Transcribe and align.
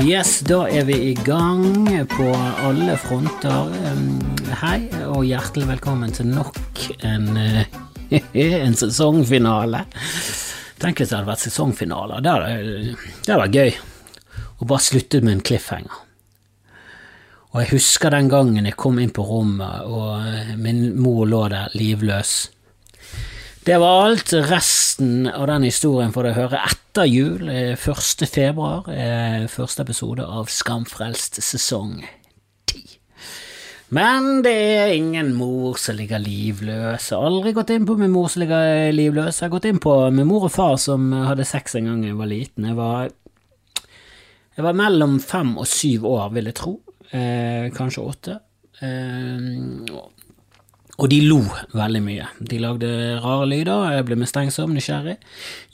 Yes, 0.00 0.40
da 0.40 0.62
er 0.72 0.86
vi 0.88 0.94
i 1.10 1.14
gang 1.14 1.84
på 2.08 2.28
alle 2.64 2.94
fronter. 2.96 3.68
Um, 3.92 4.20
Hei, 4.62 4.86
og 5.04 5.26
hjertelig 5.28 5.66
velkommen 5.68 6.14
til 6.16 6.30
nok 6.30 6.56
en, 7.04 7.36
eh, 7.36 7.66
en 8.64 8.76
sesongfinale. 8.78 9.82
Tenk 10.80 11.02
hvis 11.02 11.12
det 11.12 11.18
hadde 11.18 11.28
vært 11.28 11.44
sesongfinaler. 11.44 12.24
Det 12.24 12.32
hadde, 12.32 13.36
vært 13.42 13.58
gøy. 13.58 13.76
Og 14.62 14.66
bare 14.72 14.86
sluttet 14.86 15.26
med 15.26 15.36
en 15.36 15.44
cliffhanger. 15.44 16.00
Og 17.52 17.60
jeg 17.60 17.72
husker 17.74 18.16
den 18.16 18.32
gangen 18.32 18.64
jeg 18.64 18.78
kom 18.80 18.96
inn 19.02 19.12
på 19.12 19.26
rommet, 19.28 19.84
og 19.84 20.56
min 20.56 20.86
mor 20.96 21.26
lå 21.28 21.44
der 21.52 21.74
livløs. 21.76 22.51
Det 23.64 23.78
var 23.78 24.04
alt. 24.06 24.32
Resten 24.32 25.28
av 25.28 25.46
den 25.46 25.62
historien 25.68 26.12
får 26.14 26.26
dere 26.26 26.38
høre 26.40 26.62
etter 26.66 27.06
jul, 27.06 27.48
eh, 27.48 27.76
1. 27.78 28.26
februar. 28.26 28.88
eh, 28.90 29.46
Første 29.46 29.82
episode 29.82 30.24
av 30.26 30.46
Skamfrelst 30.50 31.38
sesong 31.42 32.02
10. 32.66 32.98
Men 33.90 34.42
det 34.42 34.52
er 34.52 34.94
ingen 34.96 35.34
mor 35.34 35.76
som 35.78 35.96
ligger 35.96 36.18
livløs. 36.18 37.10
Jeg 37.10 37.18
har 37.18 37.26
aldri 37.26 37.52
gått 37.52 37.70
inn 37.70 37.86
på 37.86 37.96
min 37.98 38.10
mor 38.10 38.28
som 38.28 38.40
ligger 38.40 38.90
livløs. 38.92 39.38
Jeg 39.40 39.50
har 39.50 39.58
gått 39.60 39.66
inn 39.70 39.78
på 39.78 40.10
min 40.10 40.26
mor 40.26 40.44
og 40.44 40.50
far 40.52 40.76
som 40.76 41.12
hadde 41.12 41.44
sex 41.44 41.74
en 41.76 41.84
gang 41.84 42.02
jeg 42.04 42.16
var 42.16 42.26
liten. 42.26 42.64
Jeg 42.64 42.74
var, 42.74 43.10
jeg 44.56 44.64
var 44.64 44.72
mellom 44.72 45.20
fem 45.20 45.56
og 45.58 45.66
syv 45.66 46.04
år, 46.04 46.32
vil 46.32 46.44
jeg 46.46 46.54
tro. 46.54 46.80
Eh, 47.12 47.70
kanskje 47.70 48.08
åtte. 48.08 48.40
Eh, 48.80 49.92
og 51.02 51.10
de 51.10 51.18
lo 51.26 51.40
veldig 51.74 52.00
mye. 52.04 52.26
De 52.46 52.60
lagde 52.62 52.88
rare 53.24 53.46
lyder, 53.50 53.96
jeg 53.96 54.06
ble 54.06 54.18
mistenksom, 54.20 54.74
nysgjerrig. 54.76 55.16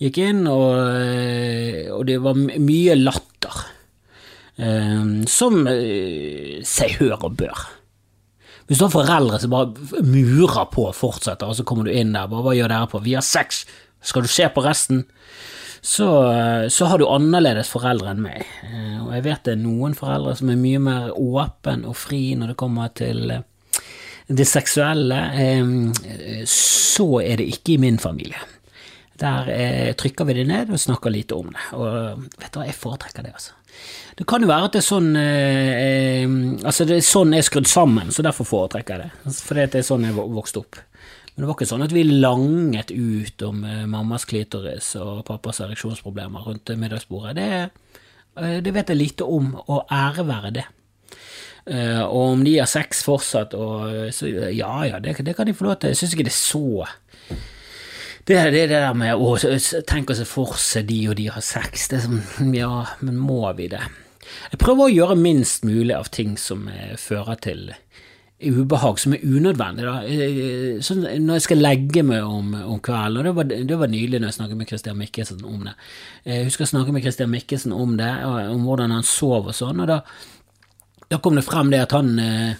Gikk 0.00 0.20
inn, 0.24 0.46
og, 0.48 0.70
eh, 0.96 1.90
og 1.92 2.06
det 2.08 2.16
var 2.24 2.38
mye 2.38 2.96
latter. 2.96 3.66
Um, 4.58 5.20
som 5.30 5.60
uh, 5.68 6.56
seg 6.66 6.96
hør 6.98 7.28
og 7.28 7.36
bør. 7.38 7.60
Hvis 8.66 8.80
du 8.80 8.88
har 8.88 8.90
foreldre 8.90 9.38
som 9.38 9.52
bare 9.52 10.00
murer 10.02 10.64
på 10.72 10.88
og 10.88 10.96
fortsetter, 10.98 11.46
og 11.46 11.54
så 11.54 11.66
kommer 11.68 11.86
du 11.86 11.92
inn 11.92 12.10
der, 12.16 12.26
bare 12.26 12.42
hva 12.42 12.56
gjør 12.56 12.72
dere 12.72 12.88
på? 12.90 13.02
Vi 13.04 13.14
har 13.14 13.22
sex, 13.22 13.62
skal 14.02 14.26
du 14.26 14.30
se 14.32 14.48
på 14.50 14.64
resten? 14.64 15.04
Så, 15.78 16.08
så 16.74 16.88
har 16.90 16.98
du 16.98 17.06
annerledes 17.06 17.70
foreldre 17.70 18.10
enn 18.10 18.24
meg. 18.24 18.42
Og 19.04 19.12
jeg 19.14 19.24
vet 19.28 19.44
det 19.46 19.54
er 19.54 19.62
noen 19.62 19.94
foreldre 19.96 20.34
som 20.40 20.50
er 20.50 20.58
mye 20.58 20.82
mer 20.82 21.14
åpen 21.14 21.86
og 21.86 21.94
fri 21.96 22.32
når 22.34 22.52
det 22.52 22.58
kommer 22.58 22.90
til 22.98 23.30
det 24.28 24.44
seksuelle. 24.48 25.18
Så 26.48 27.08
er 27.24 27.40
det 27.40 27.48
ikke 27.56 27.74
i 27.74 27.82
min 27.82 27.98
familie. 28.02 28.40
Der 29.18 29.48
eh, 29.50 29.94
trykker 29.98 30.26
vi 30.28 30.36
det 30.38 30.46
ned 30.46 30.70
og 30.70 30.78
snakker 30.80 31.10
lite 31.10 31.34
om 31.34 31.48
det. 31.50 31.62
Og 31.74 32.26
vet 32.38 32.52
du 32.52 32.60
hva, 32.60 32.66
jeg 32.68 32.78
foretrekker 32.78 33.26
det, 33.26 33.34
altså. 33.34 33.54
Det 34.18 34.26
kan 34.26 34.42
jo 34.42 34.50
være 34.50 34.66
at 34.66 34.74
det 34.74 34.80
er 34.80 34.86
sånn 34.86 35.12
eh, 35.14 36.24
Altså, 36.66 36.86
det 36.88 36.96
er 36.98 37.04
sånn 37.06 37.34
jeg 37.34 37.44
er 37.44 37.46
skrudd 37.46 37.68
sammen, 37.70 38.10
så 38.14 38.24
derfor 38.26 38.46
foretrekker 38.48 38.94
jeg 38.94 39.10
det. 39.10 39.34
Fordi 39.48 39.66
det 39.74 39.80
er 39.80 39.88
sånn 39.88 40.06
jeg 40.06 40.16
vokste 40.18 40.62
opp. 40.62 40.80
Men 41.32 41.42
det 41.44 41.50
var 41.50 41.54
ikke 41.56 41.70
sånn 41.70 41.86
at 41.86 41.94
vi 41.94 42.06
langet 42.06 42.94
ut 42.94 43.46
om 43.46 43.62
eh, 43.66 43.84
mammas 43.90 44.26
klitoris 44.30 44.94
og 45.02 45.24
pappas 45.26 45.62
ereksjonsproblemer 45.66 46.46
rundt 46.46 46.74
middagsbordet. 46.78 47.34
Det, 47.38 48.02
det 48.62 48.74
vet 48.74 48.94
jeg 48.94 49.02
lite 49.02 49.26
om, 49.26 49.50
og 49.66 49.90
ære 49.94 50.26
være 50.30 50.54
det. 50.60 50.68
Eh, 51.68 52.00
og 52.02 52.34
om 52.34 52.44
de 52.46 52.56
har 52.58 52.70
sex 52.70 53.02
fortsatt, 53.04 53.54
og 53.54 54.10
så, 54.14 54.30
ja 54.56 54.72
ja, 54.88 54.98
det, 55.04 55.18
det 55.24 55.36
kan 55.36 55.48
de 55.48 55.56
få 55.56 55.68
lov 55.68 55.78
til. 55.80 55.92
Jeg 55.92 56.00
syns 56.02 56.16
ikke 56.16 56.28
det 56.30 56.34
er 56.34 56.40
så 56.40 56.66
det 58.28 58.36
er 58.36 58.50
det 58.52 58.66
der 58.68 58.92
med 58.92 59.16
å 59.16 59.30
tenke 59.88 60.12
å 60.12 60.16
se 60.18 60.26
for 60.28 60.52
seg 60.60 60.90
de 60.90 60.98
og 61.08 61.14
de 61.16 61.30
har 61.32 61.40
sex, 61.40 61.86
det 61.88 61.96
er 61.96 62.02
sånn, 62.04 62.52
Ja, 62.52 62.84
men 63.00 63.16
må 63.16 63.40
vi 63.56 63.70
det? 63.72 63.80
Jeg 64.52 64.60
prøver 64.60 64.84
å 64.84 64.92
gjøre 64.92 65.16
minst 65.16 65.64
mulig 65.64 65.94
av 65.96 66.10
ting 66.12 66.34
som 66.36 66.66
eh, 66.68 66.92
fører 67.00 67.40
til 67.40 67.70
ubehag, 68.38 69.00
som 69.00 69.14
er 69.16 69.24
unødvendig. 69.24 69.86
Eh, 70.12 70.82
Sånn, 70.84 71.06
når 71.24 71.38
jeg 71.40 71.46
skal 71.46 71.62
legge 71.64 72.04
meg 72.06 72.26
om, 72.28 72.52
om 72.54 72.82
kvelden, 72.84 73.22
og 73.22 73.24
det 73.30 73.34
var, 73.38 73.48
det 73.72 73.78
var 73.80 73.90
nylig 73.94 74.20
når 74.20 74.28
jeg 74.28 74.36
snakket 74.36 74.60
med 74.60 74.68
Christian 74.74 75.00
Mikkelsen 75.00 75.44
om 75.48 75.64
det. 75.64 75.74
Jeg 76.28 76.50
husker 76.50 76.66
jeg 76.66 76.72
snakket 76.74 76.98
med 76.98 77.06
Christian 77.08 77.32
Mikkelsen 77.32 77.74
om 77.74 77.96
det, 77.96 78.12
om 78.52 78.68
hvordan 78.68 78.92
han 78.94 79.08
sov 79.08 79.48
og 79.48 79.56
sånn, 79.56 79.80
og 79.86 79.88
da 79.90 80.02
da 81.08 81.20
kom 81.22 81.38
det 81.38 81.46
frem 81.46 81.70
det 81.72 81.84
at 81.86 81.94
han 81.96 82.18
eh, 82.22 82.56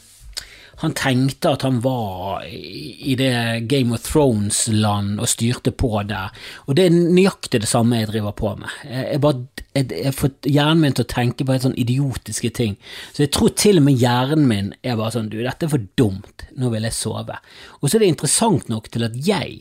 han 0.78 0.94
tenkte 0.94 1.50
at 1.50 1.64
han 1.66 1.81
var 1.82 2.44
i 2.47 3.16
det 3.19 3.66
Game 3.66 3.94
of 3.94 4.04
Thrones-land 4.06 5.19
og 5.19 5.26
styrte 5.26 5.72
på 5.75 5.91
der, 6.06 6.31
og 6.66 6.76
det 6.78 6.84
er 6.86 6.94
nøyaktig 6.94 7.64
det 7.64 7.70
samme 7.70 7.98
jeg 7.98 8.12
driver 8.12 8.36
på 8.38 8.53
med. 8.60 8.76
Jeg, 8.86 9.88
har 10.04 10.14
fått 10.14 10.47
hjernen 10.47 10.84
min 10.84 10.94
til 10.94 11.03
å 11.03 11.10
tenke 11.10 11.42
på 11.42 11.56
helt 11.56 11.66
sånn 11.66 11.75
idiotiske 11.82 12.53
ting, 12.54 12.76
så 13.10 13.25
jeg 13.25 13.32
tror 13.34 13.56
til 13.59 13.82
og 13.82 13.88
med 13.88 13.98
hjernen 13.98 14.47
min 14.47 14.69
er 14.78 15.00
bare 15.00 15.16
sånn, 15.16 15.32
du, 15.32 15.41
dette 15.42 15.66
er 15.66 15.72
for 15.72 15.88
dumt, 15.98 16.47
nå 16.54 16.70
vil 16.70 16.86
jeg 16.86 16.94
sove. 16.94 17.41
Og 17.80 17.88
så 17.88 17.98
er 17.98 18.04
det 18.04 18.12
interessant 18.15 18.70
nok 18.70 18.86
til 18.94 19.09
at 19.09 19.19
jeg 19.19 19.59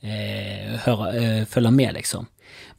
eh, 0.00 0.72
hører, 0.86 1.20
eh, 1.20 1.42
følger 1.52 1.76
med, 1.82 1.98
liksom. 2.00 2.30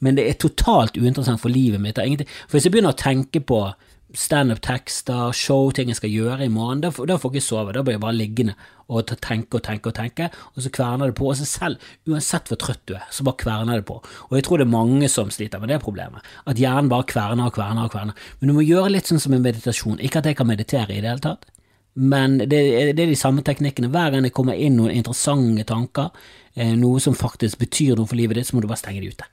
Men 0.02 0.18
det 0.18 0.26
er 0.26 0.42
totalt 0.42 0.98
uinteressant 0.98 1.42
for 1.42 1.54
livet 1.54 1.82
mitt. 1.82 2.02
For 2.50 2.58
hvis 2.58 2.66
jeg 2.66 2.74
begynner 2.74 2.98
å 2.98 2.98
tenke 2.98 3.42
på 3.46 3.68
standup-tekster, 4.16 5.34
show, 5.36 5.68
ting 5.76 5.92
jeg 5.92 6.00
skal 6.00 6.14
gjøre 6.14 6.46
i 6.46 6.52
morgen, 6.52 6.80
da, 6.84 6.92
da 6.92 7.18
får 7.20 7.34
jeg 7.34 7.42
ikke 7.42 7.48
sove. 7.48 7.74
Da 7.76 7.84
blir 7.84 7.98
jeg 7.98 8.04
bare 8.06 8.16
liggende 8.16 8.56
og 8.88 9.10
tenke 9.20 9.60
og 9.60 9.66
tenke 9.66 9.92
og 9.92 9.98
tenke, 9.98 10.30
og 10.56 10.64
så 10.64 10.72
kverner 10.72 11.12
det 11.12 11.18
på. 11.20 11.28
Og 11.28 11.36
så 11.36 11.48
selv, 11.50 11.84
uansett 12.08 12.48
hvor 12.48 12.60
trøtt 12.62 12.86
du 12.88 12.96
er, 12.96 13.04
så 13.12 13.26
bare 13.28 13.42
kverner 13.44 13.82
det 13.82 13.88
på. 13.90 14.00
Og 14.30 14.38
jeg 14.38 14.48
tror 14.48 14.62
det 14.62 14.68
er 14.68 14.74
mange 14.78 15.12
som 15.12 15.32
sliter 15.34 15.60
med 15.60 15.74
det 15.74 15.82
problemet. 15.84 16.24
At 16.48 16.62
hjernen 16.62 16.92
bare 16.92 17.10
kverner 17.12 17.52
og 17.52 17.58
kverner 17.60 17.90
og 17.90 17.94
kverner. 17.96 18.26
Men 18.40 18.52
du 18.52 18.56
må 18.56 18.66
gjøre 18.66 18.94
litt 18.96 19.12
sånn 19.12 19.22
som 19.22 19.36
en 19.36 19.44
meditasjon. 19.44 20.00
Ikke 20.00 20.24
at 20.24 20.32
jeg 20.32 20.40
kan 20.40 20.48
meditere 20.48 20.88
i 20.94 21.02
det 21.02 21.12
hele 21.12 21.26
tatt. 21.28 21.50
Men 21.98 22.38
det, 22.38 22.60
det 22.96 23.02
er 23.02 23.10
de 23.10 23.18
samme 23.18 23.44
teknikkene. 23.44 23.90
Hver 23.92 24.14
gang 24.14 24.24
det 24.24 24.36
kommer 24.38 24.56
inn 24.56 24.78
noen 24.78 24.94
interessante 24.94 25.66
tanker, 25.68 26.14
eh, 26.56 26.76
noe 26.78 27.02
som 27.04 27.18
faktisk 27.18 27.60
betyr 27.60 27.98
noe 27.98 28.08
for 28.08 28.20
livet 28.20 28.38
ditt, 28.38 28.48
så 28.48 28.56
må 28.56 28.62
du 28.64 28.70
bare 28.70 28.80
stenge 28.80 29.02
det 29.02 29.18
ute. 29.18 29.28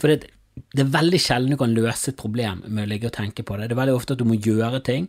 For 0.00 0.12
det, 0.12 0.30
det 0.72 0.84
er 0.84 0.92
veldig 0.92 1.20
sjelden 1.20 1.54
du 1.54 1.58
kan 1.60 1.72
løse 1.72 2.12
et 2.12 2.20
problem 2.20 2.62
med 2.66 2.84
å 2.84 2.90
ligge 2.90 3.08
og 3.08 3.16
tenke 3.16 3.44
på 3.44 3.56
det. 3.56 3.70
Det 3.70 3.76
er 3.76 3.80
veldig 3.80 3.96
ofte 3.96 4.16
at 4.16 4.20
du 4.20 4.28
må 4.28 4.36
gjøre 4.36 4.82
ting. 4.84 5.08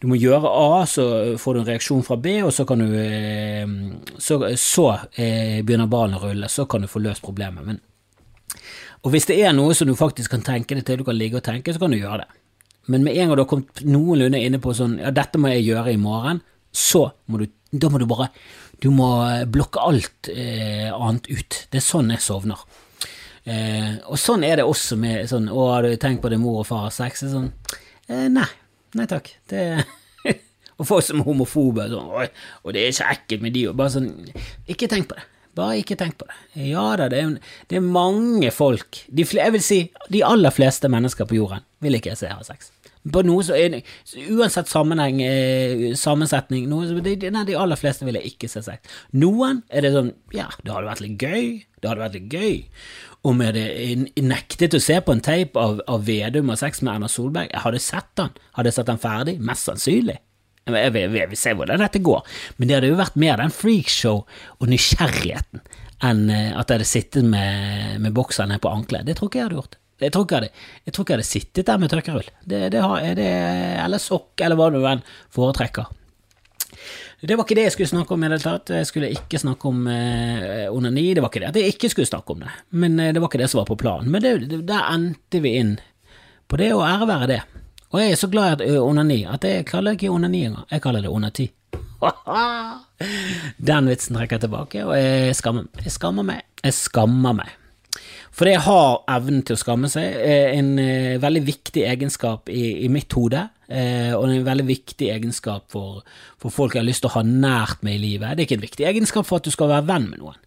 Du 0.00 0.06
må 0.10 0.18
gjøre 0.20 0.50
A, 0.50 0.84
så 0.88 1.04
får 1.40 1.54
du 1.54 1.60
en 1.60 1.68
reaksjon 1.68 2.04
fra 2.04 2.18
B, 2.20 2.36
og 2.44 2.52
så 2.52 2.66
kan 2.68 2.82
du 2.82 2.92
eh, 2.98 3.64
Så, 4.20 4.40
så 4.60 4.86
eh, 5.16 5.60
begynner 5.64 5.88
ballen 5.88 6.18
å 6.18 6.22
rulle, 6.24 6.50
så 6.52 6.66
kan 6.68 6.84
du 6.84 6.90
få 6.90 7.00
løst 7.04 7.24
problemet. 7.24 7.64
Men, 7.64 7.80
og 9.04 9.12
hvis 9.12 9.28
det 9.30 9.38
er 9.40 9.56
noe 9.56 9.76
som 9.76 9.88
du 9.88 9.94
faktisk 9.96 10.34
kan 10.34 10.44
tenke 10.44 10.76
deg 10.76 10.84
til, 10.84 11.00
du 11.00 11.08
kan 11.08 11.16
ligge 11.16 11.40
og 11.40 11.46
tenke, 11.46 11.72
så 11.72 11.80
kan 11.80 11.92
du 11.94 12.00
gjøre 12.00 12.24
det. 12.24 12.28
Men 12.92 13.04
med 13.04 13.16
en 13.16 13.30
gang 13.30 13.38
du 13.38 13.44
har 13.44 13.48
kommet 13.48 13.84
noenlunde 13.88 14.40
inne 14.44 14.60
på 14.60 14.74
sånn 14.76 14.98
Ja, 15.00 15.08
dette 15.14 15.40
må 15.40 15.48
jeg 15.48 15.64
gjøre 15.70 15.94
i 15.94 16.00
morgen, 16.00 16.42
så 16.68 17.06
må 17.24 17.40
du 17.40 17.46
Da 17.72 17.88
må 17.88 17.96
du 17.96 18.04
bare 18.04 18.28
Du 18.82 18.90
må 18.92 19.08
blokke 19.48 19.80
alt 19.80 20.28
eh, 20.28 20.90
annet 20.92 21.30
ut. 21.30 21.62
Det 21.72 21.80
er 21.80 21.86
sånn 21.86 22.12
jeg 22.12 22.20
sovner. 22.20 22.60
Eh, 23.44 23.96
og 24.08 24.16
sånn 24.16 24.44
er 24.46 24.56
det 24.56 24.64
også 24.64 24.96
med 24.96 25.26
sånn 25.28 25.50
Å, 25.52 25.64
har 25.74 25.82
du 25.84 25.96
tenkt 26.00 26.22
på 26.24 26.30
det 26.32 26.38
mor 26.40 26.62
og 26.62 26.66
far 26.70 26.86
har 26.86 26.94
sex? 26.96 27.26
Er 27.26 27.28
Sånn, 27.34 27.50
eh, 28.08 28.28
nei. 28.32 28.46
Nei 28.96 29.04
takk. 29.10 29.28
Det 29.50 29.84
Og 30.80 30.86
folk 30.88 31.04
som 31.04 31.20
er 31.20 31.26
homofobe 31.28 31.84
sånn, 31.92 32.08
«Oi, 32.18 32.24
Og 32.64 32.72
det 32.74 32.86
er 32.88 32.96
så 32.96 33.04
ekkelt 33.12 33.44
med 33.44 33.52
de 33.54 33.66
og 33.68 33.76
bare 33.76 33.92
sånn 33.98 34.08
Ikke 34.66 34.88
tenk 34.88 35.10
på 35.10 35.18
det. 35.18 35.26
Bare 35.54 35.76
ikke 35.78 35.94
tenk 36.00 36.16
på 36.18 36.26
det. 36.26 36.38
Ja 36.72 36.86
da, 36.98 37.06
det 37.12 37.20
er, 37.20 37.36
det 37.70 37.76
er 37.78 37.84
mange 37.84 38.48
folk 38.50 39.02
de, 39.06 39.22
Jeg 39.28 39.52
vil 39.54 39.62
si 39.62 39.78
de 40.10 40.24
aller 40.26 40.50
fleste 40.50 40.88
mennesker 40.90 41.28
på 41.30 41.36
jorden 41.38 41.62
vil 41.84 41.94
ikke 42.00 42.14
jeg 42.14 42.22
se 42.24 42.32
ha 42.32 42.40
sex. 42.48 42.70
På 43.12 43.20
noe 43.22 43.44
så 43.44 43.52
Uansett 44.32 44.70
sammenheng, 44.72 45.18
eh, 45.20 45.90
sammensetning 46.00 46.64
noe, 46.70 46.86
så- 46.88 47.02
de- 47.04 47.30
Nei, 47.30 47.44
de 47.44 47.54
aller 47.60 47.76
fleste 47.76 48.06
vil 48.08 48.16
jeg 48.16 48.32
ikke 48.32 48.48
se 48.48 48.62
sex. 48.64 48.80
Noen 49.12 49.60
er 49.68 49.82
det 49.84 49.92
sånn 49.92 50.14
Ja, 50.32 50.48
det 50.64 50.72
hadde 50.72 50.88
vært 50.88 51.04
litt 51.04 51.18
gøy. 51.20 51.64
Det 51.82 51.90
hadde 51.90 52.00
vært 52.00 52.16
litt 52.16 52.30
gøy. 52.32 52.64
Om 53.24 53.40
jeg 53.40 53.54
hadde 53.54 54.24
nektet 54.28 54.76
å 54.76 54.82
se 54.82 54.98
på 55.00 55.14
en 55.14 55.22
tape 55.24 55.60
av, 55.60 55.78
av 55.88 56.02
Vedum 56.04 56.52
og 56.52 56.60
sex 56.60 56.82
med 56.84 56.92
Erna 56.92 57.08
Solberg, 57.08 57.48
jeg 57.48 57.64
hadde 57.64 57.80
sett 57.80 58.10
den. 58.20 58.34
Hadde 58.58 58.70
jeg 58.70 58.76
sett 58.76 58.90
den 58.90 59.00
ferdig? 59.00 59.38
Mest 59.40 59.70
sannsynlig. 59.70 60.18
Jeg, 60.64 60.92
vil, 60.94 61.16
jeg, 61.16 61.28
vil 61.28 61.38
se 61.38 61.52
hvordan 61.52 61.80
dette 61.80 62.00
går, 62.00 62.20
men 62.56 62.68
det 62.68 62.78
hadde 62.78 62.88
jo 62.88 62.96
vært 62.96 63.16
mer 63.20 63.36
den 63.36 63.52
freakshow 63.52 64.22
og 64.24 64.70
nysgjerrigheten 64.70 65.60
enn 66.04 66.22
eh, 66.32 66.52
at 66.56 66.68
jeg 66.68 66.78
hadde 66.78 66.88
sittet 66.88 67.26
med, 67.28 67.98
med 68.00 68.14
bokseren 68.16 68.52
ned 68.52 68.62
på 68.64 68.72
anklet. 68.72 69.04
Det 69.08 69.18
tror 69.18 69.30
ikke 69.30 69.40
jeg 69.40 69.48
hadde 69.48 69.58
gjort. 69.60 69.76
Jeg 70.02 70.14
tror 70.14 70.24
ikke 70.24 70.38
jeg 70.38 70.42
hadde, 70.42 70.64
jeg 70.84 70.94
tror 70.94 71.04
ikke 71.04 71.14
jeg 71.14 71.20
hadde 71.20 71.30
sittet 71.30 71.68
der 71.68 71.80
med 71.80 71.92
tørkerull. 71.92 72.30
Det, 72.44 72.62
det 72.74 72.80
har, 72.82 73.04
det, 73.20 73.28
eller 73.84 74.02
sokk, 74.02 74.32
eller 74.42 74.58
hva 74.58 74.70
du 74.74 74.80
enn 74.80 75.04
foretrekker. 75.32 75.92
Det 77.24 77.38
var 77.38 77.46
ikke 77.46 77.56
det 77.56 77.62
jeg 77.68 77.72
skulle 77.72 77.88
snakke 77.88 78.12
om 78.14 78.24
i 78.24 78.28
det 78.28 78.36
hele 78.36 78.44
tatt. 78.44 78.70
Jeg 78.76 78.88
skulle 78.88 79.08
ikke 79.14 79.38
snakke 79.40 79.70
om 79.70 79.86
eh, 79.88 80.66
onani. 80.68 81.06
Det 81.16 81.22
var 81.24 81.30
ikke 81.32 81.40
det 81.40 81.50
at 81.54 81.56
jeg 81.56 81.72
ikke 81.72 81.88
skulle 81.92 82.08
snakke 82.10 82.34
om 82.34 82.44
det, 82.44 82.52
men 82.76 82.98
eh, 83.00 83.14
det 83.16 83.22
var 83.22 83.30
ikke 83.30 83.40
det 83.40 83.48
som 83.48 83.62
var 83.62 83.68
på 83.70 83.78
planen. 83.80 84.10
Men 84.12 84.24
det, 84.24 84.32
det, 84.50 84.60
der 84.68 84.90
endte 84.92 85.40
vi 85.40 85.54
inn 85.60 85.74
på 86.50 86.60
det, 86.60 86.68
og 86.76 86.84
ære 86.84 87.08
være 87.08 87.30
det. 87.32 87.40
Og 87.94 88.02
jeg 88.02 88.12
er 88.12 88.20
så 88.20 88.28
glad 88.28 88.60
i 88.66 88.74
onani 88.76 89.22
at 89.30 89.46
jeg 89.48 89.64
kaller 89.70 89.94
det 89.94 90.02
ikke 90.02 90.12
onani 90.12 90.44
engang, 90.50 90.68
jeg 90.68 90.84
kaller 90.84 91.06
det 91.06 91.12
onati. 91.14 91.48
Den 93.70 93.88
vitsen 93.88 94.18
trekker 94.18 94.36
jeg 94.36 94.44
tilbake, 94.44 94.84
og 94.84 94.96
jeg 94.98 95.36
skammer, 95.38 95.70
jeg 95.80 95.96
skammer 95.96 96.26
meg. 96.28 96.44
Jeg 96.60 96.76
skammer 96.76 97.38
meg. 97.40 97.54
For 98.34 98.50
det 98.50 98.64
har 98.64 99.04
evnen 99.14 99.44
til 99.46 99.54
å 99.54 99.60
skamme 99.60 99.88
seg, 99.90 100.16
en 100.58 100.72
eh, 100.82 101.20
veldig 101.22 101.42
viktig 101.46 101.84
egenskap 101.86 102.50
i, 102.50 102.82
i 102.82 102.88
mitt 102.90 103.14
hode. 103.14 103.44
Eh, 103.68 104.10
og 104.16 104.26
en 104.26 104.46
veldig 104.46 104.66
viktig 104.66 105.08
egenskap 105.14 105.68
for, 105.72 106.00
for, 106.42 106.52
folk 106.52 106.74
jeg 106.74 106.82
har 106.82 106.88
lyst 106.88 107.04
til 107.04 107.12
å 107.12 107.18
ha 107.20 107.22
nært 107.26 107.84
med 107.86 107.96
i 107.96 108.02
livet. 108.02 108.34
Det 108.34 108.42
er 108.42 108.48
ikke 108.48 108.58
en 108.58 108.66
viktig 108.66 108.88
egenskap 108.90 109.28
for 109.28 109.38
at 109.38 109.46
du 109.46 109.54
skal 109.54 109.70
være 109.70 109.86
venn 109.92 110.08
med 110.10 110.20
noen. 110.24 110.40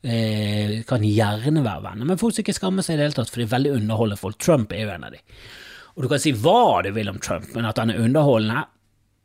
Eh, 0.00 0.74
kan 0.88 1.04
gjerne 1.04 1.64
være 1.64 1.84
venner, 1.88 2.08
men 2.08 2.20
folk 2.20 2.36
som 2.36 2.44
ikke 2.44 2.56
skammer 2.56 2.84
seg 2.84 2.96
i 2.96 3.00
det 3.00 3.08
hele 3.08 3.18
tatt, 3.18 3.32
for 3.32 3.40
det 3.40 3.48
er 3.48 3.56
veldig 3.56 3.74
underholdende 3.78 4.20
folk. 4.20 4.38
Trump 4.40 4.76
er 4.76 4.84
jo 4.84 4.92
en 4.94 5.08
av 5.08 5.16
de. 5.16 5.24
Og 5.96 6.04
du 6.04 6.10
kan 6.12 6.22
si 6.22 6.34
hva 6.36 6.80
du 6.84 6.92
vil 6.96 7.10
om 7.12 7.18
Trump, 7.20 7.48
men 7.56 7.68
at 7.68 7.80
han 7.80 7.92
er 7.92 8.04
underholdende, 8.04 8.66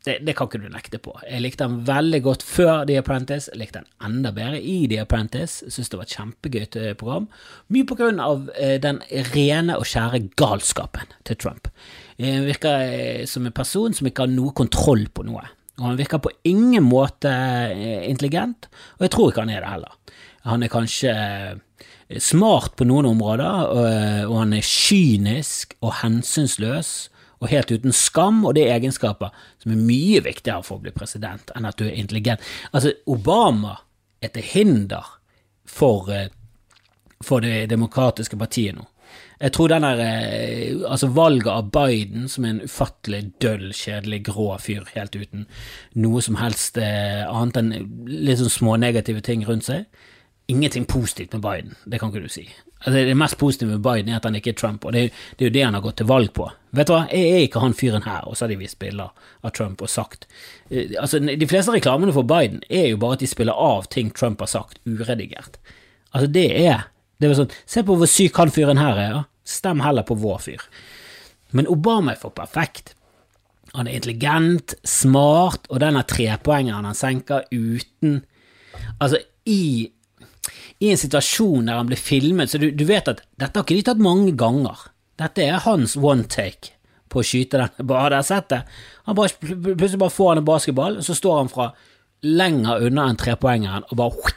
det, 0.06 0.20
det, 0.22 0.36
kan 0.38 0.46
ikke 0.46 0.60
du 0.62 0.68
nekte 0.70 1.00
på. 1.02 1.12
Jeg 1.26 1.42
likte 1.42 1.66
han 1.66 1.80
veldig 1.86 2.20
godt 2.22 2.44
før 2.46 2.84
The 2.86 3.00
Apprentice, 3.00 3.50
jeg 3.50 3.58
likte 3.64 3.82
han 3.82 4.12
enda 4.12 4.30
bedre 4.34 4.60
i 4.62 4.76
The 4.90 5.00
Apprentice. 5.02 5.66
Syns 5.72 5.90
det 5.90 5.98
var 5.98 6.06
et 6.06 6.14
kjempegøyt 6.14 6.78
eh, 6.78 6.92
program. 6.98 7.26
Mye 7.74 7.88
på 7.88 7.96
grunn 7.98 8.22
av 8.22 8.46
eh, 8.54 8.76
den 8.82 9.00
rene 9.32 9.78
og 9.80 9.88
skjære 9.90 10.22
galskapen 10.38 11.10
til 11.26 11.40
Trump. 11.42 11.66
Han 12.20 12.28
eh, 12.30 12.46
virker 12.46 12.84
eh, 12.86 13.24
som 13.30 13.48
en 13.48 13.56
person 13.56 13.96
som 13.96 14.06
ikke 14.06 14.28
har 14.28 14.32
noe 14.32 14.54
kontroll 14.56 15.08
på 15.10 15.26
noe. 15.26 15.42
Og 15.80 15.88
han 15.90 15.98
virker 15.98 16.22
på 16.22 16.32
ingen 16.48 16.86
måte 16.86 17.30
intelligent, 18.08 18.70
og 18.96 19.04
jeg 19.04 19.12
tror 19.12 19.32
ikke 19.32 19.42
han 19.42 19.52
er 19.52 19.60
det 19.60 19.72
heller. 19.74 20.22
Han 20.46 20.62
er 20.64 20.72
kanskje 20.72 21.12
smart 22.22 22.78
på 22.78 22.86
noen 22.88 23.10
områder, 23.10 23.74
og 24.30 24.38
han 24.38 24.54
er 24.56 24.64
kynisk 24.64 25.74
og 25.82 25.98
hensynsløs 25.98 26.94
og 27.40 27.50
helt 27.52 27.70
uten 27.70 27.92
skam, 27.92 28.44
og 28.44 28.56
det 28.56 28.66
er 28.66 28.78
egenskaper 28.78 29.34
som 29.62 29.72
er 29.72 29.84
mye 29.84 30.22
viktigere 30.24 30.64
for 30.64 30.78
å 30.78 30.86
bli 30.86 30.94
president 30.96 31.52
enn 31.56 31.68
at 31.68 31.78
du 31.78 31.86
er 31.88 31.96
intelligent. 31.98 32.42
Altså, 32.72 32.94
Obama 33.06 33.76
er 34.24 34.32
til 34.32 34.46
hinder 34.54 35.16
for, 35.66 36.10
eh, 36.10 36.28
for 37.22 37.40
det 37.40 37.68
demokratiske 37.70 38.38
partiet 38.38 38.76
nå. 38.76 38.86
Jeg 39.40 39.52
tror 39.52 39.68
den 39.68 39.82
der, 39.82 40.00
eh, 40.00 40.76
altså 40.88 41.08
Valget 41.08 41.46
av 41.52 41.70
Biden, 41.70 42.28
som 42.28 42.44
er 42.44 42.48
en 42.48 42.60
ufattelig 42.60 43.32
døll, 43.38 43.72
kjedelig, 43.72 44.24
grå 44.24 44.58
fyr, 44.58 44.84
helt 44.94 45.16
uten 45.16 45.46
noe 45.94 46.22
som 46.22 46.36
helst 46.36 46.78
eh, 46.78 47.24
annet 47.28 47.56
enn 47.56 48.06
litt 48.06 48.38
sånn 48.38 48.50
små 48.50 48.76
negative 48.80 49.20
ting 49.20 49.44
rundt 49.44 49.64
seg 49.64 49.84
Ingenting 50.48 50.84
positivt 50.86 51.32
med 51.32 51.42
Biden, 51.42 51.76
det 51.90 51.98
kan 51.98 52.12
ikke 52.12 52.22
du 52.22 52.28
si. 52.30 52.48
Altså, 52.84 52.98
det 53.08 53.16
mest 53.16 53.38
positive 53.40 53.70
med 53.72 53.82
Biden 53.82 54.12
er 54.12 54.18
at 54.18 54.26
han 54.28 54.36
ikke 54.36 54.52
er 54.52 54.58
Trump, 54.60 54.84
og 54.84 54.92
det 54.92 55.06
er, 55.06 55.22
det 55.36 55.44
er 55.44 55.48
jo 55.48 55.54
det 55.54 55.62
han 55.64 55.76
har 55.78 55.84
gått 55.84 55.96
til 56.00 56.08
valg 56.10 56.32
på. 56.36 56.48
Vet 56.76 56.90
du 56.90 56.92
hva, 56.92 57.04
jeg 57.08 57.30
er 57.32 57.46
ikke 57.46 57.62
han 57.62 57.76
fyren 57.76 58.04
her, 58.04 58.26
og 58.28 58.36
så 58.36 58.44
har 58.44 58.52
de 58.52 58.58
vist 58.60 58.78
bilder 58.82 59.14
av 59.40 59.54
Trump 59.56 59.80
og 59.80 59.88
sagt 59.88 60.26
eh, 60.68 60.92
Altså, 61.00 61.18
De 61.24 61.48
fleste 61.48 61.72
reklamene 61.72 62.12
for 62.12 62.28
Biden 62.28 62.60
er 62.68 62.90
jo 62.90 63.00
bare 63.00 63.16
at 63.16 63.24
de 63.24 63.30
spiller 63.30 63.56
av 63.56 63.88
ting 63.92 64.12
Trump 64.12 64.44
har 64.44 64.52
sagt, 64.52 64.78
uredigert. 64.84 65.56
Altså, 66.12 66.28
det 66.28 66.50
er 66.66 66.84
det 67.16 67.30
er 67.30 67.38
sånn, 67.38 67.56
Se 67.64 67.80
på 67.86 67.96
hvor 67.96 68.10
syk 68.10 68.36
han 68.36 68.52
fyren 68.52 68.80
her 68.80 69.00
er, 69.00 69.10
ja. 69.14 69.24
Stem 69.46 69.80
heller 69.80 70.04
på 70.06 70.16
vår 70.18 70.40
fyr. 70.42 70.62
Men 71.56 71.68
Obama 71.70 72.12
er 72.12 72.20
for 72.20 72.34
perfekt. 72.34 72.92
Han 73.76 73.86
er 73.86 73.96
intelligent, 73.96 74.74
smart, 74.84 75.68
og 75.70 75.80
denne 75.80 76.02
trepoengeren 76.08 76.88
han 76.88 76.98
senker 76.98 77.46
uten 77.54 78.24
Altså, 79.00 79.22
i 79.48 79.88
i 80.82 80.90
en 80.92 81.00
situasjon 81.00 81.68
der 81.68 81.80
han 81.80 81.88
blir 81.88 82.00
filmet, 82.00 82.52
så 82.52 82.60
du, 82.60 82.68
du, 82.70 82.84
vet 82.88 83.08
at 83.08 83.22
dette 83.40 83.56
har 83.56 83.64
ikke 83.64 83.78
de 83.78 83.84
tatt 83.88 84.02
mange 84.02 84.34
ganger. 84.36 84.88
Dette 85.16 85.44
er 85.44 85.62
hans 85.64 85.96
one 85.96 86.26
take 86.28 86.74
på 87.12 87.22
å 87.22 87.26
skyte 87.26 87.62
den. 87.62 87.86
Bare 87.92 88.20
jeg 88.20 88.28
sett 88.28 88.50
det. 88.52 88.62
Han 89.06 89.16
bare, 89.16 89.32
plutselig 89.40 90.00
bare 90.02 90.12
får 90.12 90.32
han 90.32 90.40
en 90.42 90.48
basketball, 90.48 90.98
og 91.00 91.06
så 91.06 91.14
står 91.16 91.38
han 91.38 91.52
fra 91.52 91.70
lenger 92.26 92.88
unna 92.88 93.06
enn 93.06 93.20
trepoengeren 93.20 93.86
og 93.86 94.00
bare 94.00 94.32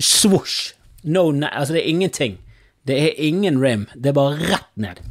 Svosj! 0.00 0.72
No, 1.04 1.28
altså, 1.30 1.74
det 1.76 1.82
er 1.82 1.90
ingenting. 1.92 2.38
Det 2.88 2.96
er 2.96 3.20
ingen 3.20 3.60
rim. 3.60 3.84
Det 3.94 4.10
er 4.10 4.16
bare 4.16 4.38
rett 4.40 4.70
ned. 4.80 5.02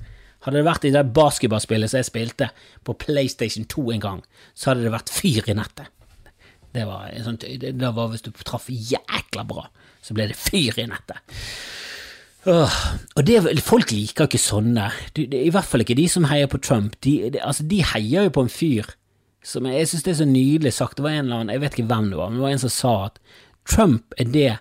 Hadde 0.44 0.60
det 0.60 0.68
vært 0.68 0.88
i 0.88 0.92
det 0.92 1.04
basketballspillet 1.16 1.92
som 1.92 2.02
jeg 2.02 2.10
spilte 2.10 2.50
på 2.84 2.96
PlayStation 3.00 3.68
2 3.70 3.86
en 3.94 4.04
gang, 4.04 4.24
så 4.58 4.72
hadde 4.72 4.88
det 4.88 4.96
vært 4.96 5.14
fyr 5.14 5.48
i 5.48 5.56
nettet. 5.56 5.88
Det 6.74 6.88
var, 6.90 7.12
sånt, 7.24 7.46
det 7.46 7.90
var 7.96 8.10
hvis 8.10 8.26
du 8.26 8.32
traff 8.44 8.70
jækla 8.70 9.44
bra 9.48 9.68
så 10.04 10.16
ble 10.16 10.28
det 10.32 10.40
fyr 10.40 10.80
i 10.82 10.88
nettet. 10.90 11.20
Åh, 12.52 12.80
og 13.16 13.24
det, 13.24 13.38
Folk 13.64 13.94
liker 13.94 14.28
ikke 14.28 14.42
sånne, 14.42 14.90
I 15.16 15.52
hvert 15.54 15.70
fall 15.70 15.86
ikke 15.86 15.96
de 15.96 16.10
som 16.12 16.28
heier 16.28 16.50
på 16.52 16.60
Trump. 16.60 16.98
De, 17.06 17.16
de, 17.32 17.40
altså, 17.40 17.64
de 17.64 17.80
heier 17.94 18.28
jo 18.28 18.34
på 18.36 18.44
en 18.44 18.52
fyr 18.52 18.92
som 19.44 19.66
Jeg 19.68 19.90
synes 19.92 20.04
det 20.06 20.12
er 20.14 20.20
så 20.22 20.28
nydelig 20.28 20.72
sagt. 20.72 20.98
Det 20.98 21.04
var 21.04 21.18
en 21.18 21.26
eller 21.26 21.42
annen, 21.42 21.52
Jeg 21.52 21.62
vet 21.64 21.74
ikke 21.76 21.90
hvem 21.92 22.12
det 22.12 22.20
var, 22.20 22.30
men 22.30 22.40
det 22.40 22.44
var 22.46 22.54
en 22.56 22.62
som 22.64 22.72
sa 22.72 22.94
at 23.10 23.18
Trump 23.68 24.16
er 24.20 24.30
det 24.32 24.52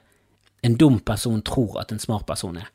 en 0.63 0.79
dum 0.79 1.01
person 1.03 1.43
tror 1.43 1.81
at 1.83 1.93
en 1.95 2.03
smart 2.03 2.27
person 2.27 2.57
er. 2.59 2.69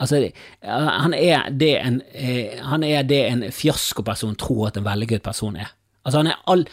Altså, 0.00 0.20
han 0.60 1.14
er 1.16 1.48
det 1.48 1.72
en, 1.80 2.02
eh, 2.12 2.60
han 2.60 2.84
er 2.84 3.04
det 3.08 3.22
en 3.30 3.44
fiaskoperson 3.52 4.36
tror 4.36 4.68
at 4.68 4.76
en 4.76 4.84
vellykket 4.84 5.24
person 5.24 5.56
er. 5.56 5.72
Altså, 6.04 6.20
han 6.20 6.32
er 6.32 6.42
all, 6.48 6.66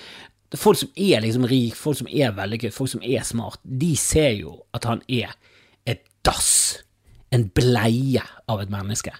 Folk 0.54 0.78
som 0.78 0.90
er 0.96 1.24
liksom 1.24 1.48
rik, 1.50 1.76
folk 1.78 1.98
som 1.98 2.10
er 2.12 2.34
vellykket, 2.38 2.76
folk 2.76 2.92
som 2.92 3.04
er 3.06 3.24
smart, 3.26 3.62
de 3.64 3.96
ser 3.98 4.36
jo 4.38 4.60
at 4.76 4.86
han 4.86 5.02
er 5.10 5.34
et 5.90 6.04
dass, 6.26 6.84
en 7.34 7.48
bleie 7.58 8.22
av 8.48 8.62
et 8.62 8.74
menneske. 8.74 9.14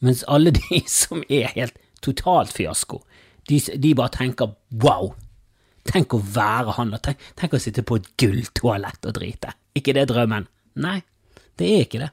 Mens 0.00 0.22
alle 0.30 0.52
de 0.54 0.82
som 1.00 1.24
er 1.28 1.50
helt 1.56 1.76
totalt 2.04 2.54
fiasko, 2.54 3.02
de, 3.50 3.58
de 3.58 3.96
bare 3.98 4.14
tenker 4.14 4.54
wow, 4.84 5.10
tenk 5.90 6.14
å 6.14 6.22
være 6.22 6.76
han, 6.78 6.94
og 6.94 7.02
tenk, 7.04 7.20
tenk 7.40 7.56
å 7.56 7.62
sitte 7.62 7.84
på 7.86 7.98
et 7.98 8.08
gulltoalett 8.20 9.10
og 9.10 9.16
drite. 9.18 9.56
ikke 9.74 9.96
det 9.96 10.06
drømmen? 10.10 10.46
Nei, 10.80 11.00
det 11.58 11.66
er 11.66 11.84
ikke 11.84 12.04
det. 12.04 12.12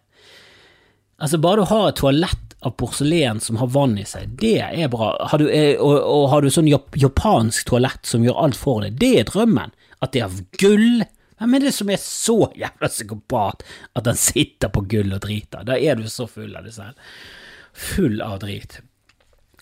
Altså, 1.17 1.39
bare 1.41 1.61
du 1.61 1.69
har 1.69 1.89
et 1.89 1.97
toalett 1.97 2.46
av 2.67 2.75
porselen 2.79 3.39
som 3.43 3.59
har 3.61 3.69
vann 3.73 3.97
i 3.99 4.05
seg, 4.07 4.35
det 4.41 4.59
er 4.65 4.89
bra. 4.91 5.13
Har 5.31 5.41
du, 5.41 5.47
eh, 5.49 5.75
og, 5.79 5.95
og, 5.97 6.25
har 6.33 6.43
du 6.43 6.51
sånn 6.53 6.69
japansk 6.69 7.69
toalett 7.69 8.07
som 8.07 8.25
gjør 8.25 8.41
alt 8.45 8.59
for 8.59 8.83
deg, 8.85 8.99
det 9.01 9.13
er 9.21 9.29
drømmen. 9.31 9.73
At 10.03 10.13
det 10.13 10.21
er 10.21 10.27
av 10.27 10.41
gull. 10.61 11.05
Hvem 11.37 11.55
er 11.57 11.65
det 11.65 11.73
som 11.77 11.89
er 11.93 12.01
så 12.01 12.37
jævla 12.57 12.89
psykopat 12.91 13.63
at 13.97 14.09
han 14.09 14.19
sitter 14.19 14.71
på 14.73 14.85
gull 14.89 15.15
og 15.15 15.23
driter? 15.25 15.65
Da 15.65 15.77
er 15.77 15.97
du 15.97 16.05
så 16.11 16.27
full 16.29 16.53
av 16.57 16.67
det 16.67 16.75
selv. 16.75 16.97
Full 17.77 18.21
av 18.25 18.39
drit. 18.45 18.79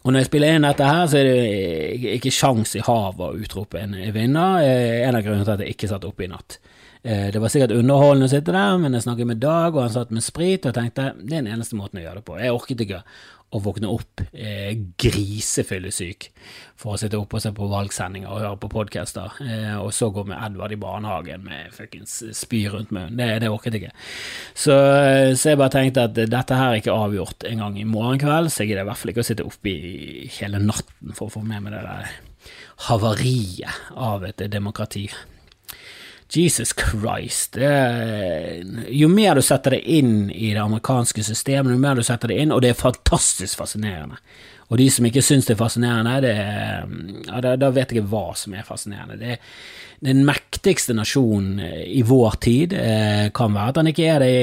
Og 0.05 0.13
når 0.13 0.21
jeg 0.21 0.29
spiller 0.29 0.53
inn 0.53 0.67
dette 0.67 0.85
her, 0.85 1.07
så 1.09 1.17
er 1.17 1.27
det 1.31 2.11
ikke 2.19 2.33
sjans 2.33 2.75
i 2.77 2.83
havet 2.85 3.25
å 3.25 3.41
utrope 3.41 3.79
en 3.81 3.95
vinner. 4.13 4.61
Eh, 4.61 5.01
en 5.07 5.17
av 5.17 5.25
grunnene 5.25 5.47
til 5.47 5.55
at 5.55 5.63
jeg 5.65 5.75
ikke 5.75 5.89
satt 5.89 6.05
oppe 6.05 6.27
i 6.27 6.29
natt. 6.29 6.59
Eh, 7.05 7.29
det 7.33 7.41
var 7.41 7.53
sikkert 7.53 7.75
underholdende 7.75 8.25
å 8.25 8.33
sitte 8.33 8.55
der, 8.55 8.79
men 8.81 8.97
jeg 8.97 9.05
snakket 9.05 9.29
med 9.29 9.41
Dag, 9.43 9.75
og 9.75 9.83
han 9.83 9.93
satt 9.93 10.13
med 10.15 10.25
sprit, 10.25 10.65
og 10.65 10.71
jeg 10.71 10.77
tenkte 10.79 11.11
det 11.21 11.37
er 11.37 11.43
den 11.45 11.53
eneste 11.53 11.77
måten 11.77 12.01
å 12.01 12.05
gjøre 12.05 12.23
det 12.23 12.25
på. 12.25 12.39
Jeg 12.41 12.55
orket 12.55 12.81
ikke 12.81 13.03
å 13.53 13.59
våkne 13.61 13.89
opp 13.93 14.23
eh, 14.33 14.73
grisefyllesyk 14.99 16.27
for 16.81 16.95
å 16.95 16.99
sitte 16.99 17.19
oppe 17.19 17.37
og 17.37 17.43
se 17.43 17.51
på 17.55 17.67
valgsendinger 17.71 18.31
og 18.31 18.41
høre 18.41 18.59
på 18.63 18.69
podcaster, 18.73 19.37
eh, 19.45 19.75
og 19.77 19.93
så 19.95 20.09
gå 20.13 20.25
med 20.27 20.39
Edvard 20.47 20.73
i 20.73 20.79
barnehagen 20.81 21.45
med 21.45 21.69
fuckings 21.75 22.17
spy 22.35 22.65
rundt 22.73 22.91
munnen. 22.95 23.15
Det, 23.19 23.29
det 23.43 23.51
orket 23.53 23.77
jeg 23.77 23.85
ikke. 23.85 23.93
Så, 24.65 24.73
eh, 24.73 25.29
så, 25.37 25.51
jeg 25.51 25.61
bare 25.61 25.75
tenkte 25.77 26.07
at 26.09 26.17
dette 26.17 26.59
her 26.59 26.73
er 26.73 26.81
ikke 26.81 26.97
avgjort 27.05 27.45
en 27.51 27.63
gang 27.63 27.77
i 27.79 27.87
morgen 27.87 28.19
kveld, 28.21 28.49
så 28.49 28.63
jeg 28.63 28.73
gidder 28.73 28.87
i 28.87 28.89
hvert 28.89 29.03
fall 29.03 29.13
ikke 29.13 29.23
å 29.23 29.29
sitte 29.29 29.47
oppe 29.47 29.71
i 29.71 30.25
hele 30.39 30.63
natten 30.63 31.13
for 31.15 31.29
å 31.29 31.37
få 31.37 31.45
med 31.45 31.63
meg 31.67 31.77
det 31.77 31.85
der 31.85 32.17
havariet 32.89 33.93
av 33.93 34.25
et 34.27 34.41
demokrati. 34.51 35.07
Jesus 36.31 36.73
Christ. 36.73 37.57
jo 38.89 39.07
mer 39.07 39.35
du 39.35 39.41
setter 39.45 39.77
det 39.77 39.83
inn 39.85 40.31
i 40.31 40.53
det 40.53 40.61
amerikanske 40.61 41.23
systemet, 41.23 41.71
jo 41.71 41.79
mer 41.79 41.95
du 41.95 42.03
setter 42.03 42.33
det 42.33 42.39
inn, 42.41 42.51
og 42.51 42.63
det 42.65 42.73
er 42.73 42.79
fantastisk 42.79 43.61
fascinerende. 43.61 44.17
Og 44.73 44.79
de 44.81 44.87
som 44.89 45.05
ikke 45.05 45.21
syns 45.21 45.45
det 45.45 45.53
er 45.53 45.61
fascinerende, 45.61 46.15
det, 46.25 46.35
ja, 47.27 47.41
da, 47.45 47.53
da, 47.61 47.69
vet 47.69 47.91
jeg 47.91 48.01
ikke 48.01 48.13
hva 48.15 48.31
som 48.37 48.55
er 48.57 48.65
fascinerende. 48.65 49.19
Det 49.21 49.37
den 50.05 50.25
mektigste 50.27 50.93
nasjonen 50.93 51.59
i 51.85 52.01
vår 52.05 52.37
tid. 52.43 52.73
Eh, 52.73 53.29
kan 53.33 53.55
være 53.55 53.71
at 53.71 53.79
den 53.79 53.91
ikke 53.91 54.07
er 54.11 54.21
det 54.21 54.33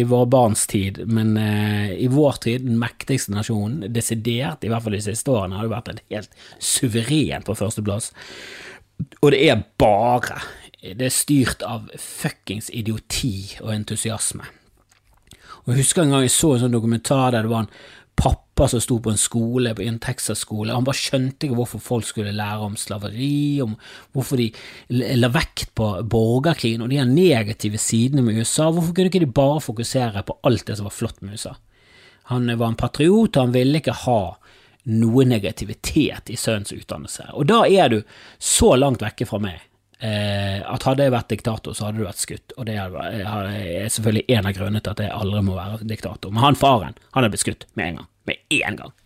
i 0.00 0.02
våre 0.08 0.28
barns 0.30 0.64
tid, 0.70 1.02
men 1.06 1.36
eh, 1.38 1.92
i 2.02 2.08
vår 2.10 2.40
tid, 2.46 2.66
den 2.66 2.80
mektigste 2.80 3.34
nasjonen, 3.34 3.92
desidert, 3.92 4.64
i 4.64 4.72
hvert 4.72 4.84
fall 4.84 4.96
de 4.96 5.04
siste 5.04 5.32
årene, 5.32 5.58
har 5.58 5.68
det 5.68 5.74
vært 5.74 5.92
en 5.92 6.02
helt 6.14 6.36
suveren 6.58 7.46
på 7.46 7.56
førsteplass. 7.58 8.10
Og 9.20 9.32
det 9.34 9.44
er 9.50 9.64
bare 9.80 10.40
det 10.82 11.06
er 11.06 11.14
styrt 11.14 11.62
av 11.62 11.86
fuckings 11.94 12.70
idioti 12.74 13.60
og 13.62 13.70
entusiasme. 13.76 14.48
Og 15.62 15.72
Jeg 15.72 15.84
husker 15.84 16.02
en 16.02 16.14
gang 16.16 16.24
jeg 16.26 16.34
så 16.34 16.56
en 16.56 16.64
sånn 16.64 16.74
dokumentar 16.74 17.30
der 17.30 17.46
det 17.46 17.52
var 17.52 17.64
en 17.64 17.74
pappa 18.18 18.66
som 18.68 18.82
sto 18.82 18.98
på 19.02 19.12
en 19.12 19.20
skole, 19.20 19.72
på 19.74 19.84
en 19.86 20.00
Texas-skole. 20.02 20.74
Han 20.74 20.84
bare 20.86 20.98
skjønte 20.98 21.46
ikke 21.46 21.58
hvorfor 21.60 21.82
folk 21.82 22.06
skulle 22.06 22.34
lære 22.34 22.66
om 22.66 22.74
slaveri, 22.76 23.62
om 23.64 23.76
hvorfor 24.12 24.42
de 24.42 24.50
la 24.90 25.30
vekt 25.32 25.70
på 25.78 25.88
borgerkrigen 26.02 26.84
og 26.84 26.92
de 26.92 27.00
negative 27.06 27.80
sidene 27.80 28.26
med 28.26 28.42
USA. 28.42 28.68
Hvorfor 28.70 28.92
kunne 28.92 29.12
ikke 29.12 29.22
de 29.22 29.30
bare 29.30 29.62
fokusere 29.62 30.26
på 30.26 30.38
alt 30.50 30.66
det 30.66 30.78
som 30.78 30.90
var 30.90 30.98
flott 30.98 31.22
med 31.22 31.38
USA? 31.38 31.56
Han 32.30 32.50
var 32.50 32.68
en 32.68 32.78
patriot, 32.78 33.36
og 33.36 33.42
han 33.42 33.54
ville 33.54 33.78
ikke 33.78 33.96
ha 34.04 34.20
noe 34.92 35.24
negativitet 35.26 36.30
i 36.30 36.38
sønnens 36.38 36.74
utdannelse. 36.74 37.30
Og 37.38 37.46
da 37.50 37.62
er 37.70 37.90
du 37.90 38.00
så 38.38 38.74
langt 38.78 39.02
vekke 39.02 39.26
fra 39.30 39.38
meg 39.42 39.62
at 40.02 40.82
hadde 40.88 41.04
jeg 41.06 41.14
vært 41.14 41.30
diktator, 41.30 41.76
så 41.78 41.86
hadde 41.86 42.00
du 42.00 42.06
vært 42.06 42.22
skutt. 42.22 42.54
Og 42.58 42.66
det 42.66 42.74
er 42.74 43.92
selvfølgelig 43.92 44.24
en 44.34 44.48
av 44.50 44.56
grunnene 44.56 44.82
til 44.82 44.94
at 44.96 45.02
jeg 45.04 45.14
aldri 45.14 45.44
må 45.46 45.54
være 45.54 45.86
diktator. 45.86 46.32
Men 46.34 46.42
han 46.42 46.58
faren, 46.58 46.98
han 47.14 47.26
er 47.26 47.30
blitt 47.30 47.44
skutt 47.44 47.68
med 47.78 47.92
en 47.92 48.00
gang. 48.00 48.08
Med 48.26 48.58
en 48.58 48.80
gang. 48.80 48.96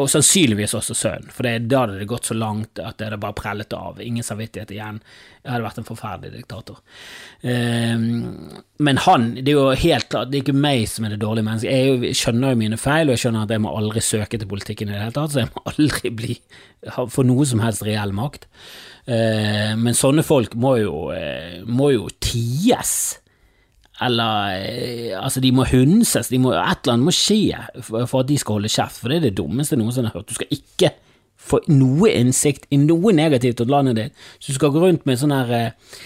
Og 0.00 0.08
sannsynligvis 0.08 0.72
også 0.78 0.94
sønnen, 0.96 1.32
for 1.34 1.44
det, 1.44 1.66
da 1.68 1.82
hadde 1.82 1.98
det 2.00 2.08
gått 2.08 2.30
så 2.30 2.36
langt 2.36 2.80
at 2.80 2.96
det 2.96 3.10
hadde 3.10 3.18
bare 3.20 3.36
prellet 3.36 3.74
av. 3.76 3.98
Ingen 4.00 4.24
samvittighet 4.24 4.72
igjen. 4.72 5.02
Jeg 5.42 5.52
hadde 5.52 5.66
vært 5.66 5.80
en 5.82 5.88
forferdelig 5.88 6.38
diktator. 6.38 6.78
Um, 7.44 8.62
men 8.80 9.02
han, 9.04 9.26
det 9.36 9.52
er 9.52 9.58
jo 9.58 9.66
helt 9.82 10.08
klart, 10.08 10.30
det 10.32 10.38
er 10.38 10.46
ikke 10.46 10.56
meg 10.56 10.86
som 10.88 11.04
er 11.04 11.12
det 11.12 11.20
dårlige 11.20 11.44
mennesket. 11.44 12.08
Jeg, 12.08 12.16
skjønner 12.16 12.54
jo 12.54 12.60
mine 12.62 12.80
feil, 12.80 13.10
og 13.10 13.18
jeg 13.18 13.24
skjønner 13.26 13.44
at 13.44 13.52
jeg 13.52 13.64
må 13.66 13.76
aldri 13.82 14.04
søke 14.06 14.40
til 14.40 14.48
politikken 14.48 14.88
i 14.88 14.96
det 14.96 15.02
hele 15.02 15.16
tatt, 15.18 15.34
så 15.34 15.42
jeg 15.42 15.52
må 15.52 15.64
aldri 15.74 16.14
bli, 16.22 16.38
få 17.12 17.26
noe 17.28 17.48
som 17.52 17.60
helst 17.60 17.84
reell 17.84 18.16
makt. 18.16 18.48
Uh, 19.04 19.76
men 19.76 19.98
sånne 19.98 20.24
folk 20.24 20.56
må 20.56 20.78
jo, 20.80 21.10
uh, 21.12 21.60
må 21.68 21.92
jo 21.92 22.08
ties 22.22 23.18
eller 24.06 24.56
eh, 24.58 25.14
Altså, 25.18 25.40
de 25.44 25.52
må 25.54 25.66
hunses, 25.70 26.30
de 26.32 26.40
må, 26.42 26.52
et 26.56 26.82
eller 26.82 26.96
annet 26.96 27.08
må 27.08 27.14
skje 27.14 27.58
for, 27.84 28.20
at 28.22 28.28
de 28.30 28.38
skal 28.40 28.58
holde 28.58 28.72
kjeft, 28.72 29.00
for 29.00 29.12
det 29.12 29.20
er 29.20 29.28
det 29.28 29.36
dummeste 29.38 29.78
noensinne 29.78 30.10
har 30.10 30.20
hørt. 30.20 30.30
Du 30.30 30.38
skal 30.38 30.52
ikke 30.54 30.92
få 31.42 31.60
noe 31.72 32.10
innsikt 32.14 32.68
i 32.72 32.78
noe 32.80 33.14
negativt 33.16 33.62
om 33.64 33.72
landet 33.72 33.98
ditt, 33.98 34.26
så 34.38 34.52
du 34.52 34.58
skal 34.58 34.74
gå 34.74 34.82
rundt 34.82 35.08
med 35.08 35.20
sånn 35.20 35.34
her 35.34 35.56
eh, 35.58 35.96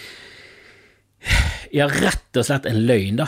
Ja, 1.74 1.88
rett 1.90 2.38
og 2.38 2.46
slett 2.46 2.68
en 2.70 2.84
løgn, 2.86 3.20
da. 3.20 3.26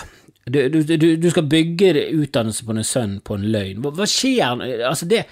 Du, 0.48 0.62
du, 0.72 0.80
du, 0.80 1.08
du 1.20 1.28
skal 1.28 1.48
bygge 1.50 1.92
utdannelse 2.16 2.64
på 2.64 2.72
en 2.72 2.86
sønn 2.86 3.18
på 3.20 3.36
en 3.36 3.48
løgn. 3.52 3.82
Hva, 3.84 3.92
hva 3.98 4.06
skjer? 4.08 4.62
Altså, 4.88 5.08
det 5.10 5.26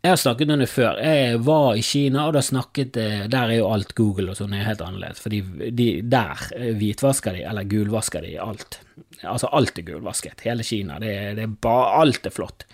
jeg 0.00 0.14
har 0.14 0.16
snakket 0.16 0.50
om 0.50 0.62
det 0.62 0.68
før. 0.72 1.00
Jeg 1.04 1.40
var 1.44 1.74
i 1.76 1.82
Kina, 1.84 2.22
og 2.26 2.32
da 2.32 2.40
snakket 2.44 2.96
eh, 2.96 3.24
Der 3.28 3.50
er 3.50 3.58
jo 3.58 3.68
alt 3.68 3.92
Google 3.98 4.32
og 4.32 4.38
sånn 4.38 4.54
helt 4.56 4.80
annerledes, 4.80 5.20
for 5.20 5.32
de, 5.32 5.88
der 6.00 6.46
eh, 6.56 6.70
hvitvasker 6.78 7.36
de, 7.36 7.42
eller 7.50 7.68
gulvasker 7.68 8.24
de, 8.24 8.38
alt. 8.40 8.80
Altså, 9.22 9.50
alt 9.52 9.78
er 9.78 9.86
gulvasket. 9.86 10.40
Hele 10.46 10.66
Kina. 10.66 10.98
Det, 11.02 11.14
det 11.38 11.46
er 11.46 11.54
bare 11.62 12.00
Alt 12.00 12.26
er 12.26 12.34
flott. 12.34 12.66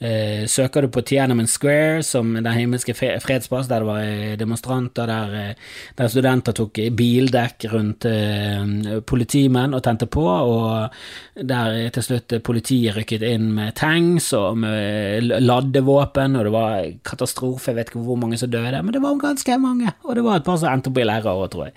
Eh, 0.00 0.46
søker 0.48 0.80
du 0.80 0.88
på 0.88 1.02
Tiananmen 1.04 1.44
Square, 1.44 2.02
som 2.02 2.30
den 2.32 2.54
himmelske 2.56 2.94
fredsplass, 2.96 3.66
der 3.68 3.82
det 3.82 3.88
var 3.90 3.98
eh, 4.00 4.36
demonstranter, 4.40 5.04
der, 5.10 5.34
eh, 5.36 5.74
der 5.98 6.08
studenter 6.08 6.56
tok 6.56 6.80
bildekk 6.96 7.66
rundt 7.68 8.06
eh, 8.08 8.96
politimenn 9.04 9.76
og 9.76 9.82
tente 9.84 10.08
på, 10.08 10.24
og 10.24 10.88
der 11.36 11.90
til 11.92 12.06
slutt 12.06 12.32
politiet 12.46 12.96
rykket 12.96 13.26
inn 13.28 13.50
med 13.52 13.74
tanks 13.76 14.30
og 14.38 14.56
med 14.62 15.28
laddevåpen 15.44 16.38
og 16.40 16.48
det 16.48 16.54
var 16.54 16.88
katastrofe, 17.04 17.68
jeg 17.68 17.76
vet 17.82 17.92
ikke 17.92 18.00
hvor 18.08 18.16
mange 18.22 18.40
som 18.40 18.48
døde, 18.48 18.80
men 18.80 18.96
det 18.96 19.04
var 19.04 19.20
ganske 19.20 19.60
mange, 19.60 19.92
og 20.08 20.16
det 20.16 20.24
var 20.24 20.40
et 20.40 20.48
par 20.48 20.56
som 20.64 20.72
endte 20.72 20.88
opp 20.88 21.02
i 21.02 21.06
lærer 21.10 21.28
òg, 21.28 21.44
tror 21.52 21.68
jeg. 21.68 21.76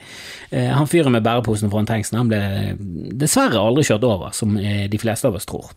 Eh, 0.56 0.72
han 0.72 0.88
fyren 0.88 1.12
med 1.12 1.28
bæreposen 1.28 1.76
foran 1.76 1.92
tanksen, 1.92 2.22
han 2.24 2.32
ble 2.32 3.12
dessverre 3.20 3.60
aldri 3.60 3.84
kjørt 3.84 3.93
over, 4.02 4.34
som 4.34 4.58
de 4.58 4.98
fleste 4.98 5.30
av 5.30 5.38
oss 5.38 5.46
tror. 5.46 5.70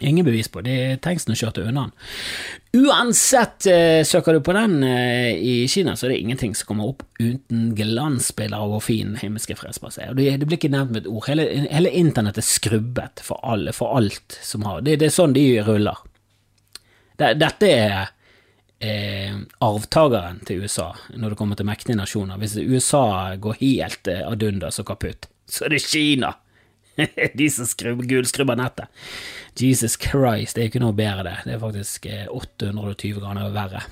Ingen 0.00 0.24
bevis 0.24 0.48
på 0.48 0.60
det. 0.62 1.00
Tanksen 1.02 1.34
kjørte 1.34 1.64
unna 1.66 1.88
den. 1.88 2.84
Uansett, 2.84 3.66
eh, 3.66 4.04
søker 4.06 4.36
du 4.36 4.40
på 4.40 4.54
den 4.54 4.82
eh, 4.86 5.34
i 5.34 5.68
Kina, 5.68 5.96
så 5.96 6.06
er 6.06 6.12
det 6.12 6.20
ingenting 6.20 6.54
som 6.54 6.68
kommer 6.68 6.92
opp 6.92 7.02
uten 7.18 7.72
glansbilder 7.74 8.62
av 8.62 8.70
hvor 8.70 8.84
fin 8.84 9.16
himmelske 9.18 9.56
fredsplass 9.58 9.98
er. 9.98 10.14
Det 10.14 10.46
blir 10.46 10.58
ikke 10.60 10.70
nevnt 10.70 10.94
med 10.94 11.02
et 11.02 11.10
ord. 11.10 11.26
Hele, 11.26 11.48
hele 11.66 11.90
internett 11.90 12.38
er 12.38 12.46
skrubbet 12.46 13.24
for, 13.26 13.42
alle, 13.42 13.74
for 13.74 13.98
alt 13.98 14.38
som 14.42 14.68
har 14.68 14.86
det, 14.86 15.00
det 15.02 15.10
er 15.10 15.16
sånn 15.18 15.34
de 15.34 15.48
ruller. 15.66 15.98
Dette 17.18 17.66
er 17.66 18.12
eh, 18.78 19.34
arvtakeren 19.66 20.44
til 20.46 20.62
USA 20.62 20.92
når 21.16 21.34
det 21.34 21.40
kommer 21.40 21.58
til 21.58 21.66
mektige 21.66 21.98
nasjoner. 21.98 22.38
Hvis 22.38 22.54
USA 22.62 23.34
går 23.34 23.58
helt 23.64 24.14
eh, 24.14 24.22
ad 24.22 24.46
undas 24.46 24.78
og 24.78 24.92
kaputt, 24.92 25.26
så 25.50 25.66
er 25.66 25.74
det 25.74 25.82
Kina! 25.90 26.36
de 27.38 27.48
som 27.50 28.00
gulskrubber 28.02 28.58
nettet. 28.58 28.86
Jesus 29.58 29.96
Christ, 30.00 30.56
det 30.56 30.62
er 30.62 30.70
ikke 30.70 30.82
noe 30.82 30.96
bedre, 30.96 31.26
det. 31.26 31.36
Det 31.46 31.56
er 31.56 31.62
faktisk 31.62 32.06
820 32.30 33.10
eh, 33.10 33.20
ganger 33.22 33.52
verre. 33.54 33.82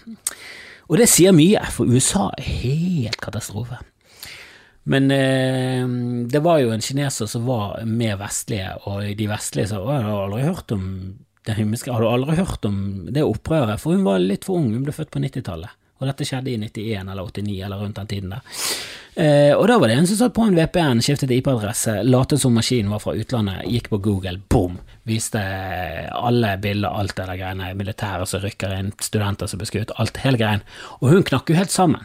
Og 0.87 1.01
det 1.01 1.09
sier 1.11 1.35
mye, 1.35 1.63
for 1.75 1.91
USA 1.91 2.29
er 2.37 2.51
helt 2.63 3.21
katastrofe. 3.23 3.81
Men 4.87 5.11
eh, 5.11 5.87
det 6.31 6.43
var 6.45 6.61
jo 6.63 6.71
en 6.71 6.85
kineser 6.85 7.31
som 7.31 7.47
var 7.49 7.81
mer 7.87 8.19
vestlige, 8.21 8.77
og 8.87 9.03
de 9.19 9.31
vestlige 9.31 9.73
sa 9.73 9.81
at 9.83 10.05
har 10.07 10.27
aldri 10.27 10.45
hørt 10.47 10.77
om 10.77 10.85
den 11.47 11.55
himmelske 11.61 11.93
Har 11.95 12.03
du 12.03 12.09
aldri 12.11 12.35
hørt 12.39 12.65
om 12.67 12.79
det 13.15 13.23
opprøret? 13.23 13.79
For 13.83 13.95
hun 13.95 14.07
var 14.07 14.23
litt 14.23 14.47
for 14.47 14.59
ung, 14.59 14.73
hun 14.75 14.87
ble 14.87 14.95
født 14.95 15.13
på 15.15 15.23
90-tallet. 15.23 15.75
Og 15.97 16.09
dette 16.11 16.27
skjedde 16.29 16.53
i 16.53 16.59
91 16.61 17.11
eller 17.13 17.29
89 17.31 17.61
eller 17.67 17.83
rundt 17.83 17.99
den 17.99 18.11
tiden 18.11 18.35
der. 18.35 18.63
Eh, 19.16 19.54
og 19.56 19.64
da 19.70 19.78
var 19.80 19.88
det 19.88 19.94
en 19.96 20.06
som 20.08 20.18
satt 20.18 20.35
på 20.37 20.44
en 20.44 20.56
VPN, 20.58 20.99
skiftet 21.00 21.30
IP-adresse, 21.32 22.02
lot 22.04 22.35
som 22.37 22.52
maskinen 22.52 22.92
var 22.92 23.00
fra 23.00 23.14
utlandet, 23.16 23.62
gikk 23.64 23.88
på 23.88 24.00
Google, 24.04 24.37
boom, 24.52 24.75
viste 25.08 25.40
alle 26.12 26.50
bilder, 26.61 26.92
alt 26.92 27.14
det 27.16 27.25
der 27.30 27.40
greiene, 27.40 27.70
militære 27.80 28.26
som 28.28 28.44
rykker 28.44 28.75
inn, 28.76 28.92
studenter 29.00 29.49
som 29.49 29.62
blir 29.62 29.70
skutt, 29.70 29.94
alt, 29.96 30.20
hele 30.20 30.40
greien. 30.42 30.66
Og 31.00 31.14
hun 31.14 31.25
knakk 31.25 31.49
jo 31.49 31.56
helt 31.56 31.73
sammen. 31.73 32.04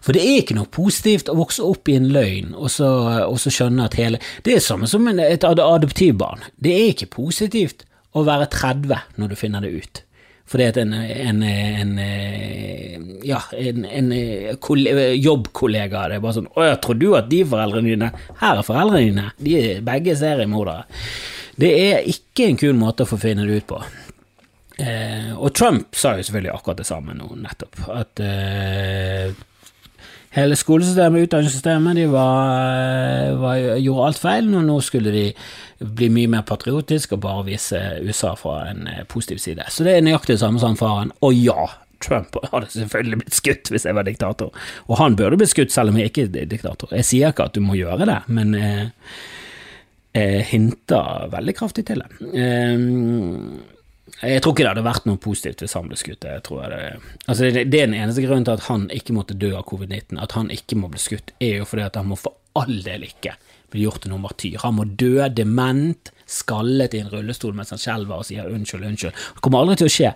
For 0.00 0.16
det 0.16 0.24
er 0.24 0.40
ikke 0.40 0.56
noe 0.56 0.72
positivt 0.72 1.28
å 1.28 1.36
vokse 1.36 1.60
opp 1.60 1.90
i 1.92 1.98
en 1.98 2.08
løgn 2.08 2.54
og 2.56 2.70
så, 2.72 2.88
og 3.28 3.36
så 3.42 3.52
skjønne 3.52 3.84
at 3.84 3.98
hele 4.00 4.16
Det 4.42 4.54
er 4.56 4.64
samme 4.64 4.88
som 4.88 5.04
et 5.12 5.44
adoptivbarn. 5.44 6.46
Det 6.56 6.72
er 6.72 6.92
ikke 6.94 7.12
positivt 7.18 7.84
å 8.16 8.24
være 8.24 8.48
30 8.48 9.20
når 9.20 9.28
du 9.28 9.36
finner 9.36 9.60
det 9.60 9.76
ut. 9.76 10.02
Fordi 10.48 10.64
at 10.64 10.78
en, 10.80 10.94
en, 10.96 11.42
en, 11.44 11.90
ja, 13.26 13.40
en, 13.52 14.12
jobbkollega 15.20 16.06
det 16.08 16.16
er 16.16 16.22
bare 16.24 16.38
sånn 16.38 16.48
'Å 16.48 16.68
ja, 16.70 16.76
tror 16.80 16.96
du 17.00 17.08
at 17.18 17.28
de 17.28 17.42
foreldrene 17.44 17.92
dine 17.92 18.12
Her 18.40 18.62
er 18.62 18.64
foreldrene 18.64 19.04
dine. 19.10 19.26
De 19.36 19.58
er 19.60 19.82
begge 19.84 20.16
seriemordere.' 20.16 20.86
Det 21.58 21.72
er 21.74 22.06
ikke 22.06 22.46
en 22.46 22.56
kul 22.60 22.76
måte 22.78 23.02
å 23.02 23.10
få 23.10 23.16
finne 23.18 23.42
det 23.44 23.56
ut 23.58 23.66
på. 23.66 23.80
Eh, 24.78 25.32
og 25.34 25.50
Trump 25.58 25.96
sa 25.98 26.12
jo 26.14 26.22
selvfølgelig 26.22 26.52
akkurat 26.54 26.78
det 26.78 26.86
samme 26.86 27.16
nå, 27.18 27.26
nettopp. 27.34 27.80
At 27.90 28.22
eh, 28.22 29.32
hele 30.36 30.56
skolesystemet, 30.58 31.28
utdanningssystemet, 31.28 31.96
de 31.96 32.06
var, 32.12 33.34
var, 33.40 33.62
gjorde 33.80 34.06
alt 34.06 34.20
feil, 34.22 34.52
og 34.54 34.66
nå 34.66 34.78
skulle 34.84 35.12
de 35.14 35.24
bli 35.78 36.08
mye 36.12 36.30
mer 36.32 36.44
patriotisk 36.48 37.14
og 37.16 37.22
bare 37.24 37.46
vise 37.48 37.80
USA 38.04 38.34
fra 38.38 38.60
en 38.72 38.88
eh, 38.90 39.04
positiv 39.08 39.40
side. 39.42 39.66
Så 39.72 39.86
det 39.86 39.96
er 39.96 40.04
nøyaktig 40.04 40.36
det 40.36 40.42
samme 40.42 40.60
som 40.62 40.76
faren. 40.78 41.12
Og 41.24 41.36
ja, 41.38 41.68
Trump 42.04 42.36
hadde 42.52 42.70
selvfølgelig 42.74 43.22
blitt 43.22 43.38
skutt 43.38 43.72
hvis 43.72 43.86
jeg 43.88 43.96
var 43.98 44.06
diktator, 44.06 44.52
og 44.86 45.00
han 45.00 45.16
burde 45.18 45.38
blitt 45.40 45.54
skutt 45.54 45.74
selv 45.74 45.92
om 45.92 45.98
jeg 46.00 46.12
ikke 46.12 46.28
er 46.28 46.50
diktator. 46.50 46.92
Jeg 46.94 47.08
sier 47.08 47.32
ikke 47.32 47.48
at 47.48 47.56
du 47.56 47.64
må 47.64 47.78
gjøre 47.78 48.08
det, 48.10 48.20
men 48.30 48.54
eh, 48.58 48.86
jeg 50.18 50.46
hinter 50.50 51.28
veldig 51.32 51.56
kraftig 51.58 51.86
til 51.88 52.02
det. 52.04 52.30
Eh, 52.34 53.74
jeg 54.18 54.42
tror 54.42 54.54
ikke 54.54 54.64
det 54.64 54.72
hadde 54.72 54.86
vært 54.86 55.06
noe 55.06 55.20
positivt 55.22 55.62
hvis 55.62 55.76
han 55.78 55.90
ble 55.90 55.98
skutt. 55.98 56.26
Jeg 56.26 56.42
tror 56.46 56.72
det, 56.72 56.80
altså 57.26 57.46
det, 57.46 57.68
det, 57.70 57.82
er 57.82 57.90
den 57.90 58.00
eneste 58.00 58.24
grunnen 58.24 58.48
til 58.48 58.56
at 58.58 58.66
han 58.66 58.88
ikke 58.94 59.14
måtte 59.14 59.38
dø 59.38 59.52
av 59.54 59.66
covid-19. 59.68 60.18
At 60.18 60.34
han 60.34 60.50
ikke 60.54 60.78
må 60.80 60.90
bli 60.90 61.02
skutt, 61.02 61.34
er 61.38 61.60
jo 61.60 61.68
fordi 61.68 61.86
at 61.86 62.00
han 62.00 62.10
må 62.10 62.18
for 62.18 62.34
all 62.58 62.80
del 62.82 63.06
ikke 63.06 63.36
bli 63.70 63.84
gjort 63.84 64.02
til 64.02 64.12
noen 64.12 64.24
martyr. 64.24 64.56
Han 64.64 64.78
må 64.78 64.86
dø 64.98 65.28
dement, 65.30 66.10
skallet 66.28 66.92
i 66.92 67.00
en 67.00 67.08
rullestol 67.08 67.54
mens 67.56 67.70
han 67.72 67.80
skjelver 67.80 68.20
og 68.20 68.26
sier 68.28 68.48
unnskyld, 68.52 68.84
unnskyld. 68.84 69.14
Det 69.36 69.44
kommer 69.44 69.62
aldri 69.62 69.78
til 69.80 69.88
å 69.88 69.92
skje. 69.92 70.12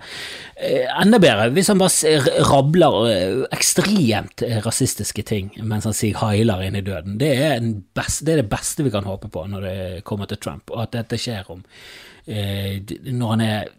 Eh, 0.60 0.90
enda 1.00 1.20
bedre 1.22 1.48
hvis 1.54 1.70
han 1.72 1.80
bare 1.80 2.36
rabler 2.50 2.98
eh, 3.08 3.40
ekstremt 3.56 4.44
rasistiske 4.66 5.24
ting 5.28 5.52
mens 5.62 5.88
han 5.88 5.96
sier 5.96 6.20
hailer 6.20 6.66
inn 6.66 6.76
i 6.76 6.84
døden. 6.84 7.16
Det 7.20 7.32
er, 7.32 7.64
best, 7.96 8.26
det 8.26 8.34
er, 8.34 8.42
det 8.42 8.52
beste 8.52 8.84
vi 8.84 8.92
kan 8.92 9.08
håpe 9.08 9.30
på 9.32 9.46
når 9.52 9.68
det 9.68 9.76
kommer 10.08 10.28
til 10.28 10.40
Trump, 10.42 10.72
og 10.72 10.84
at 10.84 10.96
dette 10.98 11.20
skjer 11.20 11.48
om 11.52 11.62
eh, 11.64 12.11
når 12.26 13.30
han 13.32 13.40
er 13.42 13.70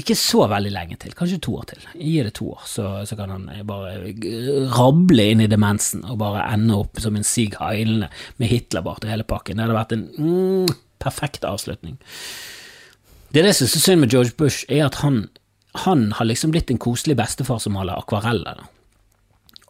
ikke 0.00 0.16
så 0.18 0.46
veldig 0.50 0.70
lenge 0.74 0.96
til, 0.98 1.12
kanskje 1.14 1.40
to 1.44 1.54
år 1.60 1.66
til. 1.70 1.82
Gi 1.94 2.14
det 2.26 2.32
to 2.38 2.48
år, 2.50 2.62
så, 2.66 2.86
så, 3.06 3.16
kan 3.18 3.30
han 3.30 3.44
bare 3.68 4.14
rable 4.74 5.26
inn 5.30 5.44
i 5.44 5.50
demensen 5.50 6.02
og 6.08 6.18
bare 6.22 6.46
ende 6.54 6.78
opp 6.80 6.98
som 7.02 7.18
en 7.18 7.26
Sig 7.26 7.54
Heilende 7.60 8.08
med 8.40 8.50
Hitlerbart 8.50 9.04
og 9.04 9.12
hele 9.12 9.26
pakken. 9.28 9.58
Det 9.58 9.66
hadde 9.66 9.78
vært 9.78 9.94
en 9.94 10.08
mm, 10.16 10.74
perfekt 11.02 11.46
avslutning. 11.46 12.00
Det 13.30 13.42
er 13.42 13.50
det 13.50 13.54
som 13.58 13.68
er 13.68 13.84
synd 13.84 14.02
med 14.02 14.10
George 14.10 14.34
Bush, 14.38 14.64
er 14.66 14.88
at 14.88 14.98
han, 15.04 15.28
han 15.86 16.08
har 16.18 16.26
liksom 16.26 16.50
blitt 16.54 16.72
en 16.72 16.82
koselig 16.82 17.14
bestefar 17.20 17.62
som 17.62 17.76
maler 17.78 18.00
akvareller. 18.00 18.64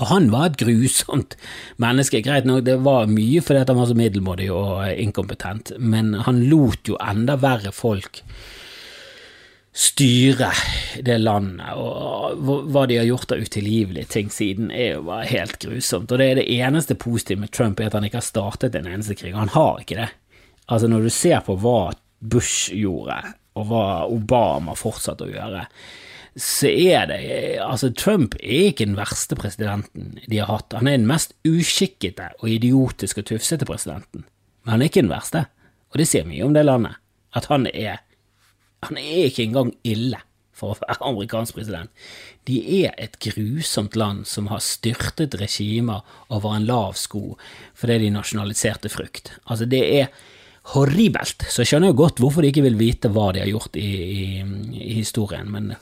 Og 0.01 0.09
han 0.09 0.31
var 0.33 0.49
et 0.49 0.61
grusomt 0.61 1.37
menneske. 1.83 2.23
Greit 2.25 2.49
nok, 2.49 2.65
det 2.65 2.79
var 2.85 3.11
mye 3.11 3.43
fordi 3.45 3.67
han 3.69 3.81
var 3.81 3.91
så 3.91 3.99
middelmådig 3.99 4.49
og 4.55 4.89
inkompetent, 4.95 5.75
men 5.79 6.15
han 6.27 6.47
lot 6.49 6.89
jo 6.89 6.97
enda 7.05 7.37
verre 7.41 7.75
folk 7.77 8.23
styre 9.71 10.49
det 11.07 11.17
landet, 11.23 11.77
og 11.79 12.41
hva 12.43 12.87
de 12.91 12.97
har 12.99 13.07
gjort 13.07 13.31
av 13.33 13.45
utilgivelige 13.45 14.11
ting 14.11 14.31
siden, 14.35 14.71
er 14.75 14.97
jo 14.97 15.05
bare 15.07 15.29
helt 15.31 15.61
grusomt. 15.63 16.11
Og 16.11 16.19
det 16.19 16.27
er 16.27 16.41
det 16.41 16.49
eneste 16.59 16.97
positive 16.99 17.45
med 17.45 17.53
Trump, 17.55 17.81
er 17.81 17.91
at 17.91 17.97
han 17.99 18.07
ikke 18.09 18.19
har 18.19 18.27
startet 18.27 18.75
en 18.77 18.91
eneste 18.91 19.15
krig. 19.19 19.37
Han 19.37 19.53
har 19.55 19.79
ikke 19.81 20.01
det. 20.03 20.11
Altså, 20.67 20.91
når 20.91 21.07
du 21.07 21.15
ser 21.15 21.45
på 21.47 21.57
hva 21.63 21.93
Bush 22.21 22.75
gjorde, 22.75 23.21
og 23.59 23.71
hva 23.71 23.87
Obama 24.11 24.75
fortsatte 24.79 25.27
å 25.27 25.33
gjøre, 25.33 25.65
så 26.37 26.71
er 26.71 27.09
det 27.11 27.21
Altså, 27.65 27.91
Trump 27.91 28.37
er 28.39 28.71
ikke 28.71 28.87
den 28.87 28.99
verste 28.99 29.37
presidenten 29.39 30.19
de 30.29 30.39
har 30.39 30.51
hatt. 30.51 30.73
Han 30.79 30.89
er 30.89 30.99
den 30.99 31.09
mest 31.11 31.35
uskikkete 31.47 32.31
og 32.39 32.49
idiotiske 32.49 33.25
og 33.25 33.31
tufsete 33.33 33.67
presidenten. 33.67 34.25
Men 34.65 34.77
han 34.77 34.83
er 34.83 34.91
ikke 34.91 35.03
den 35.03 35.13
verste, 35.13 35.47
og 35.91 36.01
det 36.01 36.09
sier 36.09 36.29
mye 36.29 36.47
om 36.47 36.55
det 36.55 36.67
landet. 36.67 36.99
At 37.35 37.51
han 37.51 37.67
er 37.73 38.03
Han 38.81 38.97
er 38.97 39.27
ikke 39.29 39.43
engang 39.45 39.75
ille 39.85 40.17
for 40.57 40.73
å 40.73 40.79
være 40.81 41.05
amerikansk 41.05 41.59
president. 41.59 41.91
De 42.49 42.57
er 42.81 42.95
et 42.97 43.19
grusomt 43.21 43.97
land 43.97 44.25
som 44.25 44.49
har 44.49 44.63
styrtet 44.65 45.37
regimer 45.37 46.01
over 46.33 46.57
en 46.57 46.65
lav 46.65 46.97
sko 46.97 47.37
fordi 47.77 47.99
de 48.07 48.15
nasjonaliserte 48.15 48.89
frukt. 48.89 49.35
Altså, 49.45 49.69
det 49.69 49.83
er 50.01 50.09
horribelt, 50.73 51.45
så 51.49 51.61
jeg 51.61 51.73
skjønner 51.73 51.93
jo 51.93 52.01
godt 52.01 52.21
hvorfor 52.21 52.41
de 52.41 52.49
ikke 52.53 52.65
vil 52.65 52.81
vite 52.81 53.13
hva 53.13 53.31
de 53.37 53.43
har 53.43 53.53
gjort 53.53 53.77
i, 53.77 53.91
i, 53.91 54.25
i 54.81 54.97
historien, 55.01 55.49
men 55.53 55.75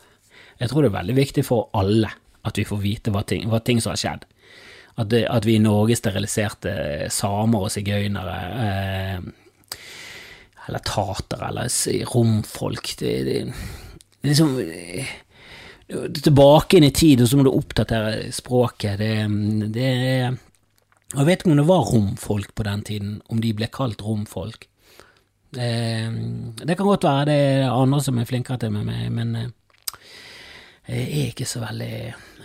jeg 0.58 0.70
tror 0.70 0.84
det 0.84 0.90
er 0.90 0.98
veldig 0.98 1.16
viktig 1.18 1.44
for 1.46 1.68
alle 1.78 2.10
at 2.48 2.58
vi 2.58 2.66
får 2.66 2.80
vite 2.82 3.12
hva 3.14 3.22
ting, 3.26 3.46
hva 3.50 3.60
ting 3.64 3.80
som 3.82 3.92
har 3.92 4.00
skjedd. 4.00 4.26
At, 4.98 5.10
det, 5.12 5.22
at, 5.30 5.46
vi 5.46 5.58
i 5.58 5.62
Norge 5.62 5.94
steriliserte 5.98 6.72
samer 7.14 7.68
og 7.68 7.70
sigøynere, 7.70 8.38
eh, 8.64 9.78
eller 10.66 10.84
tatere, 10.84 11.52
eller 11.52 12.10
romfolk. 12.10 12.94
Det, 12.98 13.14
det, 13.28 13.38
det 14.18 14.32
liksom 14.32 14.58
eh, 14.64 15.16
Tilbake 15.88 16.76
inn 16.76 16.84
i 16.84 16.92
tid, 16.92 17.22
og 17.24 17.30
så 17.30 17.38
må 17.38 17.46
du 17.46 17.54
oppdatere 17.54 18.26
språket. 18.36 18.98
Det, 19.00 19.12
det 19.72 19.86
Jeg 19.88 21.24
vet 21.24 21.40
ikke 21.40 21.54
om 21.54 21.62
det 21.62 21.70
var 21.70 21.86
romfolk 21.88 22.50
på 22.52 22.66
den 22.66 22.82
tiden, 22.84 23.14
om 23.32 23.40
de 23.40 23.54
ble 23.56 23.70
kalt 23.72 24.02
romfolk. 24.04 24.66
Det, 25.48 25.70
det 26.60 26.76
kan 26.76 26.90
godt 26.90 27.06
være 27.08 27.24
det 27.30 27.38
er 27.38 27.70
andre 27.72 28.02
som 28.04 28.18
er 28.20 28.28
flinkere 28.28 28.60
til 28.60 28.74
meg, 28.74 29.06
men 29.14 29.32
eh, 29.38 29.48
jeg 30.88 31.06
er 31.06 31.30
ikke 31.32 31.48
så 31.48 31.60
veldig 31.60 31.94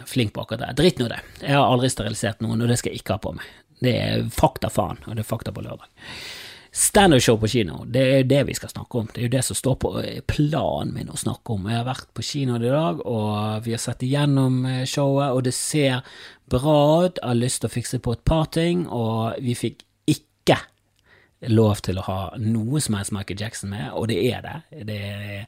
flink 0.10 0.34
på 0.36 0.44
akkurat 0.44 0.66
det. 0.66 0.72
Dritt 0.82 1.00
nå 1.00 1.10
det. 1.12 1.20
Jeg 1.40 1.56
har 1.56 1.68
aldri 1.68 1.90
sterilisert 1.92 2.42
noen, 2.44 2.62
og 2.62 2.72
det 2.72 2.80
skal 2.82 2.92
jeg 2.92 3.04
ikke 3.04 3.16
ha 3.16 3.24
på 3.24 3.36
meg. 3.38 3.52
Det 3.84 3.94
er 4.00 4.26
fakta 4.32 4.72
faen, 4.72 5.00
og 5.08 5.16
det 5.16 5.24
er 5.24 5.30
fakta 5.30 5.54
på 5.56 5.64
lørdag. 5.64 5.88
Standup-show 6.74 7.38
på 7.38 7.48
kino, 7.54 7.84
det 7.86 8.04
er 8.10 8.24
det 8.26 8.42
vi 8.48 8.56
skal 8.58 8.72
snakke 8.72 9.00
om. 9.00 9.10
Det 9.14 9.22
er 9.22 9.28
jo 9.28 9.34
det 9.36 9.44
som 9.46 9.58
står 9.60 9.76
på 9.84 9.92
planen 10.28 10.94
min 10.96 11.12
å 11.14 11.20
snakke 11.20 11.54
om. 11.54 11.68
Jeg 11.70 11.80
har 11.80 11.88
vært 11.88 12.08
på 12.18 12.26
kino 12.26 12.58
i 12.58 12.64
dag, 12.66 13.04
og 13.06 13.68
vi 13.68 13.76
har 13.76 13.82
sett 13.84 14.04
igjennom 14.04 14.64
eh, 14.66 14.84
showet, 14.90 15.36
og 15.38 15.44
det 15.46 15.54
ser 15.54 16.02
bra 16.50 16.80
ut. 17.06 17.20
Jeg 17.22 17.30
har 17.30 17.38
lyst 17.38 17.62
til 17.62 17.70
å 17.70 17.76
fikse 17.76 18.02
på 18.04 18.16
et 18.18 18.24
par 18.26 18.50
ting, 18.56 18.88
og 18.90 19.38
vi 19.46 19.54
fikk 19.56 19.86
ikke 20.10 20.58
lov 21.54 21.84
til 21.86 22.00
å 22.02 22.08
ha 22.08 22.20
noe 22.42 22.82
som 22.82 22.98
helst 22.98 23.14
Michael 23.14 23.46
Jackson 23.46 23.72
med, 23.72 23.92
og 23.94 24.10
det 24.10 24.20
er 24.32 24.42
det. 24.48 24.58
Det 24.90 25.00
er 25.14 25.46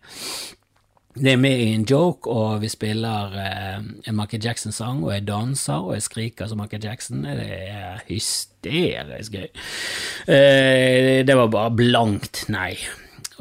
det 1.16 1.32
er 1.32 1.40
med 1.40 1.62
i 1.64 1.70
en 1.72 1.86
joke, 1.88 2.28
og 2.28 2.60
vi 2.60 2.68
spiller 2.68 3.36
eh, 3.40 3.78
en 3.80 4.18
Michael 4.18 4.44
Jackson-sang, 4.44 5.00
og 5.06 5.14
jeg 5.14 5.28
danser 5.30 5.86
og 5.88 5.94
jeg 5.96 6.04
skriker 6.04 6.50
som 6.52 6.60
Michael 6.60 6.84
Jackson. 6.84 7.24
Det 7.24 7.48
er 7.72 8.04
hysterisk 8.10 9.38
gøy. 9.38 9.48
Eh, 10.28 11.24
det 11.24 11.38
var 11.40 11.54
bare 11.54 11.72
blankt 11.72 12.46
nei. 12.52 12.74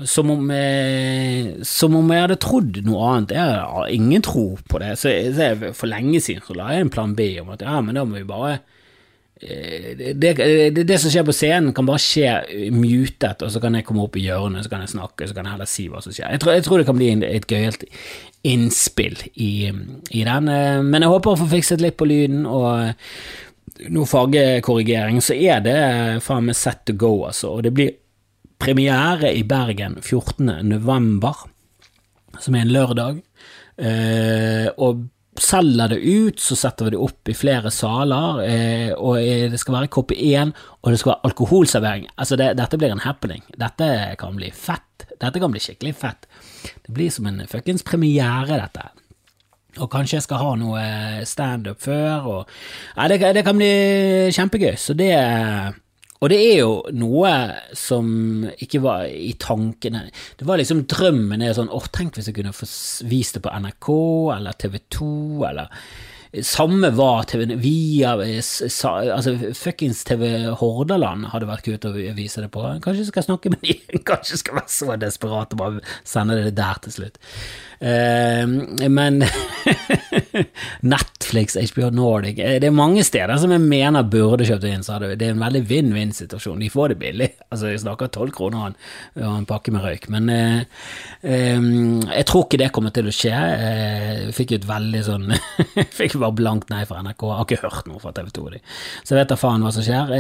Som 0.06 0.30
om, 0.30 0.50
eh, 0.50 1.62
som 1.66 1.98
om, 1.98 2.14
jeg 2.14 2.24
hadde 2.24 2.38
trodd 2.42 2.78
noe 2.86 3.10
annet. 3.10 3.34
Jeg 3.34 3.58
har 3.66 3.90
ingen 3.90 4.22
tro 4.22 4.46
på 4.70 4.82
det. 4.82 4.94
Så, 4.98 5.10
så 5.34 5.74
For 5.74 5.90
lenge 5.90 6.22
siden 6.22 6.46
så 6.46 6.54
la 6.54 6.70
jeg 6.74 6.86
en 6.86 6.94
plan 6.94 7.14
B 7.18 7.32
om 7.42 7.50
at 7.54 7.66
ja, 7.66 7.80
men 7.82 7.98
da 7.98 8.06
må 8.06 8.20
vi 8.20 8.26
bare 8.28 8.60
det, 9.44 10.14
det, 10.16 10.84
det, 10.88 10.98
som 11.00 11.12
skjer 11.12 11.24
på 11.26 11.34
scenen, 11.36 11.72
kan 11.76 11.86
bare 11.88 12.00
skje 12.00 12.70
mutet, 12.72 13.42
og 13.44 13.52
så 13.52 13.60
kan 13.60 13.76
jeg 13.76 13.84
komme 13.84 14.06
opp 14.06 14.16
i 14.16 14.24
hjørnet, 14.24 14.64
så 14.64 14.72
kan 14.72 14.84
jeg 14.84 14.94
snakke, 14.94 15.28
så 15.28 15.36
kan 15.36 15.48
jeg 15.48 15.56
heller 15.56 15.70
si 15.70 15.88
hva 15.92 16.00
som 16.04 16.14
skjer. 16.14 16.30
Jeg 16.32 16.42
tror, 16.42 16.54
jeg 16.56 16.66
tror 16.66 16.80
det 16.80 16.86
kan 16.88 16.98
bli 16.98 17.10
et 17.28 17.48
gøyalt 17.50 17.84
innspill 18.44 19.18
i, 19.34 19.52
i, 19.68 20.22
den, 20.24 20.48
eh, 20.52 20.80
men 20.84 21.04
jeg 21.04 21.12
håper 21.12 21.34
å 21.34 21.40
få 21.42 21.50
fikset 21.52 21.84
litt 21.84 21.98
på 22.00 22.08
lyden 22.08 22.44
og 22.48 22.94
noe 23.92 24.08
fargekorrigering, 24.08 25.20
så 25.24 25.36
er 25.36 25.60
det 25.64 25.78
faen 26.24 26.48
meg 26.48 26.56
set 26.58 26.84
to 26.88 26.96
go, 26.96 27.16
altså. 27.28 27.56
Og 27.56 27.64
det 27.66 27.74
blir 27.76 27.94
premiere 28.60 29.32
i 29.34 29.42
Bergen 29.48 29.98
14. 30.00 30.62
november, 30.68 31.46
som 32.40 32.56
er 32.56 32.64
en 32.64 32.74
lørdag. 32.74 33.20
Uh, 33.74 34.68
og 34.78 35.08
selger 35.40 35.88
det 35.88 35.98
ut, 35.98 36.40
så 36.40 36.56
setter 36.56 36.86
vi 36.86 36.94
det 36.94 37.02
opp 37.02 37.30
i 37.30 37.36
flere 37.36 37.70
saler, 37.74 38.40
eh, 38.44 38.90
og 38.94 39.18
det 39.52 39.60
skal 39.60 39.78
være 39.78 39.90
KP1, 39.92 40.52
og 40.82 40.90
det 40.92 41.00
skal 41.00 41.14
være 41.14 41.30
alkoholservering. 41.30 42.08
Altså, 42.14 42.38
det, 42.40 42.52
dette 42.58 42.80
blir 42.80 42.94
en 42.94 43.04
happening. 43.04 43.42
Dette 43.58 43.88
kan 44.20 44.36
bli 44.38 44.50
fett. 44.54 45.06
Dette 45.20 45.40
kan 45.42 45.54
bli 45.54 45.62
skikkelig 45.62 45.94
fett. 45.98 46.28
Det 46.84 46.94
blir 46.94 47.10
som 47.12 47.26
en 47.30 47.42
fuckings 47.50 47.86
premiere, 47.86 48.60
dette. 48.60 48.90
Og 49.82 49.90
kanskje 49.90 50.20
jeg 50.20 50.26
skal 50.28 50.42
ha 50.42 50.50
noe 50.58 50.82
standup 51.26 51.80
før, 51.82 52.28
og 52.30 52.52
Nei, 52.96 53.08
det, 53.10 53.18
det, 53.34 53.42
kan 53.46 53.58
bli 53.58 53.72
kjempegøy. 54.34 54.76
Så 54.78 54.94
det 54.98 55.14
og 56.24 56.30
det 56.32 56.40
er 56.40 56.58
jo 56.62 56.72
noe 56.96 57.30
som 57.76 58.06
ikke 58.56 58.80
var 58.80 59.04
i 59.12 59.34
tankene 59.36 60.06
Det 60.40 60.46
var 60.48 60.56
liksom 60.60 60.86
drømmen 60.88 61.44
er 61.44 61.52
sånn 61.56 61.68
åh, 61.68 61.90
tenk 61.92 62.16
hvis 62.16 62.30
jeg 62.30 62.38
kunne 62.38 62.54
få 62.56 62.68
vist 63.10 63.36
det 63.36 63.44
på 63.44 63.52
NRK 63.52 63.90
eller 64.38 64.56
TV 64.56 64.80
2 64.96 65.12
eller 65.50 65.86
samme 66.42 66.90
var 66.90 67.28
TV 67.30 67.54
via 67.60 68.14
altså 68.16 69.34
Fuckings 69.54 70.02
TV 70.08 70.24
Hordaland 70.58 71.28
hadde 71.30 71.46
vært 71.46 71.66
kult 71.66 71.86
å 71.86 71.92
vise 71.94 72.42
det 72.42 72.50
på. 72.54 72.64
Kanskje 72.82 73.04
jeg 73.04 73.10
skal 73.12 73.26
snakke 73.28 73.52
med 73.54 73.62
dem, 73.62 74.02
kanskje 74.08 74.34
jeg 74.34 74.42
skal 74.42 74.58
være 74.58 74.74
så 74.74 74.98
desperat 74.98 75.54
og 75.54 75.60
bare 75.60 75.84
sende 76.02 76.40
det 76.40 76.56
der 76.58 76.80
til 76.82 76.96
slutt. 76.98 77.20
Uh, 77.80 78.88
men 78.88 79.24
Netflix, 80.80 81.56
HBO 81.56 81.90
Nordic 81.90 82.38
eh, 82.38 82.58
Det 82.60 82.68
er 82.68 82.74
mange 82.74 83.04
steder 83.04 83.36
som 83.40 83.52
jeg 83.54 83.62
mener 83.62 84.06
burde 84.08 84.46
kjøpt 84.46 84.66
inn. 84.68 84.84
Så 84.86 84.98
det 85.02 85.22
er 85.22 85.34
en 85.34 85.42
veldig 85.42 85.62
vinn-vinn-situasjon. 85.68 86.60
De 86.62 86.70
får 86.72 86.94
det 86.94 87.00
billig. 87.02 87.30
Altså, 87.54 87.68
Jeg 87.70 87.84
snakker 87.84 88.10
tolv 88.10 88.32
kroner 88.34 88.72
og 89.20 89.26
en 89.30 89.44
pakke 89.46 89.70
med 89.70 89.84
røyk. 89.84 90.08
Men 90.10 90.30
um, 90.32 92.00
jeg 92.02 92.24
tror 92.26 92.46
ikke 92.46 92.58
det 92.64 92.70
kommer 92.74 92.90
til 92.94 93.06
å 93.06 93.12
skje. 93.14 93.30
Jeg 93.30 94.32
fikk 94.34 94.56
et 94.56 94.66
veldig 94.66 95.02
sånn 95.06 95.28
Fikk 95.98 96.16
bare 96.18 96.34
blankt 96.34 96.72
nei 96.72 96.82
fra 96.88 96.98
NRK. 97.04 97.22
Jeg 97.28 97.38
har 97.38 97.46
ikke 97.46 97.60
hørt 97.62 97.90
noe 97.90 98.02
fra 98.02 98.10
TV 98.16 98.32
2. 98.34 98.48
Så 99.04 99.14
jeg 99.14 99.20
vet 99.20 99.30
da 99.30 99.38
faen 99.38 99.62
hva 99.62 99.70
som 99.76 99.86
skjer. 99.86 100.10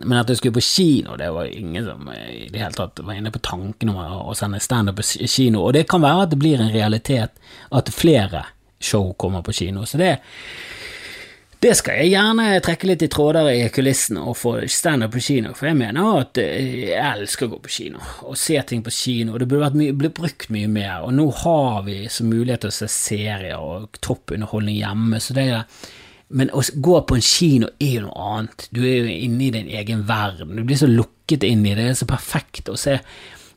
men 0.00 0.16
at 0.16 0.32
jeg 0.32 0.40
skulle 0.40 0.56
på 0.56 0.64
kino, 0.64 1.18
det 1.20 1.28
var 1.34 1.50
ingen 1.52 1.84
som 1.84 2.08
i 2.14 2.48
det 2.48 2.62
hele 2.62 2.76
tatt 2.78 3.04
var 3.04 3.18
inne 3.18 3.34
på 3.34 3.42
tanken 3.44 3.92
om 3.92 4.00
å 4.00 4.36
sende 4.38 4.62
standup 4.64 5.02
på 5.02 5.28
kino. 5.28 5.66
Og 5.66 5.76
det 5.76 5.84
kan 5.90 6.00
være 6.00 6.24
at 6.24 6.32
det 6.32 6.40
blir 6.40 6.64
en 6.64 6.72
realitet 6.72 6.89
realitet 6.90 7.38
at 7.70 7.94
flere 7.94 8.44
show 8.80 9.12
kommer 9.14 9.42
på 9.46 9.52
kino. 9.52 9.86
Så 9.86 10.00
det, 10.00 10.16
det 11.60 11.74
skal 11.76 12.00
jeg 12.00 12.14
gjerne 12.14 12.46
trekke 12.64 12.88
litt 12.88 13.04
i 13.04 13.10
tråder 13.12 13.50
i 13.52 13.68
kulissene 13.72 14.22
og 14.24 14.38
få 14.40 14.54
standup 14.72 15.12
på 15.12 15.24
kino, 15.24 15.52
for 15.56 15.68
jeg 15.68 15.76
mener 15.76 16.20
at 16.22 16.40
jeg 16.40 16.94
elsker 16.96 17.46
å 17.46 17.54
gå 17.54 17.62
på 17.66 17.74
kino 17.74 18.04
og 18.24 18.38
se 18.40 18.56
ting 18.66 18.84
på 18.86 18.94
kino, 18.94 19.36
det 19.36 19.48
burde 19.50 19.66
vært 19.66 19.76
mye, 19.76 19.96
blitt 19.96 20.16
brukt 20.16 20.52
mye 20.54 20.70
mer, 20.72 21.04
og 21.04 21.12
nå 21.18 21.26
har 21.42 21.82
vi 21.84 21.98
så 22.08 22.24
mulighet 22.24 22.64
til 22.64 22.72
å 22.72 22.78
se 22.78 22.88
serier 22.94 23.60
og 23.60 24.00
toppunderholdning 24.00 24.80
hjemme, 24.80 25.20
så 25.20 25.36
det 25.36 25.48
er 25.52 25.90
men 26.30 26.52
å 26.54 26.62
gå 26.62 27.00
på 27.10 27.16
en 27.18 27.24
kino 27.26 27.68
er 27.82 27.96
jo 27.96 28.04
noe 28.04 28.26
annet. 28.36 28.68
Du 28.70 28.84
er 28.84 29.00
jo 29.00 29.10
inne 29.10 29.48
i 29.48 29.50
din 29.50 29.70
egen 29.80 30.04
verden. 30.06 30.52
Du 30.54 30.62
blir 30.62 30.78
så 30.78 30.86
lukket 30.86 31.42
inn 31.42 31.64
i 31.66 31.72
det. 31.74 31.88
Det 31.88 31.94
er 31.96 31.98
så 31.98 32.06
perfekt 32.06 32.70
å 32.70 32.76
se 32.78 33.00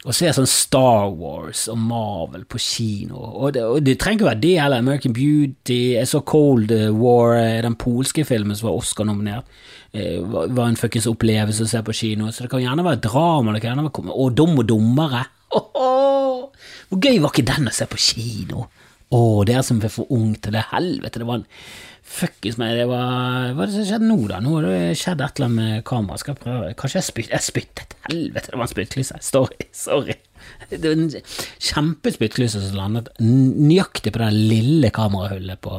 å 0.03 0.11
se 0.15 0.31
sånn 0.35 0.49
Star 0.49 1.13
Wars 1.15 1.67
og 1.71 1.77
Marvel 1.79 2.43
på 2.49 2.59
kino. 2.59 3.19
Og 3.19 3.53
det, 3.55 3.61
og 3.63 3.85
det 3.85 3.95
trenger 4.01 4.19
ikke 4.19 4.27
være 4.27 4.41
det 4.43 4.55
heller. 4.59 4.83
American 4.83 5.15
Beauty. 5.15 5.77
Jeg 5.95 6.09
så 6.11 6.19
Cold 6.27 6.73
War, 6.97 7.37
den 7.63 7.77
polske 7.79 8.25
filmen 8.27 8.57
som 8.59 8.67
var 8.67 8.81
Oscar-nominert. 8.81 9.47
Eh, 9.95 10.19
var 10.25 10.65
en 10.65 10.79
fuckings 10.79 11.07
opplevelse 11.07 11.63
å 11.63 11.71
se 11.71 11.83
på 11.85 11.95
kino. 11.95 12.31
Så 12.33 12.45
det 12.45 12.51
kan 12.51 12.63
gjerne 12.63 12.83
være 12.83 13.03
drama. 13.05 13.53
det 13.53 13.61
kan 13.63 13.71
gjerne 13.71 13.87
være 13.87 14.11
Og 14.11 14.35
Dum 14.35 14.59
og 14.59 14.67
dummere. 14.67 15.25
Oh, 15.53 15.67
oh. 15.77 16.69
Hvor 16.89 16.97
gøy 16.97 17.19
var 17.21 17.29
ikke 17.29 17.45
den 17.45 17.69
å 17.69 17.71
se 17.77 17.85
på 17.85 17.97
kino? 18.01 18.63
Å, 19.13 19.17
oh, 19.19 19.43
dere 19.45 19.61
som 19.61 19.77
er 19.85 19.91
for 19.93 20.09
ung 20.09 20.31
til 20.41 20.55
det. 20.55 20.63
Helvete, 20.71 21.21
det 21.21 21.27
var 21.29 21.43
en 21.43 21.45
Fuckings 22.03 22.57
meg, 22.59 22.75
det 22.75 22.85
var 22.89 23.53
Hva 23.55 23.63
er 23.63 23.69
det 23.69 23.77
som 23.77 23.87
skjedde 23.87 24.09
nå, 24.09 24.17
da? 24.27 24.41
Nå 24.43 24.57
har 24.57 24.67
det 24.67 24.99
skjedd 24.99 25.23
et 25.23 25.39
eller 25.39 25.49
annet 25.49 25.59
med 25.61 25.85
kameraet. 25.87 26.21
Skal 26.23 26.35
jeg 26.35 26.41
prøve 26.43 26.75
Kanskje 26.79 26.99
jeg 26.99 27.07
spyttet 27.07 27.35
Jeg 27.37 27.47
spyttet. 27.47 27.97
Helvete, 28.09 28.51
det 28.51 28.59
var 28.59 28.67
en 28.67 28.73
spyttklyse. 28.73 29.19
Sorry. 29.23 29.67
Sorry. 29.71 30.17
Det 30.69 30.83
var 30.83 30.97
en 30.97 31.09
kjempespyttklyse 31.63 32.61
som 32.65 32.77
landet 32.77 33.09
nøyaktig 33.23 34.11
på 34.13 34.19
det 34.19 34.31
lille 34.35 34.91
kamerahullet 34.93 35.61
på, 35.63 35.77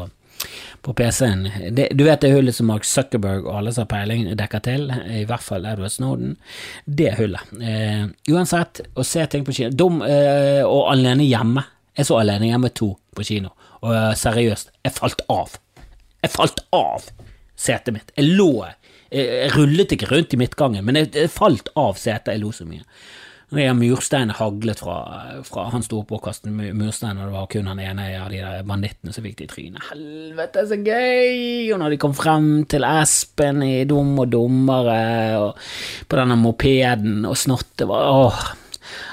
på 0.87 0.95
PC-en. 0.97 1.45
Du 1.93 2.05
vet 2.07 2.25
det 2.25 2.33
hullet 2.33 2.57
som 2.57 2.71
Mark 2.73 2.89
Zuckerberg 2.89 3.45
og 3.45 3.59
alle 3.59 3.75
som 3.77 3.85
har 3.85 3.93
peiling 3.93 4.31
dekker 4.41 4.65
til, 4.65 4.89
i 5.13 5.27
hvert 5.29 5.45
fall 5.45 5.69
Edward 5.69 5.93
Snowden. 5.93 6.39
Det 6.87 7.13
hullet. 7.21 7.53
Eh, 7.61 8.07
uansett, 8.33 8.81
å 8.97 9.05
se 9.05 9.27
ting 9.29 9.45
på 9.45 9.55
kino 9.57 9.75
Dum 9.77 10.01
eh, 10.09 10.65
og 10.65 10.89
Alene 10.95 11.29
hjemme. 11.29 11.67
Jeg 11.95 12.09
så 12.09 12.19
Alene 12.23 12.49
hjemme 12.49 12.73
to 12.75 12.95
på 13.15 13.27
kino, 13.29 13.53
og 13.85 13.93
uh, 13.93 14.15
seriøst, 14.19 14.73
jeg 14.83 14.97
falt 14.97 15.21
av. 15.31 15.53
Jeg 16.25 16.33
falt 16.33 16.65
av 16.73 17.05
setet 17.55 17.93
mitt. 17.95 18.15
Jeg 18.17 18.33
lå 18.39 18.65
Jeg 19.15 19.53
rullet 19.55 19.93
ikke 19.95 20.09
rundt 20.11 20.33
i 20.35 20.41
midtgangen, 20.41 20.85
men 20.87 20.99
jeg, 20.99 21.13
jeg 21.15 21.31
falt 21.31 21.69
av 21.79 22.01
setet. 22.01 22.33
Jeg 22.35 22.43
lo 22.43 22.51
så 22.55 22.67
mye. 22.67 22.83
De 23.55 23.67
mursteiner 23.77 24.35
haglet 24.35 24.81
fra, 24.83 24.97
fra 25.47 25.67
Han 25.71 25.85
sto 25.85 26.01
oppe 26.01 26.17
og 26.17 26.25
kastet 26.25 26.51
murstein, 26.51 27.21
og 27.21 27.29
det 27.29 27.35
var 27.37 27.47
kun 27.53 27.69
han 27.71 27.83
ene 27.85 28.09
av 28.19 28.33
de 28.33 28.41
der 28.41 28.65
bandittene 28.67 29.15
som 29.15 29.23
fikk 29.27 29.37
det 29.39 29.47
i 29.47 29.53
trynet. 29.53 29.85
Helvete, 29.93 30.65
så 30.71 30.81
gøy! 30.81 31.71
Og 31.75 31.79
når 31.83 31.95
de 31.95 32.01
kom 32.03 32.17
frem 32.17 32.49
til 32.73 32.89
Espen 32.89 33.63
i 33.63 33.85
Dum 33.87 34.17
og 34.19 34.33
dummere, 34.33 34.99
og 35.39 36.09
på 36.09 36.19
denne 36.19 36.41
mopeden, 36.41 37.23
og 37.29 37.39
snottet 37.39 37.87
var 37.91 38.11
Åh. 38.11 38.45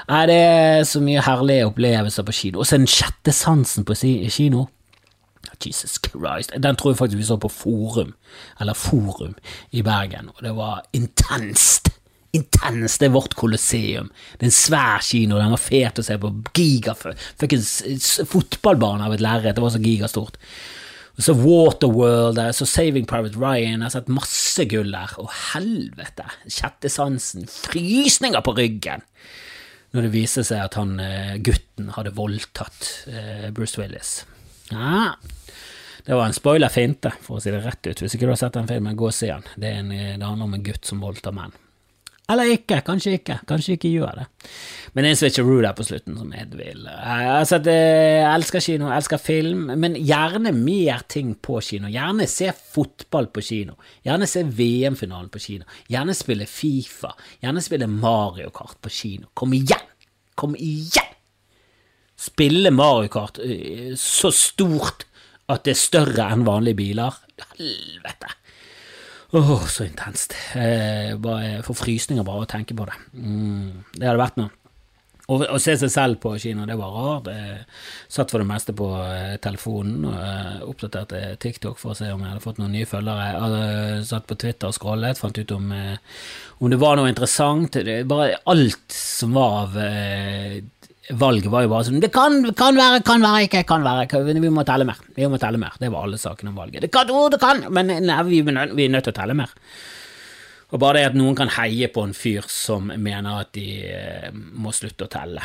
Nei, 0.08 0.24
det 0.28 0.40
er 0.42 0.82
så 0.88 1.00
mye 1.04 1.22
herlige 1.24 1.68
opplevelser 1.68 2.26
på 2.26 2.34
kino. 2.36 2.60
Og 2.60 2.68
så 2.68 2.80
den 2.80 2.90
sjette 2.90 3.32
sansen 3.36 3.86
på 3.86 3.94
kino. 3.94 4.66
Jesus 5.66 5.98
Christ. 6.02 6.54
Den 6.58 6.76
tror 6.76 6.92
jeg 6.92 7.00
faktisk 7.00 7.20
vi 7.22 7.30
så 7.30 7.38
på 7.40 7.50
Forum, 7.52 8.14
eller 8.60 8.78
Forum, 8.78 9.34
i 9.70 9.82
Bergen, 9.86 10.30
og 10.34 10.44
det 10.44 10.54
var 10.56 10.84
intenst 10.92 11.92
intenst. 12.32 13.00
Det 13.00 13.08
er 13.08 13.14
vårt 13.14 13.34
kolosseum. 13.36 14.10
Det 14.38 14.46
er 14.46 14.50
en 14.50 14.56
svær 14.56 15.02
kino. 15.04 15.38
Den 15.40 15.52
var 15.52 15.60
fet 15.60 16.00
å 16.00 16.04
se 16.06 16.16
på. 16.20 16.30
Giga 16.56 16.94
Fuckings 16.96 18.22
fotballbane 18.30 19.04
av 19.06 19.16
et 19.16 19.24
lerret. 19.24 19.52
Det 19.56 19.64
var 19.64 19.74
så 19.74 19.82
gigastort. 19.82 20.38
Og 21.12 21.26
så 21.26 21.34
Waterworld, 21.36 22.40
så 22.56 22.66
Saving 22.68 23.06
Private 23.08 23.36
Ryan. 23.36 23.82
Jeg 23.82 23.84
har 23.84 23.94
sett 23.98 24.12
masse 24.12 24.64
gull 24.70 24.94
der. 24.94 25.12
Å, 25.20 25.26
helvete! 25.52 26.24
Sjette 26.48 26.88
sansen. 26.92 27.44
Frysninger 27.50 28.44
på 28.44 28.56
ryggen! 28.56 29.04
Når 29.92 30.06
det 30.06 30.14
viste 30.14 30.40
seg 30.48 30.62
at 30.64 30.78
han 30.80 30.96
eh, 31.04 31.34
gutten 31.44 31.90
hadde 31.92 32.14
voldtatt 32.16 32.86
eh, 33.12 33.50
Bruce 33.52 33.76
Willis. 33.76 34.22
Ja, 34.72 35.10
det 36.06 36.16
var 36.18 36.26
en 36.26 36.36
spoiler-finte, 36.36 37.12
for 37.22 37.38
å 37.38 37.42
si 37.42 37.52
det 37.54 37.60
rett 37.62 37.86
ut. 37.86 38.00
Hvis 38.02 38.16
ikke 38.16 38.26
du 38.26 38.34
har 38.34 38.40
sett 38.40 38.56
den 38.56 38.70
filmen, 38.70 38.96
gå 38.98 39.10
og 39.10 39.14
se 39.14 39.30
den. 39.30 39.44
Det, 39.54 39.74
en, 39.82 39.92
det 39.92 40.26
handler 40.26 40.48
om 40.48 40.56
en 40.56 40.64
gutt 40.66 40.88
som 40.88 41.02
voldtar 41.02 41.36
menn. 41.36 41.54
Eller 42.30 42.52
ikke, 42.54 42.78
kanskje 42.86 43.16
ikke. 43.18 43.36
Kanskje 43.48 43.74
ikke 43.76 43.90
gjør 43.92 44.22
det. 44.22 44.24
Men 44.92 45.04
det 45.04 45.08
er 45.10 45.14
en 45.16 45.20
switcheroo 45.20 45.58
der 45.64 45.74
på 45.76 45.84
slutten 45.84 46.16
som 46.16 46.30
Ed 46.38 46.54
vil. 46.56 46.86
Altså, 46.88 47.58
jeg 47.66 48.22
elsker 48.30 48.64
kino, 48.64 48.88
elsker 48.94 49.20
film, 49.20 49.66
men 49.82 49.98
gjerne 49.98 50.54
mer 50.56 51.02
ting 51.12 51.34
på 51.42 51.58
kino. 51.64 51.90
Gjerne 51.92 52.28
se 52.30 52.52
fotball 52.56 53.28
på 53.34 53.44
kino. 53.44 53.76
Gjerne 54.06 54.28
se 54.30 54.44
VM-finalen 54.46 55.32
på 55.34 55.42
kino. 55.42 55.68
Gjerne 55.92 56.16
spille 56.16 56.48
Fifa. 56.48 57.12
Gjerne 57.42 57.64
spille 57.64 57.90
Mario 57.90 58.52
Kart 58.54 58.78
på 58.80 58.92
kino. 58.92 59.32
Kom 59.34 59.52
igjen! 59.58 59.88
Kom 60.38 60.56
igjen! 60.56 61.10
Spille 62.22 62.70
Mario 62.70 63.10
Kart 63.12 63.42
eh, 63.42 63.92
så 63.98 64.30
stort 64.32 65.08
at 65.52 65.66
det 65.66 65.74
er 65.74 65.82
større 65.82 66.30
enn 66.32 66.46
vanlige 66.48 66.80
biler. 66.80 67.18
Helvete! 67.52 68.32
Åh, 69.32 69.52
oh, 69.54 69.62
så 69.64 69.86
intenst. 69.86 70.34
Jeg 70.52 71.16
bare 71.24 71.62
får 71.64 71.78
frysninger 71.78 72.26
bare 72.26 72.42
av 72.42 72.48
å 72.48 72.50
tenke 72.50 72.76
på 72.76 72.84
det. 72.88 72.98
Mm, 73.16 73.84
det 73.96 74.04
hadde 74.04 74.20
vært 74.20 74.42
noe. 74.42 74.52
Å 75.32 75.58
se 75.62 75.76
seg 75.78 75.90
selv 75.92 76.18
på 76.20 76.34
kino, 76.42 76.64
det 76.68 76.74
var 76.76 76.92
rart. 76.92 77.28
Jeg 77.30 77.60
satt 78.10 78.32
for 78.32 78.42
det 78.42 78.48
meste 78.48 78.74
på 78.76 78.88
eh, 78.98 79.36
telefonen 79.40 80.08
og 80.10 80.16
eh, 80.18 80.56
oppdaterte 80.66 81.20
TikTok 81.40 81.78
for 81.80 81.94
å 81.94 81.96
se 81.96 82.10
om 82.10 82.20
jeg 82.20 82.32
hadde 82.32 82.42
fått 82.42 82.58
noen 82.60 82.74
nye 82.74 82.88
følgere. 82.90 83.28
Jeg 83.30 83.44
hadde 83.44 84.02
satt 84.10 84.26
på 84.28 84.36
Twitter 84.42 84.68
og 84.68 84.76
scrollet, 84.76 85.20
fant 85.22 85.38
ut 85.38 85.54
om, 85.54 85.70
eh, 85.78 86.26
om 86.58 86.72
det 86.74 86.80
var 86.82 86.98
noe 86.98 87.12
interessant. 87.12 87.78
Bare 88.10 88.42
alt 88.50 88.98
som 88.98 89.38
var 89.38 89.62
av 89.62 89.78
valget 91.10 91.50
var 91.50 91.64
jo 91.64 91.70
bare 91.72 91.86
sånn 91.88 92.02
Det 92.02 92.12
kan, 92.14 92.38
kan 92.56 92.78
være, 92.78 93.02
kan 93.06 93.24
være, 93.24 93.46
ikke 93.48 93.64
kan 93.68 93.86
være. 93.86 94.22
Vi 94.28 94.52
må 94.52 94.64
telle 94.66 94.86
mer. 94.88 95.00
Vi 95.16 95.26
må 95.28 95.40
telle 95.42 95.60
mer. 95.60 95.74
Det 95.80 95.90
var 95.92 96.06
alle 96.06 96.20
sakene 96.20 96.52
om 96.52 96.60
valget. 96.60 96.84
Det 96.84 96.92
kan, 96.94 97.10
oh, 97.10 97.28
det 97.32 97.40
kan, 97.42 97.64
men 97.74 97.90
nei, 98.06 98.20
vi, 98.28 98.42
er 98.42 98.94
nødt 98.94 99.08
til 99.08 99.14
å 99.14 99.18
telle 99.18 99.36
mer. 99.38 99.52
Og 100.72 100.80
bare 100.80 101.00
det 101.00 101.10
at 101.10 101.18
noen 101.18 101.36
kan 101.36 101.52
heie 101.58 101.90
på 101.92 102.06
en 102.06 102.14
fyr 102.16 102.46
som 102.48 102.88
mener 102.88 103.42
at 103.42 103.52
de 103.56 103.66
eh, 103.92 104.30
må 104.32 104.72
slutte 104.72 105.04
å 105.04 105.12
telle. 105.12 105.42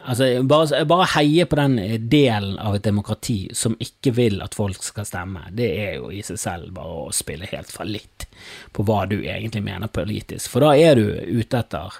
Altså, 0.00 0.26
bare, 0.46 0.82
bare 0.88 1.06
heie 1.14 1.46
på 1.46 1.58
den 1.58 1.76
delen 2.10 2.56
av 2.58 2.76
et 2.76 2.84
demokrati 2.86 3.50
som 3.56 3.76
ikke 3.82 4.12
vil 4.16 4.40
at 4.42 4.56
folk 4.56 4.82
skal 4.82 5.06
stemme, 5.06 5.44
det 5.54 5.70
er 5.84 5.96
jo 5.98 6.10
i 6.14 6.22
seg 6.26 6.38
selv 6.40 6.74
bare 6.76 7.04
å 7.04 7.14
spille 7.14 7.48
helt 7.50 7.70
fallitt 7.70 8.26
på 8.74 8.86
hva 8.86 9.04
du 9.10 9.18
egentlig 9.20 9.62
mener 9.66 9.92
politisk, 9.92 10.48
for 10.52 10.64
da 10.64 10.72
er 10.78 10.98
du 10.98 11.40
ute 11.40 11.60
etter 11.60 11.98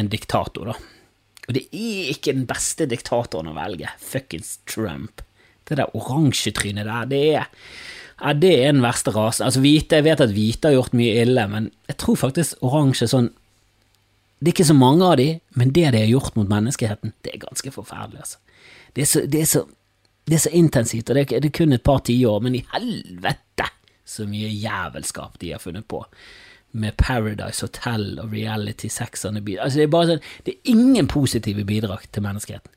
en 0.00 0.10
diktator, 0.10 0.72
da. 0.72 0.99
Og 1.50 1.56
det 1.56 1.64
er 1.74 2.12
ikke 2.12 2.30
den 2.36 2.46
beste 2.46 2.86
diktatoren 2.86 3.50
å 3.50 3.56
velge. 3.56 3.90
Fuckings 3.98 4.60
Trump. 4.70 5.24
Det 5.66 5.80
der 5.80 5.90
oransjetrynet 5.98 6.86
der, 6.86 7.08
det 7.10 7.22
er 7.34 7.48
ja, 8.20 8.34
det 8.36 8.52
er 8.52 8.74
den 8.74 8.84
verste 8.84 9.10
rasen. 9.14 9.46
Altså, 9.46 9.62
hvite, 9.64 9.96
Jeg 9.96 10.04
vet 10.04 10.22
at 10.22 10.30
hvite 10.36 10.68
har 10.68 10.76
gjort 10.76 10.94
mye 10.94 11.24
ille, 11.24 11.46
men 11.50 11.70
jeg 11.88 11.96
tror 11.98 12.20
faktisk 12.20 12.62
oransje 12.62 13.08
sånn 13.10 13.30
Det 14.40 14.50
er 14.50 14.54
ikke 14.54 14.70
så 14.70 14.76
mange 14.76 15.04
av 15.04 15.16
de, 15.18 15.28
men 15.58 15.72
det 15.72 15.90
de 15.92 15.98
har 16.00 16.08
gjort 16.08 16.36
mot 16.36 16.48
menneskeheten, 16.48 17.12
det 17.24 17.34
er 17.34 17.42
ganske 17.42 17.72
forferdelig, 17.74 18.22
altså. 18.22 18.38
Det 18.96 19.02
er 19.02 19.08
så, 19.10 19.20
det 19.28 19.40
er 19.42 19.48
så, 19.50 19.60
det 20.24 20.36
er 20.38 20.42
så 20.46 20.52
intensivt, 20.56 21.10
og 21.10 21.18
det 21.18 21.24
er, 21.26 21.42
det 21.44 21.50
er 21.50 21.56
kun 21.58 21.76
et 21.76 21.84
par 21.84 22.00
tiår, 22.06 22.38
men 22.40 22.56
i 22.56 22.62
helvete 22.72 23.66
så 24.08 24.24
mye 24.30 24.48
jævelskap 24.48 25.36
de 25.42 25.52
har 25.52 25.60
funnet 25.60 25.84
på 25.84 26.00
med 26.72 26.96
Paradise 26.98 27.66
Hotel 27.66 28.20
og 28.22 28.32
Reality 28.32 28.88
Sex 28.92 29.24
on. 29.24 29.40
Altså, 29.40 29.80
det 29.80 29.88
sånn, 29.90 30.22
det 30.46 30.54
er 30.54 30.72
ingen 30.72 31.08
positive 31.10 31.64
bidrag 31.66 32.06
til 32.12 32.24
menneskeheten. 32.24 32.72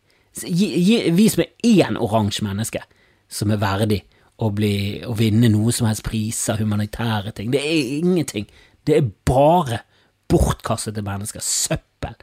vis 1.13 1.38
meg 1.38 1.53
én 1.63 1.99
oransje 2.01 2.45
menneske 2.45 2.82
som 3.29 3.51
er 3.53 3.62
verdig 3.62 4.01
å, 4.41 4.49
bli, 4.49 5.03
å 5.06 5.13
vinne 5.17 5.49
noe 5.53 5.71
som 5.71 5.88
helst 5.88 6.06
priser, 6.06 6.58
humanitære 6.58 7.36
ting. 7.38 7.51
Det 7.53 7.62
er 7.62 7.97
ingenting. 7.99 8.47
Det 8.84 8.97
er 8.97 9.12
bare 9.25 9.84
bortkastede 10.29 11.03
mennesker. 11.06 11.43
Søppel. 11.43 12.17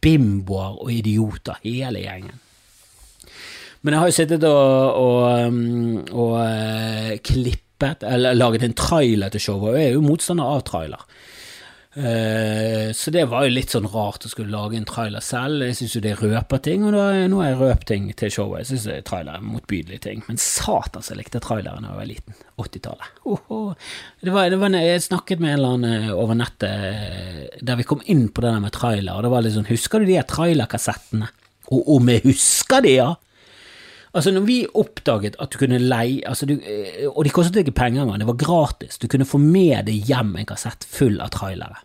Bimboer 0.00 0.78
og 0.78 0.92
idioter, 0.94 1.58
hele 1.64 2.04
gjengen. 2.04 2.38
Men 3.82 3.94
jeg 3.94 4.00
har 4.00 4.10
jo 4.10 4.14
sittet 4.14 4.44
og, 4.46 4.94
og, 4.98 5.48
um, 5.48 5.96
og, 6.12 6.18
og 6.18 6.36
uh, 6.38 7.16
klippet 7.22 7.67
klippet, 7.78 8.02
eller 8.02 8.34
laget 8.34 8.62
en 8.62 8.74
trailer 8.74 9.30
til 9.30 9.40
showet, 9.40 9.74
og 9.74 9.78
jeg 9.78 9.90
er 9.90 9.96
jo 9.96 10.06
motstander 10.06 10.44
av 10.44 10.62
trailer. 10.66 11.04
Uh, 11.98 12.92
så 12.94 13.10
det 13.10 13.24
var 13.26 13.46
jo 13.46 13.54
litt 13.56 13.72
sånn 13.72 13.88
rart 13.90 14.22
å 14.22 14.28
skulle 14.30 14.52
lage 14.52 14.76
en 14.76 14.86
trailer 14.86 15.20
selv. 15.24 15.64
Jeg 15.66 15.74
syns 15.74 15.96
jo 15.96 16.02
det 16.04 16.18
røper 16.20 16.60
ting, 16.62 16.84
og 16.86 16.92
da, 16.94 17.26
nå 17.26 17.40
har 17.40 17.48
jeg 17.50 17.58
røpt 17.58 17.88
ting 17.88 18.06
til 18.14 18.30
showet. 18.30 18.68
Jeg 18.68 18.78
syns 18.78 19.08
trailer 19.08 19.38
er 19.40 19.42
motbydelige 19.42 20.04
ting. 20.04 20.22
Men 20.28 20.38
satan 20.38 21.02
så 21.02 21.14
jeg 21.14 21.24
likte 21.24 21.42
traileren 21.42 21.82
da 21.82 21.94
jeg 21.94 21.98
var 21.98 22.10
liten. 22.12 22.38
80-tallet. 22.58 23.18
Oh, 23.24 23.42
oh. 23.50 23.90
Det 24.22 24.34
var, 24.34 24.50
det 24.52 24.60
var, 24.60 24.78
jeg 24.78 25.06
snakket 25.08 25.42
med 25.42 25.56
en 25.56 25.58
eller 25.58 25.74
annen 25.78 26.14
over 26.14 26.38
nettet 26.38 26.86
eh, 26.86 27.42
der 27.66 27.80
vi 27.80 27.86
kom 27.88 28.04
inn 28.06 28.28
på 28.30 28.44
det 28.44 28.52
der 28.52 28.62
med 28.62 28.74
trailer, 28.76 29.16
og 29.16 29.26
det 29.26 29.32
var 29.34 29.46
litt 29.46 29.56
sånn 29.56 29.70
Husker 29.72 30.02
du 30.02 30.10
de 30.12 30.20
trailerkassettene? 30.28 31.32
Og 31.74 31.90
om 31.98 32.12
jeg 32.12 32.26
husker 32.28 32.84
de, 32.84 32.94
ja! 33.00 33.10
Altså, 34.14 34.32
når 34.32 34.46
vi 34.48 34.58
oppdaget 34.74 35.36
at 35.40 35.52
du 35.52 35.58
kunne 35.60 35.80
leie 35.82 36.22
altså 36.28 36.46
du, 36.48 36.54
eh, 36.58 37.04
Og 37.08 37.24
de 37.24 37.30
kostet 37.34 37.60
ikke 37.60 37.76
penger 37.76 38.02
engang, 38.02 38.20
det 38.20 38.30
var 38.30 38.40
gratis. 38.40 38.98
Du 38.98 39.08
kunne 39.08 39.28
få 39.28 39.38
med 39.38 39.86
deg 39.86 40.08
hjem 40.08 40.36
en 40.36 40.48
kassett 40.48 40.86
full 40.88 41.20
av 41.20 41.32
trailere. 41.34 41.82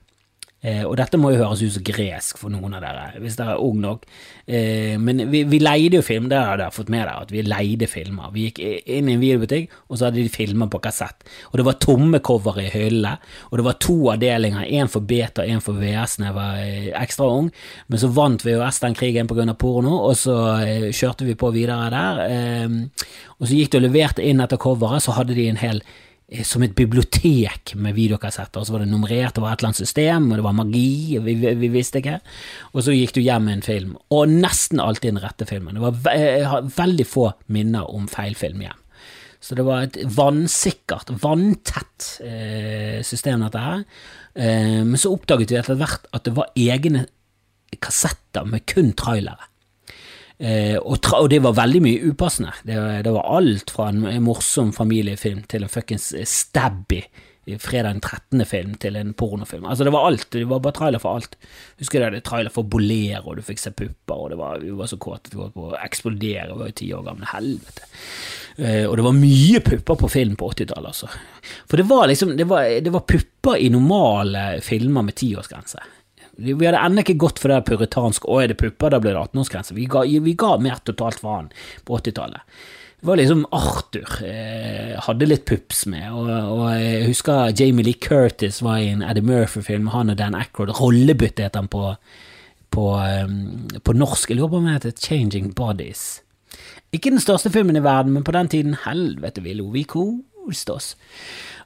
Eh, 0.64 0.84
og 0.88 0.96
dette 0.96 1.20
må 1.20 1.34
jo 1.34 1.42
høres 1.42 1.60
ut 1.60 1.74
som 1.76 1.84
gresk 1.84 2.38
for 2.40 2.54
noen 2.54 2.78
av 2.78 2.84
dere, 2.86 3.20
hvis 3.20 3.36
dere 3.36 3.58
er 3.58 3.64
ung 3.64 3.82
nok. 3.84 4.06
Eh, 4.48 4.96
men 4.96 5.26
vi, 5.32 5.42
vi, 5.50 5.60
leide 5.60 6.00
jo 6.00 6.06
film, 6.06 6.30
det 6.32 6.40
har 6.40 6.60
dere 6.60 6.72
fått 6.72 6.92
med 6.94 7.04
dere, 7.04 7.26
at 7.26 7.34
vi 7.36 7.44
leide 7.44 7.90
filmer. 7.92 8.32
Vi 8.32 8.48
gikk 8.48 8.62
inn 8.64 9.10
i 9.10 9.18
en 9.18 9.24
videobutikk, 9.24 9.74
og 9.90 10.00
så 10.00 10.08
hadde 10.08 10.22
de 10.22 10.32
filmer 10.32 10.70
på 10.72 10.80
kassett. 10.84 11.28
Og 11.52 11.60
det 11.60 11.66
var 11.68 11.80
tomme 11.84 12.22
cover 12.24 12.62
i 12.64 12.70
hyllene, 12.72 13.18
og 13.52 13.60
det 13.60 13.68
var 13.68 13.80
to 13.84 13.98
avdelinger, 14.14 14.70
én 14.80 14.92
for 14.92 15.04
beta, 15.04 15.44
én 15.44 15.64
for 15.64 15.80
VS 15.82 16.16
da 16.22 16.30
jeg 16.30 16.38
var 16.38 16.64
eh, 16.64 16.88
ekstra 17.02 17.28
ung. 17.42 17.52
Men 17.92 18.00
så 18.00 18.12
vant 18.16 18.48
VHS 18.48 18.80
den 18.86 18.98
krigen 19.00 19.28
pga. 19.28 19.50
porno, 19.60 19.98
og 20.08 20.16
så 20.18 20.38
eh, 20.64 20.88
kjørte 20.96 21.28
vi 21.28 21.36
på 21.36 21.52
videre 21.52 21.92
der. 21.92 22.24
Eh, 22.30 23.12
og 23.40 23.50
så 23.50 23.60
gikk 23.60 23.76
de 23.76 23.82
og 23.82 23.88
leverte 23.90 24.24
inn 24.24 24.40
etter 24.40 24.62
coveret, 24.62 25.04
så 25.04 25.18
hadde 25.20 25.36
de 25.36 25.50
en 25.52 25.60
hel 25.60 25.84
som 26.42 26.64
et 26.66 26.74
bibliotek 26.76 27.76
med 27.78 27.96
videokassetter. 27.98 28.62
Og 28.62 28.68
så 28.68 28.76
var 28.76 28.84
det 28.84 28.90
nummerert, 28.92 29.36
det 29.36 29.44
var 29.44 29.54
et 29.54 29.62
eller 29.62 29.72
annet 29.72 29.82
system, 29.84 30.30
og 30.32 30.40
det 30.40 30.46
var 30.48 30.56
magi, 30.58 31.20
vi, 31.22 31.36
vi, 31.40 31.54
vi, 31.62 31.70
visste 31.74 32.02
ikke. 32.02 32.20
Og 32.74 32.86
så 32.86 32.96
gikk 32.96 33.14
du 33.16 33.22
hjem 33.22 33.46
med 33.48 33.60
en 33.60 33.66
film, 33.66 33.92
og 34.14 34.32
nesten 34.32 34.82
alltid 34.84 35.14
den 35.14 35.24
rette 35.24 35.48
filmen. 35.50 35.78
Det 35.78 35.84
var 35.84 36.00
ve 36.08 36.18
har 36.50 36.72
veldig 36.78 37.08
få 37.08 37.28
minner 37.54 37.90
om 37.94 38.10
feil 38.12 38.38
film 38.40 38.64
hjem. 38.66 38.80
Så 39.44 39.58
det 39.60 39.66
var 39.68 39.84
et 39.84 39.98
vannsikkert, 40.16 41.12
vanntett 41.20 42.10
eh, 42.24 43.02
system, 43.04 43.44
dette 43.44 43.60
her. 43.60 43.82
Eh, 44.34 44.80
men 44.88 45.00
så 45.00 45.12
oppdaget 45.12 45.52
vi 45.52 45.60
etter 45.60 45.80
hvert 45.80 46.08
at 46.16 46.24
det 46.26 46.38
var 46.38 46.54
egne 46.56 47.06
kassetter 47.84 48.48
med 48.48 48.64
kun 48.70 48.94
trailere. 48.96 49.50
Eh, 50.38 50.78
og, 50.80 50.98
og, 51.14 51.28
det 51.32 51.42
var 51.44 51.60
veldig 51.60 51.84
mye 51.86 52.14
upassende. 52.14 52.56
Det, 52.66 52.80
det, 53.06 53.14
var 53.14 53.30
alt 53.38 53.74
fra 53.74 53.92
en 53.92 54.24
morsom 54.26 54.74
familiefilm 54.76 55.46
til 55.52 55.66
en 55.66 55.72
fuckings 55.72 56.12
stabby 56.30 57.04
fredag 57.60 57.90
den 57.90 58.00
13. 58.00 58.46
film 58.46 58.76
til 58.80 58.96
en 58.96 59.14
pornofilm. 59.14 59.66
Altså, 59.66 59.84
det 59.84 59.92
var 59.92 60.08
alt. 60.08 60.30
Det 60.32 60.46
var 60.48 60.62
bare 60.64 60.74
trailer 60.74 61.00
for 61.00 61.18
alt. 61.18 61.36
Husker 61.80 62.00
du 62.00 62.06
det? 62.06 62.12
det 62.16 62.24
Trailer 62.24 62.54
for 62.54 62.64
Bolero, 62.64 63.36
du 63.36 63.42
fikk 63.44 63.60
se 63.60 63.72
pupper, 63.72 64.16
og 64.16 64.30
det 64.32 64.38
var, 64.40 64.62
vi 64.64 64.72
var 64.72 64.88
så 64.88 64.98
kåte 64.98 65.34
på 65.34 65.50
å 65.52 65.74
eksplodere. 65.84 66.54
Vi 66.54 66.60
var 66.62 66.72
jo 66.72 66.78
ti 66.80 66.88
år 66.96 67.04
gamle. 67.04 67.28
Helvete. 67.34 67.90
Eh, 68.56 68.86
og 68.88 68.96
det 68.96 69.08
var 69.08 69.18
mye 69.18 69.64
pupper 69.66 70.00
på 70.00 70.12
film 70.14 70.38
på 70.40 70.54
80-tallet, 70.54 70.94
altså. 70.94 71.12
For 71.68 71.82
det 71.82 71.88
var 71.90 72.08
liksom 72.08 72.38
det 72.40 72.48
var, 72.48 72.70
det 72.86 72.94
var 72.94 73.08
pupper 73.10 73.60
i 73.60 73.70
normale 73.74 74.46
filmer 74.64 75.04
med 75.04 75.18
tiårsgrense. 75.20 75.84
Vi 76.38 76.54
hadde 76.66 76.82
ennå 76.82 77.04
ikke 77.04 77.20
gått 77.22 77.42
for 77.42 77.54
det 77.54 77.66
puritanske 77.68 78.26
'å, 78.26 78.40
er 78.42 78.50
det 78.50 78.58
pupper, 78.58 78.90
da 78.90 79.00
blir 79.00 79.14
det 79.14 79.22
18-årsgrense'. 79.22 79.76
Vi, 79.78 79.86
vi, 80.20 80.34
ga 80.34 80.58
mer 80.58 80.80
totalt 80.86 81.22
faen 81.22 81.52
på 81.86 82.00
80-tallet. 82.00 82.42
Det 83.04 83.08
var 83.08 83.20
liksom 83.20 83.46
Arthur 83.52 84.10
eh, 84.24 84.96
hadde 85.04 85.28
litt 85.28 85.46
pups 85.46 85.86
med, 85.92 86.08
og, 86.16 86.30
og, 86.32 86.64
jeg 86.80 87.06
husker 87.10 87.52
Jamie 87.52 87.84
Lee 87.84 88.00
Curtis 88.00 88.62
var 88.64 88.80
i 88.80 88.94
en 88.94 89.04
Eddie 89.04 89.26
Murphy-film, 89.28 89.92
han 89.92 90.10
og 90.10 90.18
Dan 90.18 90.38
Ackroyd. 90.40 90.72
Rollebytte 90.80 91.44
het 91.44 91.60
han 91.60 91.68
på, 91.68 91.98
på, 92.72 92.86
um, 92.98 93.68
på 93.84 93.94
norsk. 93.94 94.32
Jeg 94.32 94.40
lurer 94.40 94.54
på 94.56 94.62
om 94.62 94.70
det 94.70 94.78
heter 94.78 94.96
Changing 95.04 95.52
Bodies. 95.54 96.24
Ikke 96.96 97.12
den 97.12 97.22
største 97.22 97.52
filmen 97.52 97.76
i 97.76 97.84
verden, 97.84 98.14
men 98.16 98.24
på 98.24 98.32
den 98.32 98.48
tiden, 98.48 98.78
helvete, 98.86 99.44
vi 99.44 99.58
lo. 99.60 99.68
Vi 99.74 99.84
koste 99.84 100.33
oss. 100.74 100.94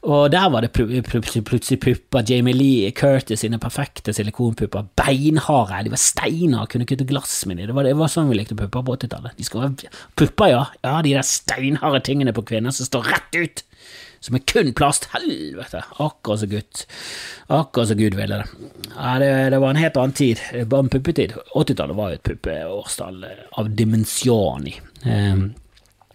Og 0.05 0.29
der 0.31 0.49
var 0.53 0.61
det 0.61 0.71
plutselig 0.71 1.79
pupper. 1.81 2.23
Jamie 2.29 2.53
Lee 2.53 2.91
Curtis 2.91 3.41
sine 3.41 3.59
perfekte 3.59 4.13
silikonpupper. 4.13 4.85
Beinharde. 4.95 5.83
De 5.87 5.93
var 5.93 6.01
steinharde, 6.01 6.69
kunne 6.71 6.85
kutte 6.85 7.07
glass 7.07 7.45
med 7.45 7.57
dem. 7.57 7.73
Det, 7.75 7.85
det, 7.89 7.95
var 7.97 8.11
sånn 8.11 8.29
vi 8.29 8.37
likte 8.37 8.57
pupper 8.57 8.85
på 8.85 8.97
80-tallet. 8.97 9.37
De 9.37 9.89
pupper, 10.15 10.51
ja. 10.53 10.65
Ja, 10.85 10.99
de 11.01 11.15
der 11.17 11.25
steinharde 11.25 12.03
tingene 12.05 12.35
på 12.35 12.45
kvinner 12.45 12.75
som 12.75 12.87
står 12.87 13.09
rett 13.09 13.39
ut. 13.39 13.63
Som 14.23 14.37
er 14.37 14.45
kun 14.49 14.71
plast. 14.77 15.09
Helvete. 15.13 15.83
Akkurat 15.97 16.43
så 16.43 16.49
gutt. 16.51 16.85
Akkurat 17.47 17.89
så 17.89 17.97
Gud 17.97 18.17
ville 18.17 18.41
det. 18.43 18.69
Ja, 18.93 19.17
det, 19.21 19.31
det 19.53 19.61
var 19.63 19.73
en 19.73 19.81
helt 19.81 19.97
annen 19.97 20.17
tid. 20.17 20.43
Bare 20.69 20.85
en 20.85 20.93
puppetid. 20.93 21.33
80-tallet 21.55 21.97
var 21.97 22.13
jo 22.13 22.19
et 22.19 22.27
puppeårstall 22.29 23.25
av 23.57 23.73
dimensjoni. 23.75 24.77
Um, 25.03 25.49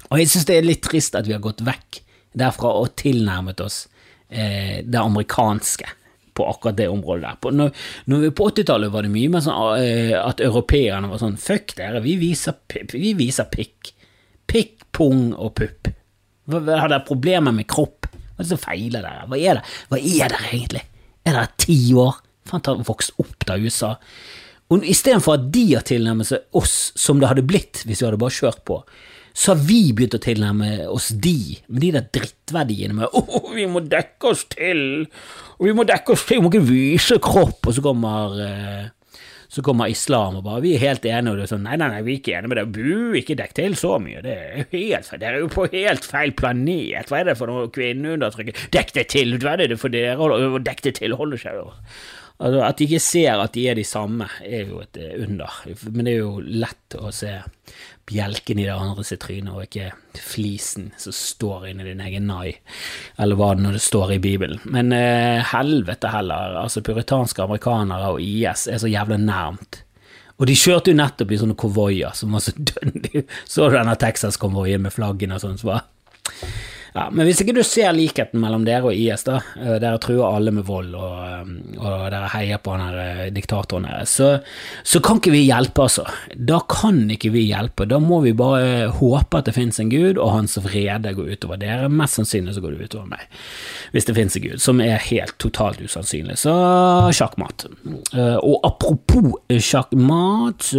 og 0.09 0.21
jeg 0.21 0.33
synes 0.33 0.49
det 0.49 0.57
er 0.59 0.67
litt 0.67 0.83
trist 0.85 1.15
at 1.19 1.29
vi 1.29 1.35
har 1.35 1.43
gått 1.43 1.63
vekk 1.67 2.03
derfra 2.39 2.73
og 2.81 2.95
tilnærmet 3.01 3.61
oss 3.65 3.87
eh, 4.29 4.81
det 4.85 5.01
amerikanske 5.01 5.89
på 6.33 6.47
akkurat 6.49 6.77
det 6.77 6.89
området 6.89 7.23
der. 7.27 7.41
På, 7.41 7.51
når, 7.53 7.73
når 8.09 8.31
på 8.37 8.49
80-tallet 8.51 8.93
var 8.93 9.05
det 9.05 9.13
mye 9.13 9.33
mer 9.33 9.45
sånn 9.45 9.83
eh, 9.83 10.15
at 10.17 10.41
europeerne 10.41 11.11
var 11.11 11.21
sånn 11.21 11.37
Fuck 11.41 11.77
dere, 11.77 12.01
vi 12.05 12.17
viser, 12.21 12.57
vi 12.93 13.13
viser 13.19 13.51
pikk. 13.53 13.93
Pikk, 14.49 14.87
pung 14.97 15.31
og 15.37 15.55
pupp. 15.61 15.93
Har 16.53 16.89
dere 16.89 17.05
problemer 17.07 17.55
med 17.55 17.69
kropp? 17.71 18.09
Hva 18.09 18.41
er 18.41 18.47
det 18.47 18.51
som 18.51 18.61
feiler 18.61 19.05
dere? 19.05 19.27
Hva 19.29 19.39
er 19.39 19.61
det 19.61 19.65
Hva 19.91 20.01
er 20.01 20.33
dere 20.33 20.51
egentlig? 20.51 20.85
Er 21.23 21.37
dere 21.37 21.51
ti 21.61 21.79
år? 22.01 22.17
Faen, 22.49 22.65
har 22.67 22.87
vokst 22.89 23.15
opp 23.23 23.47
da 23.47 23.59
USA. 23.61 23.95
Og 24.73 24.87
istedenfor 24.89 25.37
at 25.37 25.49
de 25.53 25.67
har 25.75 25.85
tilnærmet 25.87 26.31
seg 26.31 26.59
oss 26.59 26.77
som 26.99 27.21
det 27.21 27.29
hadde 27.31 27.45
blitt 27.47 27.85
hvis 27.85 28.01
vi 28.01 28.09
hadde 28.09 28.21
bare 28.21 28.35
kjørt 28.35 28.63
på, 28.69 28.81
så 29.33 29.55
har 29.55 29.63
vi 29.65 29.81
begynt 29.97 30.17
å 30.17 30.23
tilnærme 30.23 30.71
oss 30.93 31.11
de, 31.13 31.59
med 31.69 31.85
de 31.85 31.93
der 31.97 32.09
drittverdiene 32.15 32.97
med 32.97 33.09
'Å, 33.09 33.23
oh, 33.23 33.53
vi 33.57 33.67
må 33.67 33.85
dekke 33.85 34.33
oss 34.33 34.45
til', 34.53 35.07
og 35.59 35.67
'vi 35.67 35.77
må 35.77 35.87
dekke 35.89 36.13
oss 36.13 36.27
til', 36.29 36.41
vi 36.41 36.45
må 36.45 36.53
ikke 36.53 36.69
vise 36.69 37.19
kropp', 37.23 37.67
og 37.67 37.77
så 37.77 37.85
kommer 37.85 38.43
eh, 38.47 38.91
så 39.53 39.61
kommer 39.61 39.91
islam 39.93 40.37
og 40.37 40.45
bare 40.45 40.63
'vi 40.65 40.75
er 40.75 40.85
helt 40.87 41.05
enige', 41.05 41.33
og 41.33 41.37
det 41.37 41.45
er 41.45 41.55
sånn 41.55 41.65
'nei, 41.65 41.77
nei, 41.77 41.89
nei, 41.89 42.03
vi 42.03 42.13
er 42.13 42.21
ikke 42.21 42.37
enige 42.39 42.49
med 42.53 42.59
det', 42.61 42.73
bu, 42.73 43.13
ikke 43.21 43.39
dekk 43.41 43.55
til 43.57 43.77
så 43.77 43.99
mye, 44.01 44.23
det 44.25 44.37
er 44.37 44.65
helt 44.73 45.09
feil, 45.09 45.21
dere 45.21 45.35
er 45.37 45.45
jo 45.45 45.53
på 45.53 45.69
helt 45.73 46.05
feil 46.05 46.33
planet, 46.33 47.09
hva 47.09 47.21
er 47.21 47.25
det 47.31 47.39
for 47.41 47.53
noe 47.53 47.69
kvinneundertrykk, 47.69 48.57
dekk 48.73 48.97
det 48.97 49.07
til, 49.13 49.37
hva 49.39 49.57
er 49.57 49.69
det 49.69 49.81
for 49.81 49.93
dere, 49.93 50.17
og 50.17 50.65
dekk 50.65 50.83
det 50.89 50.95
til, 51.01 51.17
holder 51.17 51.41
seg. 51.41 51.61
Altså, 52.43 52.63
at 52.67 52.79
de 52.79 52.87
ikke 52.89 53.03
ser 53.03 53.39
at 53.39 53.53
de 53.55 53.69
er 53.71 53.77
de 53.79 53.85
samme, 53.87 54.27
er 54.43 54.71
jo 54.73 54.81
et 54.83 54.99
eh, 54.99 55.15
under, 55.23 55.59
men 55.93 56.09
det 56.09 56.15
er 56.17 56.23
jo 56.25 56.41
lett 56.43 56.97
å 56.99 57.13
se 57.15 57.37
bjelken 58.09 58.59
i 58.59 58.67
det 58.67 58.75
andre 58.75 59.05
sitt 59.07 59.23
tryne, 59.23 59.53
og 59.55 59.67
ikke 59.67 59.93
flisen 60.19 60.91
som 61.01 61.15
står 61.15 61.69
inni 61.71 61.87
din 61.87 62.03
egen 62.05 62.27
nai, 62.29 62.57
eller 63.21 63.39
hva 63.39 63.53
det 63.55 63.65
nå 63.65 63.73
står 63.79 64.17
i 64.17 64.21
Bibelen. 64.23 64.61
Men 64.65 64.93
eh, 64.97 65.41
helvete 65.53 66.11
heller, 66.13 66.59
altså 66.65 66.85
puritanske 66.85 67.45
amerikanere 67.45 68.13
og 68.17 68.21
IS 68.25 68.67
er 68.69 68.83
så 68.83 68.91
jævla 68.91 69.21
nærmt. 69.23 69.83
Og 70.41 70.49
de 70.49 70.57
kjørte 70.59 70.91
jo 70.91 70.99
nettopp 70.99 71.31
i 71.31 71.39
sånne 71.39 71.59
konvoier 71.59 72.15
som 72.19 72.35
var 72.35 72.43
så 72.43 72.55
dønn. 72.57 72.97
Så 73.47 73.69
du 73.69 73.77
denne 73.77 73.95
Texas-konvoien 74.01 74.83
med 74.83 74.95
flaggene 74.95 75.37
og 75.37 75.45
sånn, 75.45 75.61
så 75.61 75.77
ja, 76.93 77.07
men 77.09 77.25
hvis 77.25 77.39
ikke 77.41 77.55
du 77.57 77.63
ser 77.65 77.95
likheten 77.97 78.41
mellom 78.43 78.67
dere 78.67 78.91
og 78.91 78.97
IS, 78.97 79.23
da, 79.25 79.39
eh, 79.57 79.79
dere 79.81 80.01
truer 80.03 80.27
alle 80.27 80.53
med 80.53 80.67
vold 80.69 80.93
og, 80.93 81.15
eh, 81.25 81.79
og 81.79 82.03
dere 82.13 82.29
heier 82.35 82.61
på 82.61 82.75
han 82.75 82.83
her 82.85 82.99
eh, 83.01 83.31
diktatoren 83.33 83.89
deres, 83.89 84.13
så, 84.21 84.29
så, 84.85 85.01
kan 85.01 85.23
ikke 85.23 85.33
vi 85.33 85.47
hjelpe, 85.47 85.87
altså. 85.87 86.05
Da 86.37 86.61
kan 86.69 87.01
ikke 87.15 87.33
vi 87.33 87.47
hjelpe. 87.49 87.89
Da 87.89 87.97
må 88.03 88.21
vi 88.27 88.35
bare 88.37 88.91
håpe 88.93 89.41
at 89.41 89.49
det 89.49 89.57
finnes 89.57 89.81
en 89.81 89.93
gud, 89.93 90.21
og 90.21 90.35
hans 90.37 90.59
vrede 90.61 91.15
går 91.17 91.33
utover 91.33 91.63
dere. 91.65 91.89
Mest 91.89 92.21
sannsynlig 92.21 92.59
så 92.59 92.65
går 92.65 92.77
det 92.77 92.91
utover 92.93 93.09
meg, 93.15 93.25
hvis 93.97 94.09
det 94.09 94.19
finnes 94.19 94.37
en 94.37 94.47
gud, 94.51 94.61
som 94.61 94.85
er 94.85 95.01
helt 95.09 95.39
totalt 95.41 95.81
usannsynlig. 95.81 96.37
Så 96.45 96.53
sjakkmat. 97.17 97.71
Og 98.45 98.57
apropos 98.69 99.41
sjakkmat, 99.49 100.75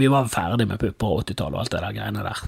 vi 0.00 0.14
var 0.16 0.30
ferdig 0.32 0.70
med 0.70 0.80
pupper 0.80 1.18
og 1.18 1.26
80-tallet 1.26 1.58
og 1.58 1.66
alt 1.66 1.76
det 1.76 1.82
der 1.84 1.98
greiene 2.00 2.24
der. 2.24 2.46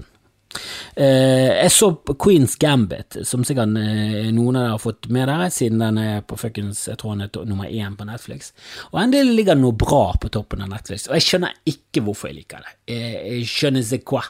Eh, 0.95 1.63
jeg 1.63 1.71
så 1.71 1.91
Queens 2.19 2.55
Gambit, 2.59 3.19
som 3.27 3.43
sikkert 3.45 3.75
uh, 3.77 4.29
noen 4.33 4.57
av 4.57 4.63
dere 4.63 4.73
har 4.73 4.81
fått 4.81 5.09
med 5.13 5.29
dere, 5.29 5.49
siden 5.53 5.83
den 5.83 5.99
er 6.01 6.23
på 6.25 6.39
fuckings 6.39 6.87
Jeg 6.89 6.97
tror 6.99 7.15
den 7.15 7.27
er 7.27 7.49
nummer 7.49 7.69
én 7.69 7.97
på 7.97 8.07
Netflix. 8.09 8.53
Og 8.89 9.01
en 9.03 9.13
del 9.13 9.35
ligger 9.37 9.59
noe 9.59 9.77
bra 9.77 10.15
på 10.19 10.31
toppen 10.33 10.65
av 10.65 10.71
Netflix, 10.73 11.07
og 11.07 11.19
jeg 11.19 11.27
skjønner 11.27 11.61
ikke 11.69 12.03
hvorfor 12.05 12.31
jeg 12.31 12.41
liker 12.41 12.65
det. 12.65 12.75
Jeg 12.95 13.45
skjønner 13.49 13.85
sais 13.85 14.03
quoi 14.03 14.25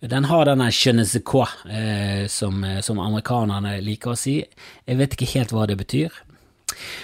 Den 0.00 0.24
har 0.30 0.48
denne 0.48 0.70
je 0.72 0.92
ne 0.94 1.04
sais 1.04 1.26
quoi, 1.26 1.50
uh, 1.66 2.24
som, 2.30 2.64
som, 2.80 3.02
amerikanerne 3.02 3.80
liker 3.84 4.14
å 4.14 4.18
si. 4.18 4.38
Jeg 4.86 5.02
vet 5.02 5.18
ikke 5.18 5.32
helt 5.34 5.56
hva 5.56 5.66
det 5.68 5.80
betyr. 5.82 6.10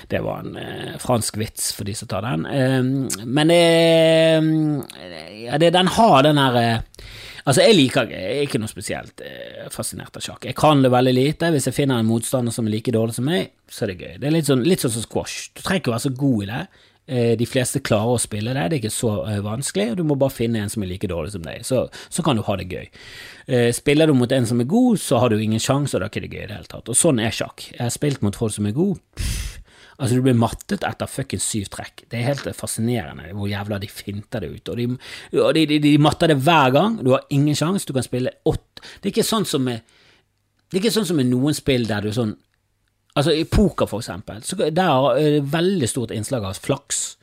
Det 0.06 0.22
var 0.22 0.44
en 0.44 0.56
eh, 0.56 0.98
fransk 1.02 1.37
vits 1.37 1.72
for 1.74 1.85
de 1.85 1.94
som 1.98 2.09
tar 2.09 2.22
den. 2.22 2.46
Eh, 2.46 2.82
men 3.26 3.50
ja, 3.50 4.38
det, 5.59 5.70
den 5.74 5.88
har 5.98 6.22
den 6.24 6.38
her 6.38 6.80
Altså, 7.46 7.62
jeg 7.62 7.76
liker 7.78 8.11
jeg 8.11 8.26
er 8.26 8.42
ikke 8.48 8.59
noe 8.59 8.70
spesielt 8.70 9.22
eh, 9.22 9.68
fascinert 9.70 10.16
av 10.18 10.24
sjakk. 10.24 10.48
Jeg 10.48 10.56
kan 10.59 10.82
det 10.82 10.90
veldig 10.90 11.14
lite. 11.14 11.52
Hvis 11.54 11.68
jeg 11.70 11.76
finner 11.76 12.02
en 12.02 12.09
motstander 12.09 12.54
som 12.54 12.66
er 12.66 12.74
like 12.74 12.94
dårlig 12.94 13.14
som 13.14 13.28
meg, 13.28 13.52
så 13.70 13.85
er 13.87 13.92
det 13.92 14.00
gøy. 14.00 14.16
Det 14.18 14.26
er 14.28 14.35
litt 14.35 14.50
sånn, 14.50 14.66
litt 14.66 14.82
sånn 14.82 14.94
som 14.96 15.04
squash. 15.06 15.52
Du 15.54 15.62
trenger 15.62 15.85
ikke 15.85 15.94
være 15.94 16.06
så 16.09 16.12
god 16.18 16.42
i 16.42 16.48
det. 16.50 16.62
Eh, 17.06 17.32
de 17.38 17.46
fleste 17.46 17.82
klarer 17.87 18.16
å 18.16 18.18
spille 18.18 18.50
det, 18.50 18.64
det 18.66 18.80
er 18.80 18.82
ikke 18.82 18.90
så 18.90 19.12
eh, 19.30 19.38
vanskelig, 19.46 19.92
og 19.92 20.00
du 20.00 20.02
må 20.09 20.16
bare 20.18 20.35
finne 20.35 20.59
en 20.59 20.72
som 20.72 20.82
er 20.82 20.90
like 20.90 21.06
dårlig 21.06 21.37
som 21.37 21.44
deg, 21.44 21.62
så, 21.62 21.85
så 22.11 22.24
kan 22.26 22.35
du 22.35 22.42
ha 22.48 22.56
det 22.59 22.66
gøy. 22.66 22.88
Spiller 23.76 24.11
du 24.11 24.16
mot 24.18 24.32
en 24.35 24.48
som 24.50 24.59
er 24.59 24.66
god, 24.66 24.98
så 24.98 25.20
har 25.22 25.30
du 25.30 25.38
ingen 25.38 25.62
sjanse, 25.62 25.94
og 25.94 26.02
da 26.02 26.09
er 26.09 26.16
det 26.16 26.26
ikke 26.26 26.40
gøy 26.40 26.42
i 26.42 26.48
det 26.50 26.56
hele 26.56 26.72
tatt. 26.72 26.90
Og 26.90 26.98
sånn 26.98 27.22
er 27.22 27.30
sjakk. 27.30 27.68
Jeg 27.76 27.85
har 27.85 27.94
spilt 27.94 28.26
mot 28.26 28.35
folk 28.35 28.56
som 28.56 28.66
er 28.66 28.74
gode. 28.74 28.98
Pff, 29.14 29.61
Altså, 29.96 30.16
du 30.16 30.24
blir 30.26 30.37
mattet 30.37 30.85
etter 30.85 31.09
fuckings 31.09 31.44
syv 31.48 31.70
trekk. 31.72 32.04
Det 32.11 32.18
er 32.18 32.28
helt 32.28 32.48
fascinerende 32.56 33.30
hvor 33.32 33.48
jævla 33.48 33.78
de 33.80 33.88
finter 33.88 34.44
det 34.44 34.50
ut. 34.52 34.72
Og 34.72 34.80
de, 34.80 34.88
de, 35.56 35.66
de, 35.70 35.78
de 35.87 35.92
matter 36.02 36.32
det 36.32 36.37
hver 36.44 36.74
gang. 36.74 36.98
Du 37.00 37.14
har 37.14 37.24
ingen 37.32 37.56
sjanse. 37.56 37.88
Du 37.88 37.94
kan 37.96 38.04
spille 38.04 38.35
åtte 38.44 38.85
Det 39.00 39.09
er 39.09 39.14
ikke 39.14 39.24
sånn 39.24 39.46
som 39.48 39.64
med 39.64 39.80
Det 40.68 40.76
er 40.76 40.82
ikke 40.82 40.96
sånn 40.98 41.09
som 41.09 41.16
med 41.16 41.30
noen 41.30 41.56
spill 41.56 41.87
der 41.88 42.04
du 42.04 42.12
sånn 42.12 42.35
Altså, 43.16 43.32
i 43.32 43.46
poker, 43.48 43.88
for 43.88 44.02
eksempel, 44.02 44.42
så 44.44 44.59
der 44.61 44.80
er 45.16 45.30
det 45.38 45.46
veldig 45.48 45.88
stort 45.88 46.11
innslag 46.12 46.44
av 46.44 46.59
flaks. 46.61 47.16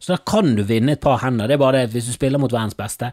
Så 0.00 0.14
da 0.14 0.22
kan 0.24 0.54
du 0.56 0.62
vinne 0.64 0.94
et 0.96 1.02
par 1.04 1.20
hender. 1.20 1.48
Det 1.48 1.58
er 1.58 1.60
bare 1.60 1.76
det 1.76 1.90
at 1.90 1.92
hvis 1.94 2.08
du 2.08 2.14
spiller 2.14 2.40
mot 2.40 2.52
verdens 2.52 2.76
beste 2.78 3.10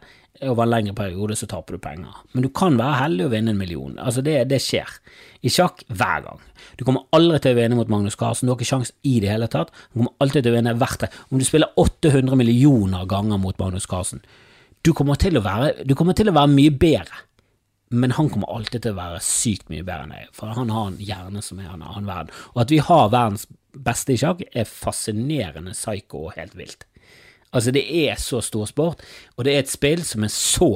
over 0.48 0.64
en 0.64 0.72
lengre 0.72 0.94
periode, 0.96 1.36
så 1.36 1.50
taper 1.50 1.76
du 1.76 1.84
penger. 1.84 2.22
Men 2.32 2.46
du 2.46 2.50
kan 2.54 2.78
være 2.80 3.02
heldig 3.02 3.26
og 3.26 3.34
vinne 3.34 3.52
en 3.52 3.60
million. 3.60 3.98
Altså, 4.00 4.24
det, 4.24 4.38
det 4.52 4.62
skjer. 4.64 4.94
I 5.44 5.52
sjakk 5.52 5.84
hver 5.90 6.24
gang. 6.24 6.42
Du 6.80 6.86
kommer 6.88 7.04
aldri 7.16 7.42
til 7.44 7.56
å 7.56 7.60
vinne 7.60 7.78
mot 7.80 7.92
Magnus 7.92 8.16
Carlsen, 8.20 8.48
du 8.48 8.54
har 8.54 8.60
ikke 8.60 8.70
sjans 8.70 8.94
i 9.04 9.18
det 9.24 9.32
hele 9.34 9.50
tatt. 9.52 9.74
Du 9.92 10.00
kommer 10.00 10.16
alltid 10.24 10.46
til 10.46 10.54
å 10.54 10.58
vinne 10.58 10.76
hvert 10.80 11.08
Om 11.10 11.42
du 11.42 11.46
spiller 11.48 11.74
800 11.76 12.40
millioner 12.40 13.08
ganger 13.10 13.42
mot 13.42 13.60
Magnus 13.60 13.90
Carlsen, 13.90 14.24
du 14.86 14.94
kommer 14.96 15.20
til 15.20 15.36
å 15.40 15.44
være, 15.44 15.74
til 15.84 16.32
å 16.32 16.38
være 16.38 16.54
mye 16.54 16.72
bedre. 16.72 17.24
Men 17.90 18.12
han 18.18 18.30
kommer 18.30 18.52
alltid 18.52 18.84
til 18.84 18.96
å 18.96 19.00
være 19.00 19.24
sykt 19.24 19.70
mye 19.72 19.86
bedre 19.86 20.08
enn 20.08 20.16
deg, 20.16 20.32
for 20.36 20.52
han 20.52 20.72
har 20.74 20.90
en 20.90 21.00
hjerne 21.00 21.44
som 21.44 21.62
er 21.64 21.70
en 21.72 21.86
annen 21.86 22.10
verden. 22.10 22.34
Og 22.56 22.66
at 22.66 22.74
vi 22.74 22.82
har 22.84 23.14
verdens 23.14 23.48
beste 23.72 24.16
i 24.16 24.20
sjakk, 24.20 24.44
er 24.52 24.68
fascinerende 24.68 25.76
psycho 25.76 26.26
og 26.28 26.36
helt 26.36 26.58
vilt. 26.60 26.84
Altså, 27.56 27.72
det 27.72 27.86
er 27.88 28.20
så 28.20 28.42
stor 28.44 28.68
sport, 28.68 29.04
og 29.38 29.48
det 29.48 29.56
er 29.56 29.64
et 29.64 29.72
spill 29.72 30.04
som 30.06 30.26
er 30.28 30.34
så 30.34 30.72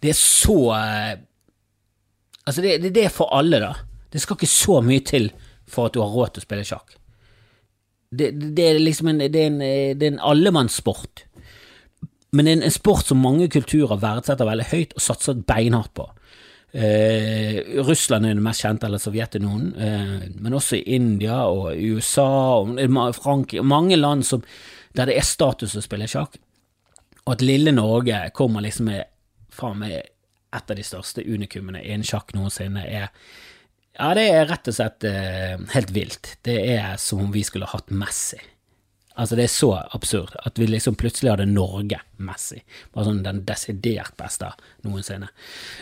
Det 0.00 0.10
er 0.10 0.16
så 0.16 0.56
eh, 0.72 1.18
Altså, 2.44 2.60
det, 2.60 2.78
det, 2.82 2.90
det 2.94 3.04
er 3.06 3.12
for 3.12 3.32
alle, 3.32 3.60
da. 3.60 3.72
Det 4.12 4.20
skal 4.20 4.36
ikke 4.36 4.50
så 4.52 4.80
mye 4.84 5.00
til 5.00 5.30
for 5.64 5.88
at 5.88 5.94
du 5.94 6.02
har 6.02 6.12
råd 6.12 6.34
til 6.34 6.42
å 6.42 6.44
spille 6.44 6.66
sjakk. 6.68 6.96
Det, 8.12 8.28
det 8.56 8.66
er 8.68 8.80
liksom 8.82 9.08
en, 9.10 9.22
det 9.32 9.40
er 9.40 9.48
en, 9.48 9.62
det 9.64 10.04
er 10.04 10.12
en 10.12 10.20
allemannssport. 10.20 11.24
Men 12.34 12.48
det 12.48 12.54
er 12.54 12.66
en 12.66 12.74
sport 12.74 13.06
som 13.06 13.22
mange 13.22 13.46
kulturer 13.52 14.00
verdsetter 14.02 14.48
veldig 14.48 14.66
høyt 14.72 14.94
og 14.96 15.04
satser 15.04 15.38
beinhardt 15.46 15.94
på. 15.94 16.08
Eh, 16.74 17.60
Russland 17.86 18.26
er 18.26 18.34
det 18.34 18.42
mest 18.42 18.64
kjente, 18.64 18.88
eller 18.88 18.98
Sovjetunionen, 18.98 19.68
eh, 19.78 20.24
men 20.42 20.56
også 20.58 20.80
i 20.80 20.96
India 20.96 21.44
og 21.46 21.78
USA 21.78 22.26
og 22.58 22.80
Frankrike 23.14 23.62
mange 23.62 23.96
land 23.96 24.26
som, 24.26 24.42
der 24.98 25.06
det 25.06 25.14
er 25.20 25.28
status 25.28 25.76
å 25.78 25.84
spille 25.84 26.10
sjakk. 26.10 26.40
Og 27.24 27.36
at 27.36 27.44
lille 27.46 27.70
Norge 27.72 28.18
kommer 28.34 28.64
liksom 28.64 28.90
med, 28.90 29.06
faen 29.54 29.78
meg 29.84 29.94
et 29.94 30.70
av 30.70 30.76
de 30.76 30.86
største 30.86 31.22
unikumene 31.22 31.82
innen 31.82 32.06
sjakk 32.06 32.34
noensinne, 32.34 32.82
er 32.82 33.12
ja, 33.94 34.08
det 34.18 34.24
er 34.26 34.48
rett 34.50 34.66
og 34.66 34.74
slett 34.74 35.06
eh, 35.06 35.54
helt 35.76 35.94
vilt. 35.94 36.32
Det 36.42 36.56
er 36.74 36.96
som 36.98 37.22
om 37.22 37.30
vi 37.30 37.44
skulle 37.46 37.70
hatt 37.70 37.94
Messi. 37.94 38.40
Altså, 39.14 39.36
det 39.38 39.44
er 39.44 39.52
så 39.52 39.70
absurd 39.94 40.32
at 40.42 40.58
vi 40.58 40.66
liksom 40.66 40.96
plutselig 40.98 41.30
hadde 41.30 41.46
Norge 41.46 42.00
Messi. 42.24 42.58
Bare 42.94 43.06
sånn 43.06 43.20
den 43.22 43.44
desidert 43.46 44.16
beste 44.18 44.48
noensinne. 44.82 45.28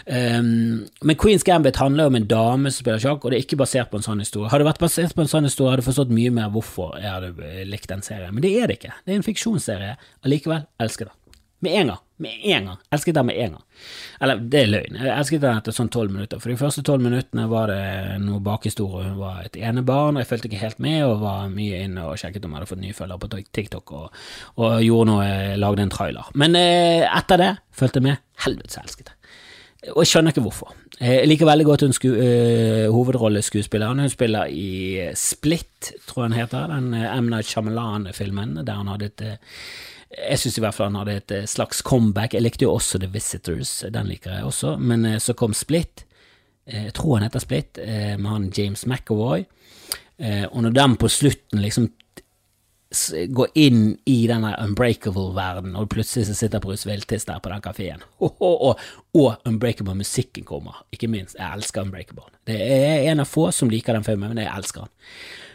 Um, 0.05 0.83
men 1.01 1.19
Queens 1.21 1.47
Gambit 1.49 1.81
handler 1.81 2.11
om 2.11 2.19
en 2.19 2.29
dame 2.29 2.73
som 2.73 2.85
spiller 2.85 3.01
sjakk, 3.01 3.25
og 3.25 3.33
det 3.33 3.39
er 3.39 3.47
ikke 3.47 3.61
basert 3.63 3.89
på 3.93 4.01
en 4.01 4.05
sånn 4.05 4.21
historie. 4.21 4.51
Hadde 4.53 4.67
det 4.67 4.71
vært 4.75 4.85
basert 4.85 5.17
på 5.17 5.25
en 5.25 5.33
sånn 5.33 5.49
historie, 5.49 5.73
hadde 5.73 5.85
jeg 5.85 5.89
forstått 5.89 6.13
mye 6.13 6.35
mer 6.37 6.53
hvorfor 6.53 6.99
jeg 7.01 7.09
hadde 7.09 7.67
likt 7.73 7.89
den 7.93 8.05
serien. 8.05 8.37
Men 8.37 8.45
det 8.45 8.53
er 8.59 8.69
det 8.69 8.81
ikke. 8.81 8.95
Det 9.01 9.15
er 9.15 9.23
en 9.23 9.29
fiksjonsserie. 9.31 9.97
Allikevel 10.29 10.67
elsker 10.85 11.09
det. 11.09 11.17
Med 11.65 11.79
en 11.79 11.95
gang. 11.95 12.05
Med 12.23 12.45
en 12.55 12.69
gang. 12.71 12.81
Elsket 12.95 13.17
den 13.17 13.27
med 13.27 13.39
en 13.43 13.55
gang. 13.57 13.65
Eller, 14.23 14.43
det 14.53 14.61
er 14.61 14.69
løgn. 14.71 14.99
Jeg 15.01 15.13
elsket 15.17 15.43
den 15.43 15.59
etter 15.59 15.75
sånn 15.75 15.91
tolv 15.93 16.15
minutter. 16.15 16.43
For 16.43 16.53
de 16.53 16.59
første 16.61 16.85
tolv 16.87 17.03
minuttene 17.03 17.49
var 17.51 17.73
det 17.73 18.19
noe 18.23 18.43
bakhistorie. 18.45 19.09
Hun 19.11 19.19
var 19.19 19.41
et 19.43 19.59
enebarn, 19.59 20.17
og 20.17 20.23
jeg 20.23 20.31
fulgte 20.31 20.51
ikke 20.51 20.63
helt 20.63 20.83
med, 20.85 21.01
og 21.09 21.25
var 21.25 21.51
mye 21.51 21.83
inne 21.87 22.07
og 22.07 22.21
sjekket 22.21 22.47
om 22.47 22.55
jeg 22.55 22.61
hadde 22.61 22.71
fått 22.71 22.85
nye 22.85 22.99
følgere 22.99 23.23
på 23.25 23.43
TikTok, 23.59 23.95
og, 23.99 24.23
og, 24.61 24.79
gjorde 24.85 25.09
noe, 25.11 25.33
lagde 25.59 25.87
en 25.87 25.95
trailer. 25.95 26.31
Men 26.39 26.59
eh, 26.59 27.09
etter 27.09 27.43
det 27.43 27.53
fulgte 27.75 28.03
jeg 28.03 28.11
med. 28.13 28.23
Helvetes 28.47 28.79
elsket 28.79 29.11
jeg. 29.11 29.19
Og 29.91 30.05
jeg 30.05 30.13
skjønner 30.13 30.31
ikke 30.31 30.45
hvorfor. 30.45 30.75
Jeg 31.03 31.27
liker 31.27 31.49
veldig 31.49 31.65
godt 31.67 31.83
hun 31.83 31.95
sku, 31.97 32.13
uh, 32.15 32.87
hovedrolleskuespilleren. 32.95 34.05
Hun 34.05 34.13
spiller 34.13 34.47
i 34.47 35.09
Split, 35.19 35.91
tror 36.07 36.23
jeg 36.23 36.31
han 36.31 36.39
heter, 36.39 36.69
den 36.71 36.93
uh, 36.95 37.17
M. 37.17 37.33
Night 37.33 37.51
Shyamalan-filmen, 37.51 38.61
der 38.63 38.79
han 38.79 38.93
hadde 38.93 39.09
et 39.11 39.25
uh, 39.27 39.57
jeg 40.13 40.41
syns 40.41 40.59
i 40.59 40.63
hvert 40.65 40.77
fall 40.77 40.91
han 40.91 41.01
hadde 41.01 41.17
et 41.21 41.35
eh, 41.35 41.49
slags 41.49 41.83
comeback. 41.87 42.37
Jeg 42.37 42.45
likte 42.45 42.67
jo 42.67 42.75
også 42.77 43.01
The 43.01 43.11
Visitors, 43.13 43.73
den 43.95 44.11
liker 44.11 44.37
jeg 44.37 44.49
også. 44.49 44.77
Men 44.81 45.07
eh, 45.09 45.19
så 45.23 45.35
kom 45.39 45.57
Split, 45.57 46.05
eh, 46.67 46.89
jeg 46.89 46.95
tror 46.99 47.19
han 47.19 47.27
heter 47.29 47.45
Split, 47.45 47.81
med 48.19 48.31
han 48.31 48.53
James 48.57 48.87
McAvoy. 48.87 49.47
Og 50.23 50.59
når 50.63 50.75
den 50.77 50.93
på 51.01 51.09
slutten 51.11 51.63
liksom 51.65 51.89
går 53.33 53.49
inn 53.59 53.95
i 54.07 54.19
denne 54.29 54.53
Unbreakable-verdenen, 54.61 55.79
og 55.81 55.89
plutselig 55.91 56.29
så 56.29 56.37
sitter 56.37 56.61
Bruce 56.63 56.87
Wiltis 56.87 57.25
der 57.27 57.41
på 57.43 57.51
den 57.51 57.63
kafeen, 57.65 58.05
og, 58.21 58.37
og, 58.45 58.83
og, 59.17 59.31
Unbreakable-musikken 59.49 60.45
kommer, 60.47 60.85
ikke 60.93 61.09
minst. 61.11 61.39
Jeg 61.41 61.57
elsker 61.57 61.87
Unbreakable. 61.87 62.29
Det 62.47 62.59
er 62.61 63.09
en 63.11 63.25
av 63.25 63.31
få 63.33 63.49
som 63.57 63.73
liker 63.73 63.97
den 63.97 64.07
filmen, 64.07 64.35
men 64.35 64.45
jeg 64.45 64.53
elsker 64.53 64.85
den. 64.85 64.93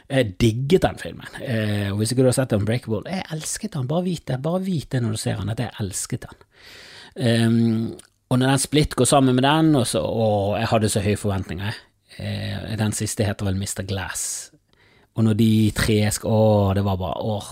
Jeg 0.07 0.35
digget 0.39 0.85
den 0.85 0.99
filmen. 1.01 1.39
Eh, 1.43 1.89
og 1.91 1.99
hvis 1.99 2.13
ikke 2.13 2.23
du 2.23 2.29
har 2.29 2.37
sett 2.37 2.55
Unbreakable, 2.55 3.03
jeg 3.11 3.25
elsket 3.35 3.73
den. 3.75 3.87
Bare 3.89 4.05
vit 4.05 4.23
det. 4.29 4.39
Bare 4.43 4.61
vit 4.63 4.87
det 4.91 5.01
når 5.03 5.17
du 5.17 5.21
ser 5.21 5.41
den, 5.41 5.51
at 5.51 5.59
jeg 5.59 5.75
elsket 5.83 6.27
den. 6.27 6.45
Um, 7.17 7.97
og 8.29 8.39
når 8.39 8.53
den 8.53 8.61
Split 8.61 8.95
går 8.95 9.09
sammen 9.09 9.35
med 9.35 9.43
den, 9.43 9.75
og 9.75 9.87
så, 9.87 9.99
og 9.99 10.57
jeg 10.59 10.69
hadde 10.71 10.91
så 10.93 11.03
høye 11.03 11.19
forventninger. 11.19 11.79
Eh, 12.17 12.75
den 12.79 12.95
siste 12.95 13.27
heter 13.27 13.49
vel 13.49 13.59
Mr. 13.59 13.83
Glass. 13.87 14.51
Og 15.17 15.25
når 15.25 15.37
de 15.39 15.51
tre 15.75 15.97
skal 16.13 16.29
Å, 16.29 16.73
det 16.77 16.83
var 16.85 16.99
bare 17.01 17.23
åh, 17.25 17.49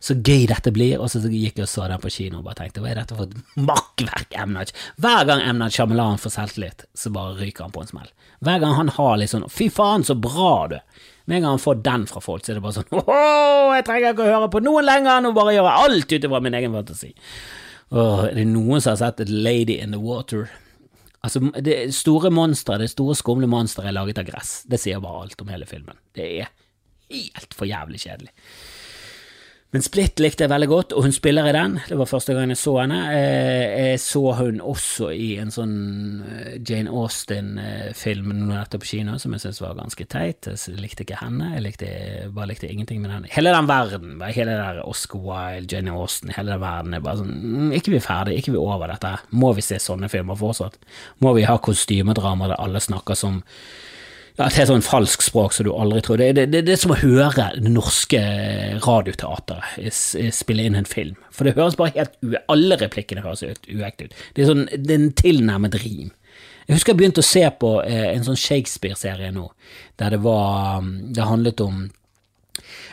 så 0.00 0.14
gøy 0.14 0.46
dette 0.50 0.72
blir. 0.74 1.00
Og 1.00 1.10
så 1.10 1.22
gikk 1.24 1.58
jeg 1.58 1.66
og 1.66 1.72
så 1.72 1.88
den 1.90 2.02
på 2.02 2.12
kino 2.12 2.40
og 2.40 2.46
bare 2.46 2.60
tenkte 2.62 2.84
hva 2.84 2.92
er 2.92 3.00
dette 3.00 3.16
for 3.16 3.26
et 3.26 3.58
makkverk, 3.58 4.38
M. 4.44 4.58
Hver 5.02 5.26
gang 5.28 5.42
M. 5.50 5.66
Shamelan 5.72 6.20
får 6.22 6.36
selvtillit, 6.36 6.86
så 6.94 7.12
bare 7.14 7.36
ryker 7.40 7.66
han 7.66 7.74
på 7.74 7.84
en 7.84 7.92
smell. 7.92 8.10
Hver 8.44 8.62
gang 8.62 8.78
han 8.78 8.94
har 8.96 9.18
litt 9.18 9.34
sånn 9.34 9.48
fy 9.50 9.70
faen, 9.72 10.06
så 10.06 10.18
bra 10.18 10.54
du 10.72 10.78
med 11.26 11.38
en 11.38 11.46
gang 11.46 11.56
han 11.56 11.62
får 11.62 11.80
den 11.86 12.06
fra 12.10 12.22
folk, 12.22 12.44
så 12.46 12.52
er 12.52 12.58
det 12.58 12.64
bare 12.64 12.76
sånn 12.78 12.98
Åh, 13.02 13.72
jeg 13.76 13.86
trenger 13.88 14.14
ikke 14.14 14.26
å 14.26 14.34
høre 14.34 14.50
på 14.52 14.62
noen 14.64 14.86
lenger, 14.86 15.22
nå 15.24 15.32
bare 15.36 15.56
gjør 15.56 15.68
jeg 15.68 15.86
alt 15.86 16.12
ut 16.14 16.28
ifra 16.28 16.42
min 16.44 16.58
egen 16.58 16.76
fantasi. 16.78 17.10
Åh, 17.90 18.22
er 18.28 18.38
det 18.38 18.46
noen 18.50 18.82
som 18.82 18.94
har 18.94 19.00
sett 19.02 19.24
et 19.26 19.32
Lady 19.32 19.78
in 19.82 19.94
the 19.94 20.00
Water? 20.02 20.48
Altså, 21.26 21.42
det 21.62 21.78
store 21.96 22.30
monstre, 22.30 22.78
det 22.78 22.92
store 22.92 23.16
skumle 23.18 23.48
monsteret 23.50 23.90
er 23.90 23.96
laget 23.96 24.20
av 24.22 24.28
gress. 24.28 24.60
Det 24.70 24.78
sier 24.78 25.02
bare 25.02 25.24
alt 25.24 25.42
om 25.42 25.50
hele 25.50 25.66
filmen. 25.66 25.98
Det 26.14 26.26
er 26.44 26.52
helt 27.10 27.54
for 27.56 27.66
jævlig 27.66 27.98
kjedelig. 28.04 28.30
Men 29.74 29.82
Split 29.82 30.20
likte 30.22 30.44
jeg 30.44 30.50
veldig 30.52 30.66
godt, 30.70 30.92
og 30.94 31.04
hun 31.04 31.12
spiller 31.14 31.48
i 31.50 31.52
den. 31.54 31.74
Det 31.88 31.96
var 31.98 32.06
første 32.06 32.36
gang 32.36 32.52
jeg 32.52 32.58
så 32.60 32.76
henne. 32.78 33.00
Eh, 33.10 33.90
jeg 33.90 34.00
så 34.00 34.22
hun 34.38 34.60
også 34.62 35.08
i 35.10 35.32
en 35.42 35.50
sånn 35.52 35.74
eh, 36.22 36.52
Jane 36.62 36.92
Austen-film 36.94 38.30
nettopp 38.46 38.84
på 38.84 38.92
kino, 38.92 39.16
som 39.18 39.34
jeg 39.34 39.42
syntes 39.42 39.60
var 39.64 39.74
ganske 39.80 40.06
teit. 40.12 40.46
Jeg 40.46 40.78
likte 40.78 41.02
ikke 41.02 41.18
henne, 41.18 41.50
jeg 41.56 41.64
likte, 41.64 41.88
bare 42.36 42.52
likte 42.52 42.70
ingenting 42.70 43.02
med 43.02 43.10
den. 43.10 43.26
Hele 43.34 43.54
den 43.56 43.68
verden, 43.68 44.14
hele 44.22 44.54
der 44.54 44.80
Oscar 44.86 45.24
Wilde, 45.26 45.74
Jane 45.74 45.96
Austen, 45.98 46.30
hele 46.36 46.54
den 46.54 46.62
verden 46.62 46.94
er 46.94 47.02
bare 47.02 47.24
sånn 47.24 47.34
mm, 47.34 47.74
Ikke 47.80 47.96
vi 47.96 48.02
ferdig, 48.04 48.38
ikke 48.38 48.54
vi 48.54 48.62
over 48.62 48.86
dette. 48.94 49.16
Må 49.34 49.50
vi 49.58 49.66
se 49.66 49.82
sånne 49.82 50.08
filmer 50.12 50.38
fortsatt? 50.38 50.78
Må 51.26 51.34
vi 51.34 51.44
ha 51.50 51.58
kostymedrama 51.58 52.52
der 52.52 52.62
alle 52.62 52.80
snakker 52.86 53.18
som 53.18 53.42
ja, 54.36 54.46
et 54.46 54.58
helt 54.58 54.68
sånn 54.68 54.84
falsk 54.84 55.24
språk 55.24 55.54
som 55.56 55.64
du 55.64 55.72
aldri 55.72 56.02
tror. 56.04 56.20
Det, 56.20 56.28
det, 56.36 56.46
det, 56.52 56.62
det 56.66 56.74
er 56.74 56.80
som 56.82 56.92
å 56.92 56.98
høre 57.00 57.48
det 57.56 57.72
norske 57.72 58.20
radioteateret 58.84 60.34
spille 60.36 60.66
inn 60.68 60.76
en 60.76 60.88
film. 60.88 61.16
For 61.32 61.48
det 61.48 61.56
høres 61.56 61.78
bare 61.80 61.94
helt 61.96 62.18
u... 62.20 62.36
Alle 62.52 62.76
replikkene 62.80 63.24
høres 63.24 63.44
uekte 63.46 64.08
ut. 64.08 64.16
Det 64.36 64.44
er, 64.44 64.50
sånn, 64.50 64.66
det 64.76 64.92
er 64.92 65.00
en 65.00 65.12
tilnærmet 65.16 65.78
rim. 65.80 66.12
Jeg 66.66 66.76
husker 66.76 66.92
jeg 66.92 67.00
begynte 67.00 67.22
å 67.22 67.26
se 67.26 67.44
på 67.60 67.76
eh, 67.86 68.08
en 68.10 68.26
sånn 68.26 68.38
Shakespeare-serie 68.40 69.30
nå, 69.32 69.46
der 70.00 70.16
det 70.16 70.18
var 70.24 70.82
Det 70.82 71.28
handlet 71.28 71.62
om 71.64 71.86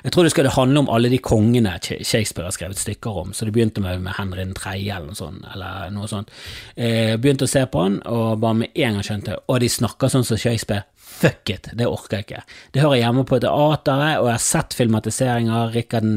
jeg 0.04 0.12
tror 0.12 0.26
det 0.28 0.32
skulle 0.34 0.52
handle 0.52 0.82
om 0.82 0.90
alle 0.92 1.08
de 1.08 1.18
kongene 1.24 1.78
Shakespeare 1.80 2.50
har 2.50 2.52
skrevet 2.52 2.80
stykker 2.80 3.20
om, 3.22 3.30
så 3.34 3.46
det 3.48 3.54
begynte 3.56 3.80
med, 3.82 4.02
med 4.04 4.18
Henry 4.18 4.44
3. 4.52 4.74
eller 4.82 5.08
noe 5.08 5.16
sånt. 5.16 5.46
Eller 5.54 5.94
noe 5.96 6.10
sånt. 6.12 6.34
Jeg 6.76 7.22
begynte 7.24 7.48
å 7.48 7.52
se 7.52 7.64
på 7.72 7.86
han, 7.86 8.02
og 8.12 8.42
bare 8.44 8.58
med 8.60 8.76
en 8.76 8.98
gang 8.98 9.08
skjønte 9.08 9.38
Og 9.48 9.62
de 9.64 9.70
snakker 9.72 10.12
sånn 10.12 10.28
som 10.28 10.40
Shakespeare. 10.40 10.84
Fuck 11.14 11.54
it, 11.54 11.72
det 11.78 11.88
orker 11.88 12.20
jeg 12.20 12.28
ikke. 12.28 12.44
Det 12.74 12.84
hører 12.84 13.04
hjemme 13.04 13.24
på 13.30 13.40
teateret, 13.40 14.20
og 14.20 14.28
jeg 14.32 14.38
har 14.38 14.46
sett 14.50 14.78
filmatiseringer. 14.78 15.74
Rikard 15.76 16.10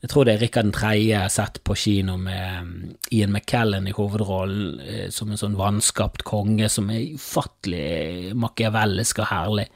jeg 0.00 0.08
tror 0.08 0.24
det 0.24 0.34
er 0.34 0.40
Rikard 0.40 0.70
3. 0.72 0.94
jeg 0.96 1.20
har 1.20 1.32
sett 1.32 1.58
på 1.64 1.74
kino 1.76 2.16
med 2.16 2.62
um, 2.62 2.70
Ian 3.12 3.34
McKellen 3.34 3.88
i 3.88 3.92
hovedrollen 3.92 4.80
eh, 4.80 5.06
som 5.12 5.28
en 5.28 5.40
sånn 5.40 5.58
vanskapt 5.60 6.24
konge 6.24 6.70
som 6.72 6.88
er 6.92 7.18
ufattelig 7.18 8.32
machiavellisk 8.32 9.20
og 9.20 9.28
herlig. 9.28 9.66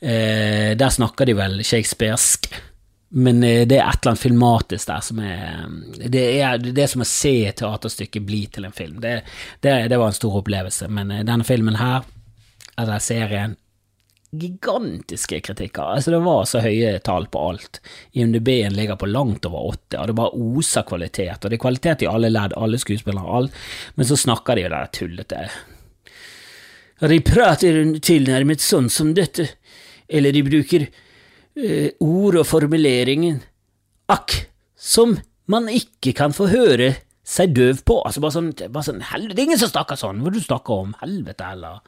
Eh, 0.00 0.72
der 0.80 0.96
snakker 0.96 1.28
de 1.28 1.36
vel 1.36 1.60
shakespearsk, 1.60 2.48
men 3.20 3.44
eh, 3.44 3.66
det 3.68 3.82
er 3.82 3.90
et 3.90 4.00
eller 4.00 4.14
annet 4.14 4.24
filmatisk 4.24 4.88
der 4.88 5.04
som 5.04 5.20
er 5.26 5.44
um, 5.66 5.78
Det 6.00 6.24
er 6.40 6.64
det 6.64 6.86
er 6.86 6.92
som 6.94 7.04
å 7.04 7.10
se 7.12 7.34
et 7.50 7.60
teaterstykke 7.60 8.24
bli 8.24 8.46
til 8.54 8.64
en 8.64 8.76
film. 8.76 8.96
Det, 9.04 9.18
det, 9.60 9.76
det 9.92 10.00
var 10.00 10.08
en 10.08 10.20
stor 10.22 10.40
opplevelse, 10.40 10.88
men 10.88 11.18
denne 11.20 11.44
filmen 11.44 11.76
her, 11.82 12.08
eller 12.80 13.04
serien, 13.04 13.60
gigantiske 14.30 15.40
kritikker. 15.40 15.82
Altså, 15.96 16.12
det 16.14 16.20
var 16.22 16.44
så 16.46 16.62
høye 16.62 16.92
tall 17.04 17.26
på 17.32 17.42
alt. 17.50 17.80
IMDb-en 18.14 18.76
ligger 18.76 18.98
på 19.00 19.08
langt 19.10 19.46
over 19.48 19.72
80, 19.74 19.98
og 19.98 20.06
det 20.06 20.16
bare 20.20 20.44
oser 20.46 20.86
kvalitet. 20.86 21.42
Og 21.42 21.50
det 21.50 21.58
er 21.58 21.64
kvalitet 21.64 22.04
i 22.04 22.10
alle 22.10 22.30
ledd, 22.30 22.54
alle 22.56 22.78
skuespillere, 22.80 23.36
alt. 23.40 23.60
Men 23.98 24.08
så 24.08 24.18
snakker 24.20 24.56
de 24.56 24.66
jo 24.66 24.72
det 24.74 24.82
tullete. 24.98 25.44
De 27.10 27.20
prater 27.24 27.80
tilnærmet 28.04 28.62
sånn 28.62 28.90
som 28.92 29.14
dette, 29.16 29.48
eller 30.10 30.36
de 30.36 30.44
bruker 30.44 30.86
uh, 30.86 31.88
ord 32.04 32.42
og 32.42 32.48
formuleringen 32.48 33.40
akk, 34.12 34.36
som 34.76 35.16
man 35.50 35.70
ikke 35.72 36.12
kan 36.18 36.34
få 36.36 36.50
høre 36.52 36.92
seg 37.26 37.54
døv 37.56 37.82
på. 37.88 37.98
Altså 38.04 38.22
bare 38.22 38.36
sånn, 38.36 38.52
bare 38.68 38.86
sånn 38.86 39.04
helvete, 39.10 39.36
det 39.36 39.42
er 39.42 39.48
ingen 39.48 39.62
som 39.62 39.72
snakker 39.72 39.98
sånn, 39.98 40.22
hva 40.22 40.34
du 40.34 40.40
snakker 40.42 40.84
om, 40.84 40.94
helvete 41.00 41.50
heller. 41.50 41.80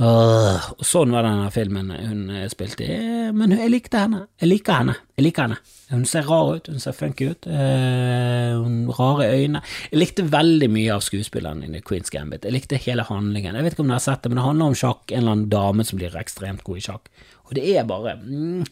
Og 0.00 0.84
sånn 0.86 1.12
var 1.12 1.26
denne 1.26 1.50
filmen 1.52 1.90
hun 1.92 2.22
eh, 2.32 2.46
spilte 2.48 2.86
i, 2.86 2.94
men 3.36 3.52
jeg 3.52 3.68
likte 3.68 4.00
henne. 4.00 4.22
Jeg 4.40 4.48
liker 4.48 4.78
henne. 4.78 4.94
Jeg 5.18 5.26
liker 5.26 5.44
henne. 5.44 5.58
Hun 5.90 6.06
ser 6.08 6.24
rar 6.30 6.54
ut, 6.56 6.70
hun 6.70 6.80
ser 6.80 6.94
funky 6.96 7.28
ut. 7.34 7.48
Uh, 7.50 8.56
hun 8.62 8.78
rare 8.96 9.26
øyne. 9.34 9.60
Jeg 9.90 10.00
likte 10.00 10.24
veldig 10.30 10.70
mye 10.72 10.94
av 10.94 11.04
skuespilleren 11.04 11.66
i 11.66 11.82
Queen's 11.84 12.12
Gambit. 12.14 12.46
Jeg 12.46 12.56
likte 12.56 12.80
hele 12.80 13.04
handlingen. 13.08 13.58
Jeg 13.58 13.66
vet 13.66 13.76
ikke 13.76 13.84
om 13.84 13.90
dere 13.90 13.98
har 13.98 14.06
sett 14.06 14.22
det, 14.24 14.32
men 14.32 14.40
det 14.40 14.46
handler 14.46 14.72
om 14.72 14.78
sjakk. 14.78 15.02
En 15.10 15.18
eller 15.20 15.36
annen 15.36 15.50
dame 15.52 15.86
som 15.88 16.00
blir 16.00 16.16
ekstremt 16.20 16.64
god 16.64 16.80
i 16.80 16.86
sjakk. 16.86 17.10
Og 17.48 17.56
det 17.58 17.66
er 17.74 17.88
bare 17.88 18.16
mm, 18.22 18.62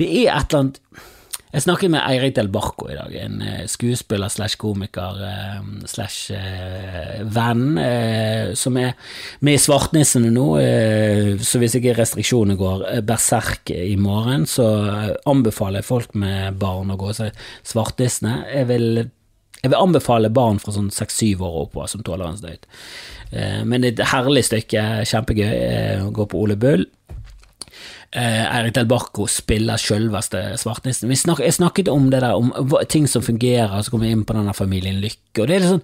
Det 0.00 0.08
er 0.24 0.32
et 0.32 0.48
eller 0.48 0.64
annet 0.64 0.80
jeg 1.54 1.62
snakket 1.62 1.92
med 1.94 2.02
Eirik 2.02 2.34
Del 2.34 2.48
Barco 2.50 2.88
i 2.90 2.96
dag, 2.96 3.12
en 3.14 3.42
eh, 3.46 3.60
skuespiller 3.70 4.30
slash 4.32 4.58
komiker 4.58 5.20
eh, 5.22 5.60
slash 5.86 6.34
eh, 6.34 7.20
venn 7.30 7.78
som 8.58 8.78
er 8.80 8.96
med 9.44 9.54
i 9.54 9.62
Svartnissene 9.62 10.32
nå. 10.34 10.46
Så 11.46 11.60
hvis 11.62 11.76
ikke 11.78 11.94
restriksjonene 11.94 12.58
går 12.58 12.82
berserk 13.06 13.70
i 13.70 13.94
morgen, 14.00 14.48
så 14.50 14.66
anbefaler 15.30 15.82
jeg 15.82 15.88
folk 15.88 16.16
med 16.18 16.58
barn 16.58 16.90
å 16.90 16.98
gå 16.98 17.12
og 17.12 17.18
se 17.20 17.30
Svartnissene. 17.66 18.40
Jeg 18.50 18.70
vil 18.72 18.88
jeg 19.64 19.70
vil 19.72 19.80
anbefale 19.80 20.28
barn 20.34 20.58
fra 20.60 20.74
sånn 20.74 20.90
seks-syv 20.92 21.40
år 21.46 21.54
oppover 21.62 21.88
som 21.88 22.02
tåler 22.04 22.26
en 22.28 22.36
støyt. 22.36 22.66
Men 23.64 23.80
det 23.80 23.94
er 23.94 23.94
et 23.94 24.10
herlig 24.10 24.42
stykke, 24.44 24.82
kjempegøy. 25.08 25.54
å 26.04 26.10
Gå 26.12 26.26
på 26.28 26.42
Ole 26.44 26.58
Bull 26.60 26.84
Eirik 28.14 28.76
Del 28.76 28.86
Barco 28.86 29.24
spiller 29.26 29.80
sjølveste 29.80 30.40
svartnissen. 30.60 31.08
Vi 31.10 31.16
snak, 31.18 31.40
jeg 31.42 31.56
snakket 31.56 31.88
om 31.90 32.06
det 32.12 32.20
der, 32.22 32.36
om 32.38 32.52
ting 32.90 33.08
som 33.10 33.24
fungerer, 33.26 33.74
så 33.82 33.90
kommer 33.90 34.06
vi 34.06 34.14
inn 34.14 34.22
på 34.26 34.36
denne 34.36 34.54
familien 34.54 35.00
Lykke. 35.02 35.42
og 35.42 35.48
det 35.50 35.56
er, 35.56 35.66
sånn, 35.72 35.82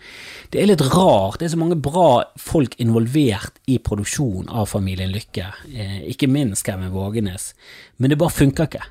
det 0.53 0.61
er 0.63 0.71
litt 0.71 0.85
rart. 0.93 1.41
Det 1.41 1.49
er 1.49 1.55
så 1.57 1.59
mange 1.59 1.81
bra 1.83 2.23
folk 2.39 2.77
involvert 2.79 3.59
i 3.67 3.81
produksjon 3.83 4.47
av 4.47 4.71
Familien 4.71 5.11
Lykke, 5.11 5.49
eh, 5.75 5.99
ikke 6.13 6.31
minst 6.31 6.67
Kevin 6.67 6.95
Vågenes, 6.95 7.51
men 7.99 8.13
det 8.13 8.21
bare 8.21 8.37
funker 8.37 8.71
ikke. 8.71 8.87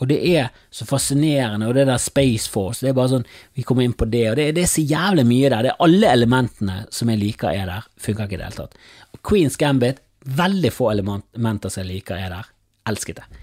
Og 0.00 0.08
det 0.08 0.20
er 0.30 0.48
så 0.72 0.86
fascinerende, 0.88 1.66
og 1.68 1.74
det 1.76 1.88
der 1.90 1.98
Space 2.00 2.48
Force, 2.48 2.80
det 2.80 2.92
er 2.92 2.96
bare 2.96 3.12
sånn, 3.16 3.26
vi 3.58 3.64
kommer 3.68 3.84
inn 3.84 3.96
på 3.98 4.08
det, 4.08 4.24
og 4.30 4.38
det, 4.38 4.46
det 4.56 4.62
er 4.64 4.70
så 4.72 4.84
jævlig 4.86 5.26
mye 5.28 5.50
der. 5.50 5.66
Det 5.66 5.72
er 5.74 5.84
alle 5.84 6.14
elementene 6.14 6.78
som 6.94 7.10
jeg 7.12 7.20
liker 7.20 7.50
er 7.50 7.66
der, 7.68 7.90
funker 8.00 8.30
ikke 8.30 8.38
i 8.38 8.40
det 8.40 8.48
hele 8.48 8.62
tatt. 8.62 8.80
Queens 9.26 9.58
Gambit, 9.60 10.00
veldig 10.24 10.72
få 10.72 10.88
elementer 10.94 11.72
som 11.72 11.82
jeg 11.82 11.90
liker 11.90 12.16
er 12.16 12.32
der. 12.38 12.48
Elsket 12.88 13.20
det 13.20 13.40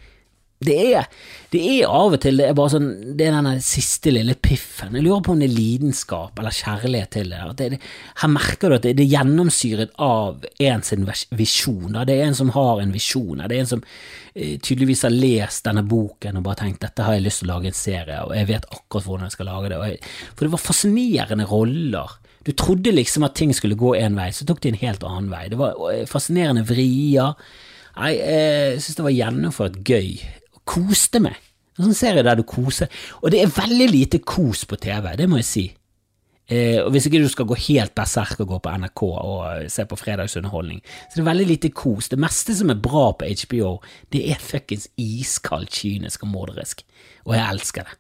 det 0.58 0.76
er, 0.98 1.06
det 1.54 1.60
er 1.62 1.92
av 1.94 2.16
og 2.16 2.22
til 2.22 2.40
det 2.40 2.48
er 2.50 2.56
bare 2.58 2.72
sånn 2.74 2.88
Det 3.18 3.28
er 3.28 3.36
den 3.36 3.60
siste 3.62 4.10
lille 4.10 4.34
piffen. 4.42 4.96
Jeg 4.98 5.06
lurer 5.06 5.22
på 5.26 5.36
om 5.36 5.42
det 5.42 5.52
er 5.52 5.54
lidenskap 5.54 6.40
eller 6.40 6.56
kjærlighet 6.56 7.12
til 7.14 7.30
det. 7.30 7.42
det, 7.60 7.68
det 7.76 7.80
her 8.24 8.32
merker 8.34 8.74
du 8.74 8.78
at 8.80 8.88
det, 8.88 8.96
er 9.04 9.12
gjennomsyret 9.12 9.94
av 10.02 10.48
en 10.66 10.82
sin 10.82 11.06
visjon. 11.38 11.92
Da. 11.94 12.08
Det 12.10 12.16
er 12.18 12.26
en 12.26 12.40
som 12.40 12.50
har 12.56 12.82
en 12.82 12.96
visjon. 12.96 13.44
Det 13.44 13.54
er 13.54 13.62
en 13.62 13.72
som 13.76 13.86
eh, 13.86 14.58
tydeligvis 14.58 15.06
har 15.06 15.14
lest 15.14 15.70
denne 15.70 15.86
boken 15.86 16.42
og 16.42 16.48
bare 16.50 16.64
tenkt 16.64 16.82
dette 16.88 17.06
har 17.06 17.20
jeg 17.20 17.28
lyst 17.28 17.44
til 17.44 17.52
å 17.52 17.54
lage 17.54 17.70
en 17.70 17.78
serie 17.78 18.20
og 18.26 18.34
jeg 18.34 18.50
vet 18.50 18.70
akkurat 18.74 19.06
hvordan 19.12 19.30
jeg 19.30 19.38
skal 19.38 19.52
lage 19.52 19.72
det. 19.76 19.82
Jeg, 19.92 20.02
for 20.34 20.48
det 20.48 20.56
var 20.58 20.66
fascinerende 20.66 21.50
roller. 21.54 22.18
Du 22.50 22.54
trodde 22.58 22.98
liksom 22.98 23.30
at 23.30 23.38
ting 23.38 23.54
skulle 23.54 23.78
gå 23.78 23.94
en 24.02 24.18
vei, 24.18 24.32
så 24.34 24.48
tok 24.48 24.66
de 24.66 24.74
en 24.74 24.82
helt 24.82 25.06
annen 25.06 25.30
vei. 25.30 25.46
Det 25.54 25.62
var 25.62 25.78
eh, 25.94 26.08
fascinerende 26.10 26.66
vrier. 26.66 27.38
Jeg, 27.98 28.20
jeg 28.22 28.82
syns 28.84 29.00
det 29.00 29.08
var 29.08 29.16
gjennomført 29.16 29.80
gøy 29.88 30.12
koste 30.68 31.22
meg. 31.24 31.38
En 31.78 31.88
sånn 31.88 31.98
serie 31.98 32.26
der 32.26 32.40
du 32.40 32.46
koser. 32.48 32.90
Og 33.22 33.32
det 33.34 33.42
er 33.44 33.54
veldig 33.54 33.90
lite 33.92 34.22
kos 34.26 34.66
på 34.70 34.80
TV, 34.82 35.12
det 35.20 35.28
må 35.30 35.42
jeg 35.42 35.50
si. 35.50 35.66
Eh, 36.48 36.80
og 36.80 36.94
Hvis 36.94 37.10
ikke 37.10 37.22
du 37.22 37.28
skal 37.32 37.48
gå 37.50 37.58
helt 37.68 37.94
berserk 37.96 38.40
og 38.40 38.54
gå 38.54 38.60
på 38.64 38.74
NRK 38.80 39.04
og 39.04 39.70
se 39.72 39.84
på 39.86 40.00
fredagsunderholdning, 40.00 40.80
så 40.82 41.18
det 41.18 41.24
er 41.24 41.30
veldig 41.30 41.48
lite 41.50 41.72
kos. 41.76 42.10
Det 42.10 42.20
meste 42.20 42.56
som 42.56 42.72
er 42.72 42.82
bra 42.82 43.12
på 43.20 43.28
HBO, 43.44 43.78
det 44.16 44.24
er 44.32 44.42
fuckings 44.42 44.88
iskaldt, 44.98 45.76
kynisk 45.76 46.24
og 46.24 46.32
morderisk. 46.34 46.86
Og 47.28 47.36
jeg 47.36 47.46
elsker 47.52 47.90
det. 47.90 47.98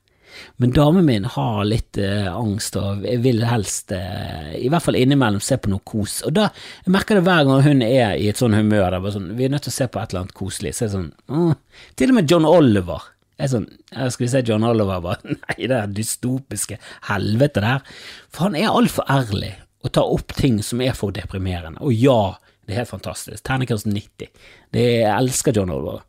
Men 0.61 0.73
damen 0.75 1.05
min 1.05 1.27
har 1.33 1.65
litt 1.67 1.97
eh, 2.01 2.27
angst 2.31 2.77
og 2.79 3.03
vil 3.23 3.43
helst, 3.47 3.91
eh, 3.95 4.55
i 4.57 4.71
hvert 4.71 4.85
fall 4.85 4.97
innimellom, 4.99 5.43
se 5.43 5.59
på 5.61 5.71
noe 5.71 5.83
kos. 5.87 6.19
Og 6.27 6.35
da 6.37 6.47
jeg 6.85 6.93
merker 6.95 7.19
det 7.19 7.25
hver 7.27 7.45
gang 7.47 7.61
hun 7.65 7.85
er 7.85 8.15
i 8.17 8.29
et 8.31 8.41
sånn 8.41 8.57
humør 8.57 8.89
der, 8.95 9.11
sånn, 9.13 9.29
vi 9.37 9.47
er 9.47 9.53
nødt 9.53 9.67
til 9.67 9.75
å 9.75 9.77
se 9.77 9.89
på 9.91 10.01
et 10.01 10.13
eller 10.13 10.25
annet 10.25 10.37
koselig. 10.37 10.73
Så 10.77 10.85
er 10.85 10.89
det 10.89 10.95
sånn, 10.97 11.13
åh, 11.29 11.85
Til 11.97 12.13
og 12.13 12.19
med 12.19 12.33
John 12.33 12.49
Oliver. 12.49 13.11
Jeg 13.37 13.45
er 13.45 13.53
sånn, 13.53 13.69
Skal 13.93 14.25
vi 14.25 14.31
se 14.33 14.43
John 14.47 14.65
Oliver? 14.65 15.01
Bare, 15.03 15.37
nei, 15.45 15.57
det 15.61 15.77
er 15.77 15.93
dystopiske 15.93 16.79
helvete 17.11 17.63
der. 17.63 17.95
For 18.33 18.49
han 18.49 18.57
er 18.57 18.73
altfor 18.73 19.05
ærlig 19.13 19.53
og 19.85 19.93
tar 19.93 20.09
opp 20.09 20.33
ting 20.35 20.57
som 20.65 20.81
er 20.81 20.95
for 20.97 21.13
deprimerende. 21.15 21.79
Og 21.85 21.93
ja, 21.93 22.35
det 22.65 22.73
er 22.73 22.81
helt 22.81 22.91
fantastisk. 22.91 23.43
Terningkast 23.47 23.87
90. 23.87 24.31
Det, 24.73 24.83
jeg 24.83 25.13
elsker 25.13 25.55
John 25.55 25.71
Oliver. 25.71 26.01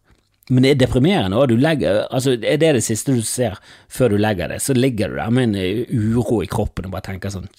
Men 0.49 0.65
det 0.65 0.71
er 0.71 0.81
deprimerende 0.81 1.37
òg. 1.37 1.53
Altså, 2.09 2.37
er 2.39 2.61
det 2.61 2.73
det 2.79 2.85
siste 2.85 3.13
du 3.17 3.25
ser 3.27 3.59
før 3.93 4.15
du 4.15 4.21
legger 4.21 4.49
det, 4.49 4.63
så 4.65 4.77
ligger 4.77 5.13
du 5.13 5.19
der 5.19 5.35
med 5.35 5.51
en 5.51 5.59
eh, 5.61 5.85
uro 5.93 6.41
i 6.43 6.49
kroppen 6.49 6.89
og 6.89 6.95
bare 6.95 7.11
tenker 7.11 7.33
sånn 7.33 7.51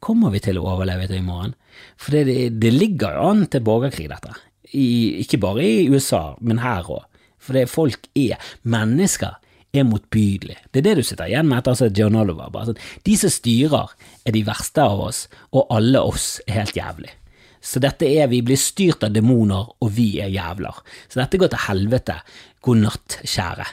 Kommer 0.00 0.32
vi 0.32 0.40
til 0.40 0.56
å 0.56 0.64
overleve 0.72 1.08
det 1.10 1.18
i 1.20 1.24
morgen? 1.24 1.52
For 2.00 2.16
det, 2.16 2.56
det 2.60 2.72
ligger 2.72 3.16
jo 3.16 3.28
an 3.32 3.44
til 3.52 3.64
borgerkrig, 3.64 4.08
dette. 4.08 4.32
I, 4.72 5.20
ikke 5.20 5.40
bare 5.42 5.64
i 5.66 5.88
USA, 5.92 6.34
men 6.40 6.62
her 6.64 6.88
òg. 6.88 7.04
For 7.40 7.56
det 7.56 7.68
folk 7.72 8.08
er 8.16 8.40
Mennesker 8.62 9.36
er 9.76 9.86
motbydelige. 9.86 10.64
Det 10.72 10.80
er 10.80 10.88
det 10.88 10.96
du 10.98 11.06
sitter 11.06 11.28
igjen 11.30 11.48
med 11.48 11.60
etter 11.60 11.74
altså 11.74 11.90
John 11.94 12.18
Oliver. 12.18 12.50
Bare 12.52 12.70
sånn, 12.70 12.82
de 13.06 13.16
som 13.20 13.32
styrer, 13.32 13.92
er 14.26 14.34
de 14.34 14.44
verste 14.46 14.82
av 14.82 15.04
oss, 15.10 15.24
og 15.54 15.68
alle 15.76 16.02
oss 16.02 16.38
er 16.48 16.62
helt 16.62 16.78
jævlig. 16.78 17.12
Så 17.60 17.80
dette 17.82 18.08
er 18.08 18.30
vi 18.32 18.40
blir 18.44 18.58
styrt 18.60 19.04
av 19.04 19.12
demoner, 19.14 19.68
og 19.80 19.92
vi 19.96 20.14
er 20.24 20.32
jævler. 20.32 20.80
Så 21.08 21.20
dette 21.20 21.40
går 21.40 21.52
til 21.52 21.66
helvete. 21.68 22.16
God 22.64 22.84
natt, 22.86 23.18
kjære. 23.24 23.68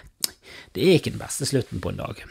Det 0.76 0.84
er 0.84 1.00
ikke 1.00 1.16
den 1.16 1.24
beste 1.24 1.48
slutten 1.48 1.82
på 1.84 1.94
en 1.94 2.04
dag. 2.04 2.26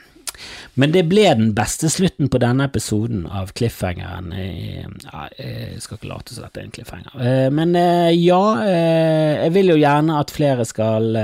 Men 0.75 0.95
det 0.95 1.07
ble 1.11 1.29
den 1.39 1.53
beste 1.57 1.91
slutten 1.93 2.31
på 2.33 2.41
denne 2.43 2.69
episoden 2.69 3.27
av 3.27 3.53
Cliffhangeren. 3.57 4.33
Ja, 4.37 5.27
jeg 5.39 5.83
skal 5.83 5.99
ikke 5.99 6.11
late 6.11 6.35
som 6.35 6.47
dette 6.47 6.61
er 6.61 6.67
en 6.67 6.75
cliffhanger. 6.75 7.15
Eh, 7.21 7.49
men 7.55 7.75
eh, 7.79 8.13
ja, 8.17 8.41
eh, 8.63 9.45
jeg 9.45 9.53
vil 9.57 9.73
jo 9.73 9.79
gjerne 9.81 10.19
at 10.21 10.33
flere 10.35 10.67
skal 10.69 11.17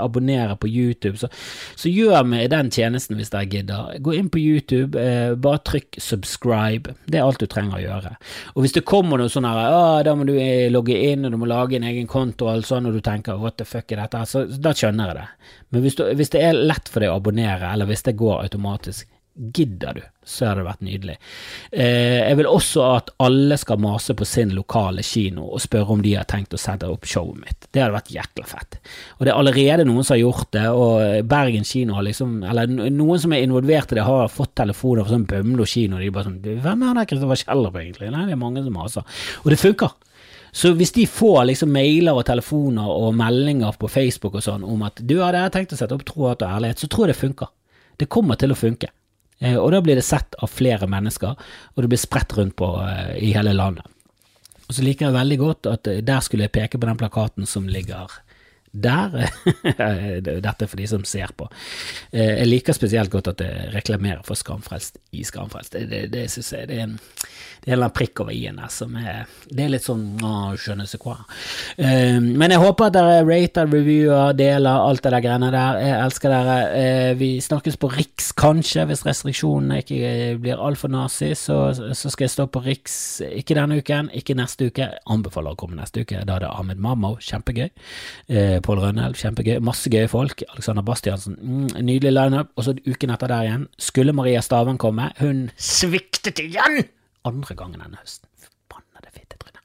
abonnere 0.00 0.56
på 0.60 0.70
YouTube, 0.70 1.18
så, 1.20 1.30
så 1.78 1.92
gjør 1.92 2.26
meg 2.28 2.50
den 2.52 2.70
tjenesten 2.74 3.18
hvis 3.18 3.32
dere 3.32 3.48
gidder. 3.50 3.96
Gå 4.04 4.14
inn 4.16 4.30
på 4.32 4.40
YouTube, 4.40 5.00
bare 5.40 5.62
trykk 5.66 6.00
subscribe. 6.02 6.94
Det 7.06 7.20
er 7.20 7.26
alt 7.26 7.42
du 7.42 7.48
trenger 7.50 7.78
å 7.78 7.82
gjøre. 7.82 8.14
Og 8.54 8.64
hvis 8.64 8.76
det 8.76 8.86
kommer 8.88 9.20
noe 9.20 9.32
sånn 9.32 9.48
her, 9.48 10.04
da 10.06 10.14
må 10.16 10.26
du 10.28 10.34
logge 10.72 10.96
inn, 11.10 11.26
og 11.26 11.34
du 11.34 11.40
må 11.40 11.50
lage 11.50 11.78
en 11.78 11.88
egen 11.90 12.08
konto 12.10 12.48
og 12.48 12.54
alt 12.54 12.70
sånt, 12.70 12.88
og 12.88 12.96
du 12.96 13.04
tenker 13.04 13.40
what 13.40 13.58
the 13.60 13.68
fuck 13.68 13.90
er 13.92 14.04
dette, 14.04 14.24
så 14.28 14.46
da 14.60 14.74
skjønner 14.76 15.12
jeg 15.12 15.20
det. 15.20 15.28
Men 15.70 15.84
hvis, 15.84 15.96
du, 15.98 16.04
hvis, 16.18 16.32
det 16.34 16.42
er 16.42 16.56
lett 16.58 16.88
for 16.90 17.02
deg 17.02 17.12
å 17.12 17.20
abonnere, 17.20 17.68
eller 17.70 17.86
hvis 17.90 18.02
det 18.08 18.16
går 18.18 18.49
automatisk, 18.50 19.08
gidder 19.40 19.94
du, 19.94 20.00
så 20.26 20.48
hadde 20.50 20.60
det 20.60 20.66
vært 20.66 20.82
nydelig. 20.84 21.14
Eh, 21.72 22.18
jeg 22.18 22.36
vil 22.40 22.48
også 22.50 22.82
at 22.96 23.12
alle 23.22 23.56
skal 23.60 23.78
mase 23.80 24.14
på 24.18 24.26
sin 24.28 24.52
lokale 24.56 25.04
kino 25.06 25.46
og 25.54 25.62
spørre 25.62 25.94
om 25.94 26.02
de 26.04 26.16
har 26.18 26.26
tenkt 26.28 26.52
å 26.54 26.60
sette 26.60 26.88
opp 26.90 27.06
showet 27.08 27.38
mitt. 27.40 27.68
Det 27.70 27.80
hadde 27.80 27.94
vært 27.94 28.12
jækla 28.12 28.48
fett. 28.50 28.76
Og 29.16 29.24
det 29.24 29.32
er 29.32 29.38
allerede 29.38 29.86
noen 29.88 30.04
som 30.04 30.16
har 30.16 30.22
gjort 30.24 30.50
det, 30.56 30.66
og 30.74 31.30
Bergen 31.30 31.64
kino 31.64 31.96
har 31.96 32.04
liksom 32.04 32.42
Eller 32.50 32.68
noen 32.68 33.22
som 33.22 33.32
er 33.32 33.46
involvert 33.46 33.94
i 33.94 34.00
det, 34.00 34.04
har 34.04 34.28
fått 34.32 34.56
telefoner 34.60 35.06
fra 35.06 35.14
sånn 35.14 35.28
Bømlo 35.30 35.66
kino, 35.68 35.96
og 35.96 36.02
de 36.02 36.10
er 36.10 36.16
bare 36.18 36.28
sånn 36.28 36.60
Hvem 36.66 36.86
er 36.88 36.98
det 36.98 37.08
Kristoffer 37.14 37.42
Kjeller 37.44 37.80
egentlig? 37.80 38.12
Nei, 38.12 38.26
det 38.28 38.36
er 38.36 38.44
mange 38.44 38.66
som 38.66 38.76
maser. 38.76 39.24
Og 39.44 39.54
det 39.54 39.60
funker. 39.62 39.94
Så 40.52 40.74
hvis 40.74 40.92
de 40.96 41.06
får 41.06 41.44
liksom 41.46 41.70
mailer 41.70 42.18
og 42.18 42.26
telefoner 42.26 42.90
og 42.90 43.14
meldinger 43.14 43.78
på 43.78 43.88
Facebook 43.88 44.34
og 44.34 44.44
sånn 44.44 44.66
om 44.66 44.82
at 44.82 44.98
du 44.98 45.20
hadde 45.22 45.46
tenkt 45.54 45.76
å 45.76 45.78
sette 45.78 45.94
opp 45.94 46.04
tro, 46.08 46.26
hat 46.26 46.42
og 46.42 46.58
ærlighet, 46.58 46.82
så 46.82 46.90
tror 46.90 47.06
jeg 47.06 47.14
det 47.14 47.20
funker. 47.22 47.52
Det 48.00 48.08
kommer 48.08 48.40
til 48.40 48.54
å 48.54 48.58
funke. 48.58 48.88
Eh, 49.40 49.56
og 49.56 49.70
da 49.74 49.80
blir 49.84 49.98
det 49.98 50.06
sett 50.06 50.36
av 50.40 50.52
flere 50.52 50.88
mennesker, 50.90 51.36
og 51.74 51.82
det 51.82 51.90
blir 51.92 52.00
spredt 52.00 52.36
rundt 52.36 52.56
på 52.60 52.72
eh, 52.84 53.16
i 53.28 53.32
hele 53.36 53.54
landet. 53.56 53.88
Og 54.68 54.76
så 54.76 54.84
liker 54.86 55.08
jeg 55.08 55.16
veldig 55.16 55.38
godt 55.40 55.68
at 55.70 55.88
eh, 55.90 56.02
der 56.06 56.24
skulle 56.24 56.46
jeg 56.46 56.54
peke 56.56 56.80
på 56.80 56.88
den 56.88 57.00
plakaten 57.00 57.48
som 57.48 57.68
ligger 57.68 58.12
der. 58.72 59.30
Dette 60.24 60.64
er 60.64 60.70
for 60.70 60.80
de 60.80 60.88
som 60.90 61.04
ser 61.08 61.34
på. 61.36 61.48
Jeg 62.12 62.48
liker 62.48 62.76
spesielt 62.76 63.10
godt 63.12 63.32
at 63.34 63.42
det 63.42 63.52
reklamerer 63.74 64.24
for 64.26 64.38
Skamfrelst 64.38 65.00
i 65.16 65.24
Skamfrelst. 65.26 65.74
Det, 65.76 65.88
det, 65.90 66.02
det 66.14 66.26
synes 66.30 66.52
jeg 66.54 66.70
det 66.70 66.80
er 66.80 66.88
en 66.88 66.98
det 67.60 67.74
er 67.74 67.82
en 67.82 67.92
prikk 67.92 68.22
over 68.22 68.32
i-en 68.32 68.56
der 68.56 68.70
som 68.72 68.94
er 68.96 69.28
Det 69.50 69.64
er 69.64 69.72
litt 69.74 69.84
sånn 69.84 70.04
å, 70.24 70.54
skjønne 70.60 70.86
seg 70.88 71.02
hva. 71.04 71.18
Men 71.76 72.52
jeg 72.54 72.60
håper 72.62 72.88
at 72.88 72.94
dere 72.96 73.18
rater, 73.26 73.68
reviewer, 73.68 74.32
deler 74.36 74.84
alt 74.86 75.02
det 75.04 75.12
der 75.12 75.24
greiene 75.24 75.50
der. 75.52 75.80
Jeg 75.82 75.98
elsker 76.06 76.32
dere. 76.32 76.56
Uh, 76.70 77.10
vi 77.20 77.30
snakkes 77.42 77.76
på 77.80 77.90
Riks, 77.92 78.30
kanskje, 78.38 78.86
hvis 78.88 79.04
restriksjonene 79.06 79.80
ikke 79.82 79.98
eh, 80.08 80.38
blir 80.40 80.60
altfor 80.60 80.92
nazi. 80.92 81.32
Så, 81.38 81.58
så, 81.76 82.12
skal 82.12 82.26
jeg 82.26 82.34
stå 82.36 82.46
på 82.52 82.62
Riks, 82.64 82.96
ikke 83.28 83.58
denne 83.58 83.80
uken, 83.80 84.10
ikke 84.16 84.38
neste 84.38 84.70
uke. 84.70 84.86
Jeg 84.86 85.04
anbefaler 85.12 85.56
å 85.56 85.60
komme 85.60 85.78
neste 85.78 86.04
uke. 86.04 86.22
Da 86.24 86.38
er 86.38 86.46
det 86.46 86.52
Ahmed 86.52 86.80
Mammo, 86.80 87.16
kjempegøy. 87.20 87.68
Pål 88.64 88.84
Rønnelv, 88.84 89.18
kjempegøy. 89.20 89.58
Masse 89.64 89.90
gøye 89.92 90.08
folk. 90.10 90.44
Alexander 90.54 90.84
Bastiansen, 90.86 91.36
mm, 91.40 91.74
nydelig 91.82 92.14
lineup. 92.16 92.54
Og 92.56 92.68
så 92.68 92.76
uken 92.86 93.12
etter 93.16 93.32
der 93.32 93.48
igjen. 93.48 93.68
Skulle 93.80 94.16
Maria 94.16 94.40
Staven 94.44 94.78
komme? 94.80 95.10
Hun 95.20 95.48
sviktet 95.58 96.42
igjen! 96.42 96.82
andre 97.28 97.56
gangen 97.56 97.80
denne 97.82 98.00
høsten. 98.00 98.28
Forbannede 98.40 99.12
fittetryne. 99.14 99.62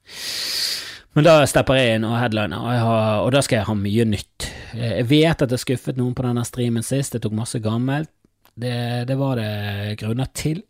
Men 1.15 1.27
da 1.27 1.35
stepper 1.47 1.79
jeg 1.79 1.95
inn 1.95 2.07
og 2.07 2.17
headliner, 2.19 2.59
og, 2.59 2.85
har, 2.85 3.19
og, 3.23 3.31
da 3.35 3.41
skal 3.45 3.61
jeg 3.61 3.69
ha 3.69 3.75
mye 3.79 4.05
nytt. 4.09 4.49
Jeg 4.75 5.07
vet 5.07 5.43
at 5.45 5.53
jeg 5.53 5.63
skuffet 5.63 5.99
noen 5.99 6.15
på 6.17 6.25
denne 6.25 6.43
streamen 6.47 6.83
sist, 6.83 7.15
jeg 7.15 7.23
tok 7.23 7.37
masse 7.37 7.61
gammelt. 7.63 8.11
Det, 8.55 9.07
det 9.07 9.15
var 9.19 9.39
det 9.39 9.95
grunner 9.99 10.27
til. 10.35 10.61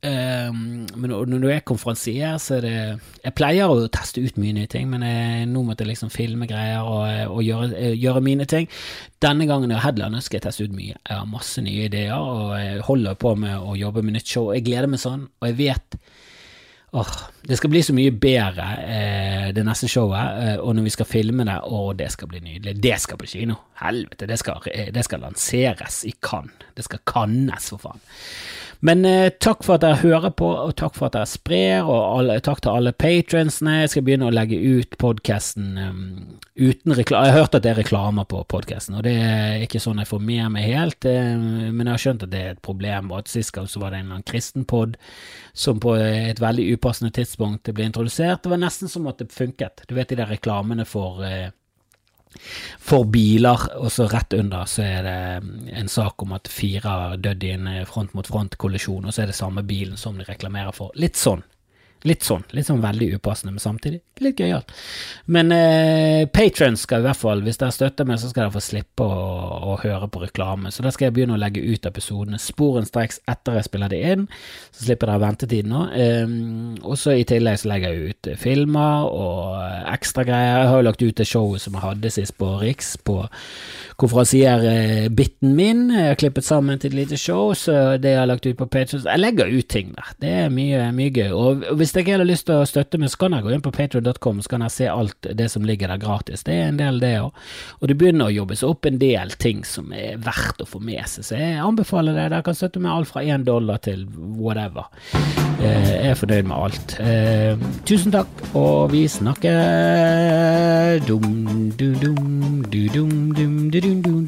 Um, 0.00 0.86
men 0.96 1.10
når 1.12 1.42
du 1.42 1.50
er 1.52 1.58
konferansier, 1.60 2.38
så 2.40 2.54
er 2.56 2.62
det 2.64 2.76
Jeg 3.20 3.34
pleier 3.36 3.68
å 3.68 3.82
teste 3.92 4.22
ut 4.24 4.38
mye 4.40 4.54
nye 4.56 4.68
ting, 4.70 4.86
men 4.88 5.02
jeg, 5.04 5.48
nå 5.50 5.60
måtte 5.66 5.84
jeg 5.84 5.90
liksom 5.90 6.12
filme 6.14 6.46
greier 6.48 6.86
og, 6.88 7.34
og 7.34 7.42
gjøre, 7.44 7.90
gjøre, 8.00 8.22
mine 8.24 8.46
ting. 8.48 8.70
Denne 9.20 9.44
gangen 9.50 9.74
jeg 9.74 9.82
headliner, 9.84 10.22
skal 10.24 10.38
jeg 10.38 10.46
teste 10.46 10.64
ut 10.64 10.72
mye. 10.72 10.94
Jeg 10.96 11.18
har 11.18 11.28
masse 11.28 11.60
nye 11.60 11.84
ideer, 11.90 12.16
og 12.16 12.54
jeg 12.56 12.86
holder 12.86 13.18
på 13.20 13.34
med 13.42 13.58
å 13.60 13.76
jobbe 13.76 14.00
med 14.06 14.16
nytt 14.16 14.32
show. 14.32 14.48
Jeg 14.56 14.64
gleder 14.70 14.88
meg 14.88 15.02
sånn, 15.02 15.26
og 15.36 15.50
jeg 15.50 15.58
vet 15.58 15.98
åh, 16.96 17.10
Det 17.44 17.58
skal 17.60 17.70
bli 17.70 17.82
så 17.84 17.92
mye 17.94 18.14
bedre 18.22 18.70
eh, 18.80 19.50
det 19.54 19.66
neste 19.68 19.88
showet, 19.88 20.40
eh, 20.46 20.56
og 20.64 20.78
når 20.78 20.88
vi 20.88 20.94
skal 20.96 21.10
filme 21.10 21.44
det, 21.44 21.58
å, 21.60 21.82
det 21.98 22.08
skal 22.16 22.32
bli 22.32 22.40
nydelig. 22.46 22.78
Det 22.80 22.96
skal 23.04 23.20
på 23.20 23.28
kino. 23.34 23.58
Helvete, 23.84 24.24
det 24.32 24.40
skal, 24.40 24.64
det 24.96 25.04
skal 25.04 25.26
lanseres 25.28 26.00
i 26.08 26.14
Cannes. 26.24 26.72
Det 26.72 26.88
skal 26.88 27.04
kannes, 27.04 27.68
for 27.74 27.84
faen. 27.84 28.00
Men 28.80 29.04
eh, 29.04 29.28
takk 29.44 29.60
for 29.66 29.76
at 29.76 29.82
dere 29.84 29.98
hører 30.00 30.32
på, 30.32 30.46
og 30.48 30.72
takk 30.80 30.94
for 30.96 31.10
at 31.10 31.16
dere 31.18 31.28
sprer, 31.28 31.84
og 31.84 31.98
alle, 32.00 32.38
takk 32.44 32.62
til 32.64 32.72
alle 32.72 32.94
patronsene. 32.96 33.82
Jeg 33.82 33.92
skal 33.92 34.06
begynne 34.06 34.30
å 34.30 34.32
legge 34.32 34.56
ut 34.56 34.96
podkasten 35.00 35.74
um, 35.76 36.00
uten 36.56 36.96
reklame. 36.96 37.28
Jeg 37.28 37.34
har 37.34 37.44
hørt 37.44 37.58
at 37.58 37.66
det 37.66 37.74
er 37.74 37.80
reklamer 37.82 38.24
på 38.30 38.40
podkasten, 38.48 38.96
og 38.96 39.04
det 39.04 39.12
er 39.20 39.66
ikke 39.66 39.82
sånn 39.84 40.00
jeg 40.00 40.08
får 40.08 40.24
med 40.24 40.54
meg 40.56 40.68
helt, 40.70 41.08
eh, 41.08 41.36
men 41.36 41.84
jeg 41.84 41.92
har 41.92 42.04
skjønt 42.06 42.24
at 42.24 42.32
det 42.32 42.40
er 42.40 42.56
et 42.56 42.64
problem, 42.64 43.12
og 43.12 43.20
at 43.20 43.32
sist 43.34 43.52
gang 43.56 43.68
så 43.68 43.84
var 43.84 43.92
det 43.92 44.00
en 44.00 44.08
eller 44.08 44.20
annen 44.22 44.30
kristenpod 44.32 44.96
som 45.52 45.82
på 45.82 45.98
et 46.00 46.40
veldig 46.40 46.70
upassende 46.72 47.12
tidspunkt 47.20 47.68
ble 47.76 47.90
introdusert. 47.90 48.40
Det 48.46 48.54
var 48.54 48.64
nesten 48.64 48.88
som 48.88 49.08
at 49.12 49.20
det 49.20 49.28
funket. 49.34 49.84
Du 49.90 49.96
vet 49.98 50.08
de 50.08 50.22
der 50.22 50.32
reklamene 50.32 50.88
for 50.88 51.20
uh, 51.20 51.50
for 52.78 53.06
biler, 53.10 53.66
og 53.80 53.90
så 53.92 54.06
rett 54.10 54.34
under 54.38 54.68
så 54.70 54.84
er 54.86 55.06
det 55.06 55.74
en 55.80 55.90
sak 55.90 56.22
om 56.22 56.34
at 56.36 56.50
fire 56.50 56.84
har 56.86 57.16
dødd 57.22 57.46
i 57.46 57.54
en 57.56 57.70
front-mot-front-kollisjon, 57.88 59.06
og 59.06 59.14
så 59.14 59.24
er 59.24 59.32
det 59.32 59.38
samme 59.38 59.64
bilen 59.66 59.98
som 60.00 60.18
de 60.18 60.28
reklamerer 60.28 60.74
for. 60.76 60.94
Litt 61.00 61.18
sånn. 61.20 61.42
Litt 62.08 62.24
sånn. 62.24 62.46
Litt 62.56 62.68
sånn 62.70 62.80
veldig 62.80 63.14
upassende, 63.18 63.52
men 63.52 63.62
samtidig 63.62 64.00
litt 64.24 64.40
gøyalt. 64.40 64.72
Men 65.32 65.52
eh, 65.54 66.26
patrons 66.32 66.84
skal 66.84 67.02
i 67.02 67.06
hvert 67.08 67.20
fall, 67.20 67.42
hvis 67.44 67.60
dere 67.60 67.74
støtter 67.74 68.08
meg, 68.08 68.20
så 68.20 68.30
skal 68.30 68.46
dere 68.46 68.54
få 68.54 68.62
slippe 68.64 69.04
å, 69.04 69.20
å, 69.72 69.76
høre 69.80 70.08
på 70.12 70.22
reklame. 70.24 70.72
Så 70.72 70.84
da 70.84 70.92
skal 70.92 71.08
jeg 71.08 71.16
begynne 71.16 71.36
å 71.36 71.40
legge 71.40 71.64
ut 71.64 71.88
episodene 71.88 72.40
sporenstreks 72.40 73.22
etter 73.30 73.58
jeg 73.58 73.68
spiller 73.68 73.92
det 73.92 74.00
inn. 74.12 74.26
Så 74.70 74.86
slipper 74.86 75.10
dere 75.10 75.24
ventetid 75.24 75.70
nå. 75.70 75.86
Eh, 75.96 76.34
og 76.84 76.98
så 77.00 77.16
i 77.16 77.26
tillegg 77.28 77.60
så 77.62 77.72
legger 77.72 77.96
jeg 77.96 78.14
ut 78.14 78.32
filmer 78.40 79.08
og 79.08 79.92
ekstra 79.94 80.26
greier. 80.28 80.60
Jeg 80.60 80.72
har 80.72 80.82
jo 80.82 80.88
lagt 80.90 81.04
ut 81.04 81.20
det 81.20 81.28
showet 81.28 81.64
som 81.64 81.76
jeg 81.76 81.86
hadde 81.86 82.14
sist 82.14 82.36
på 82.40 82.52
Riks, 82.60 82.94
på 83.04 83.22
konferansierbiten 84.00 85.54
min. 85.56 85.86
Jeg 85.92 86.12
har 86.12 86.20
klippet 86.20 86.46
sammen 86.46 86.80
til 86.80 86.92
et 86.92 87.00
lite 87.02 87.18
show, 87.20 87.52
så 87.56 87.96
det 88.00 88.14
jeg 88.14 88.20
har 88.22 88.28
lagt 88.30 88.46
ut 88.46 88.56
på 88.56 88.68
patrons 88.70 89.04
Jeg 89.04 89.20
legger 89.20 89.50
ut 89.50 89.68
ting 89.68 89.92
der. 89.96 90.12
Det 90.22 90.30
er 90.44 90.52
mye, 90.52 90.86
mye 90.96 91.12
gøy. 91.12 91.32
Og 91.36 91.66
hvis 91.80 91.89
hvis 91.90 92.06
dere 92.06 92.20
har 92.20 92.28
lyst 92.28 92.46
til 92.46 92.60
å 92.60 92.66
støtte 92.68 92.98
meg, 93.02 93.10
så 93.10 93.18
kan 93.18 93.34
dere 93.34 93.42
gå 93.42 93.50
inn 93.54 93.64
på 93.64 93.72
patreon.com, 93.74 94.42
så 94.44 94.50
kan 94.52 94.62
dere 94.62 94.70
se 94.70 94.86
alt 94.86 95.26
det 95.34 95.48
som 95.50 95.64
ligger 95.66 95.90
der 95.90 95.98
gratis. 95.98 96.44
Det 96.46 96.54
er 96.54 96.68
en 96.70 96.78
del, 96.78 97.00
det 97.02 97.16
òg. 97.18 97.40
Og 97.80 97.90
det 97.90 97.96
begynner 97.98 98.30
å 98.30 98.34
jobbes 98.34 98.62
opp 98.66 98.86
en 98.86 99.00
del 99.00 99.34
ting 99.42 99.64
som 99.66 99.90
er 99.96 100.20
verdt 100.22 100.62
å 100.62 100.68
få 100.70 100.78
med 100.84 101.02
seg, 101.10 101.26
så 101.26 101.40
jeg 101.40 101.58
anbefaler 101.64 102.14
det. 102.14 102.28
Dere 102.30 102.46
kan 102.46 102.58
støtte 102.58 102.82
meg 102.84 102.94
alt 102.94 103.10
fra 103.10 103.24
én 103.26 103.42
dollar 103.46 103.82
til 103.82 104.06
whatever. 104.38 104.86
Eh, 105.60 105.90
jeg 105.90 106.12
er 106.12 106.20
fornøyd 106.20 106.46
med 106.52 106.56
alt. 106.56 106.94
Eh, 107.02 107.66
tusen 107.90 108.14
takk, 108.14 108.30
og 108.54 108.94
vi 108.94 109.02
snakker 109.10 111.02
dum, 111.10 111.26
du, 111.74 111.90
dum, 111.98 112.62
du, 112.70 112.86
dum, 112.94 113.10
dum, 113.34 113.58
du, 113.74 113.80
dum, 113.82 113.98
dum, 113.98 113.98
du, 114.06 114.06
du, 114.06 114.06
dum. 114.06 114.19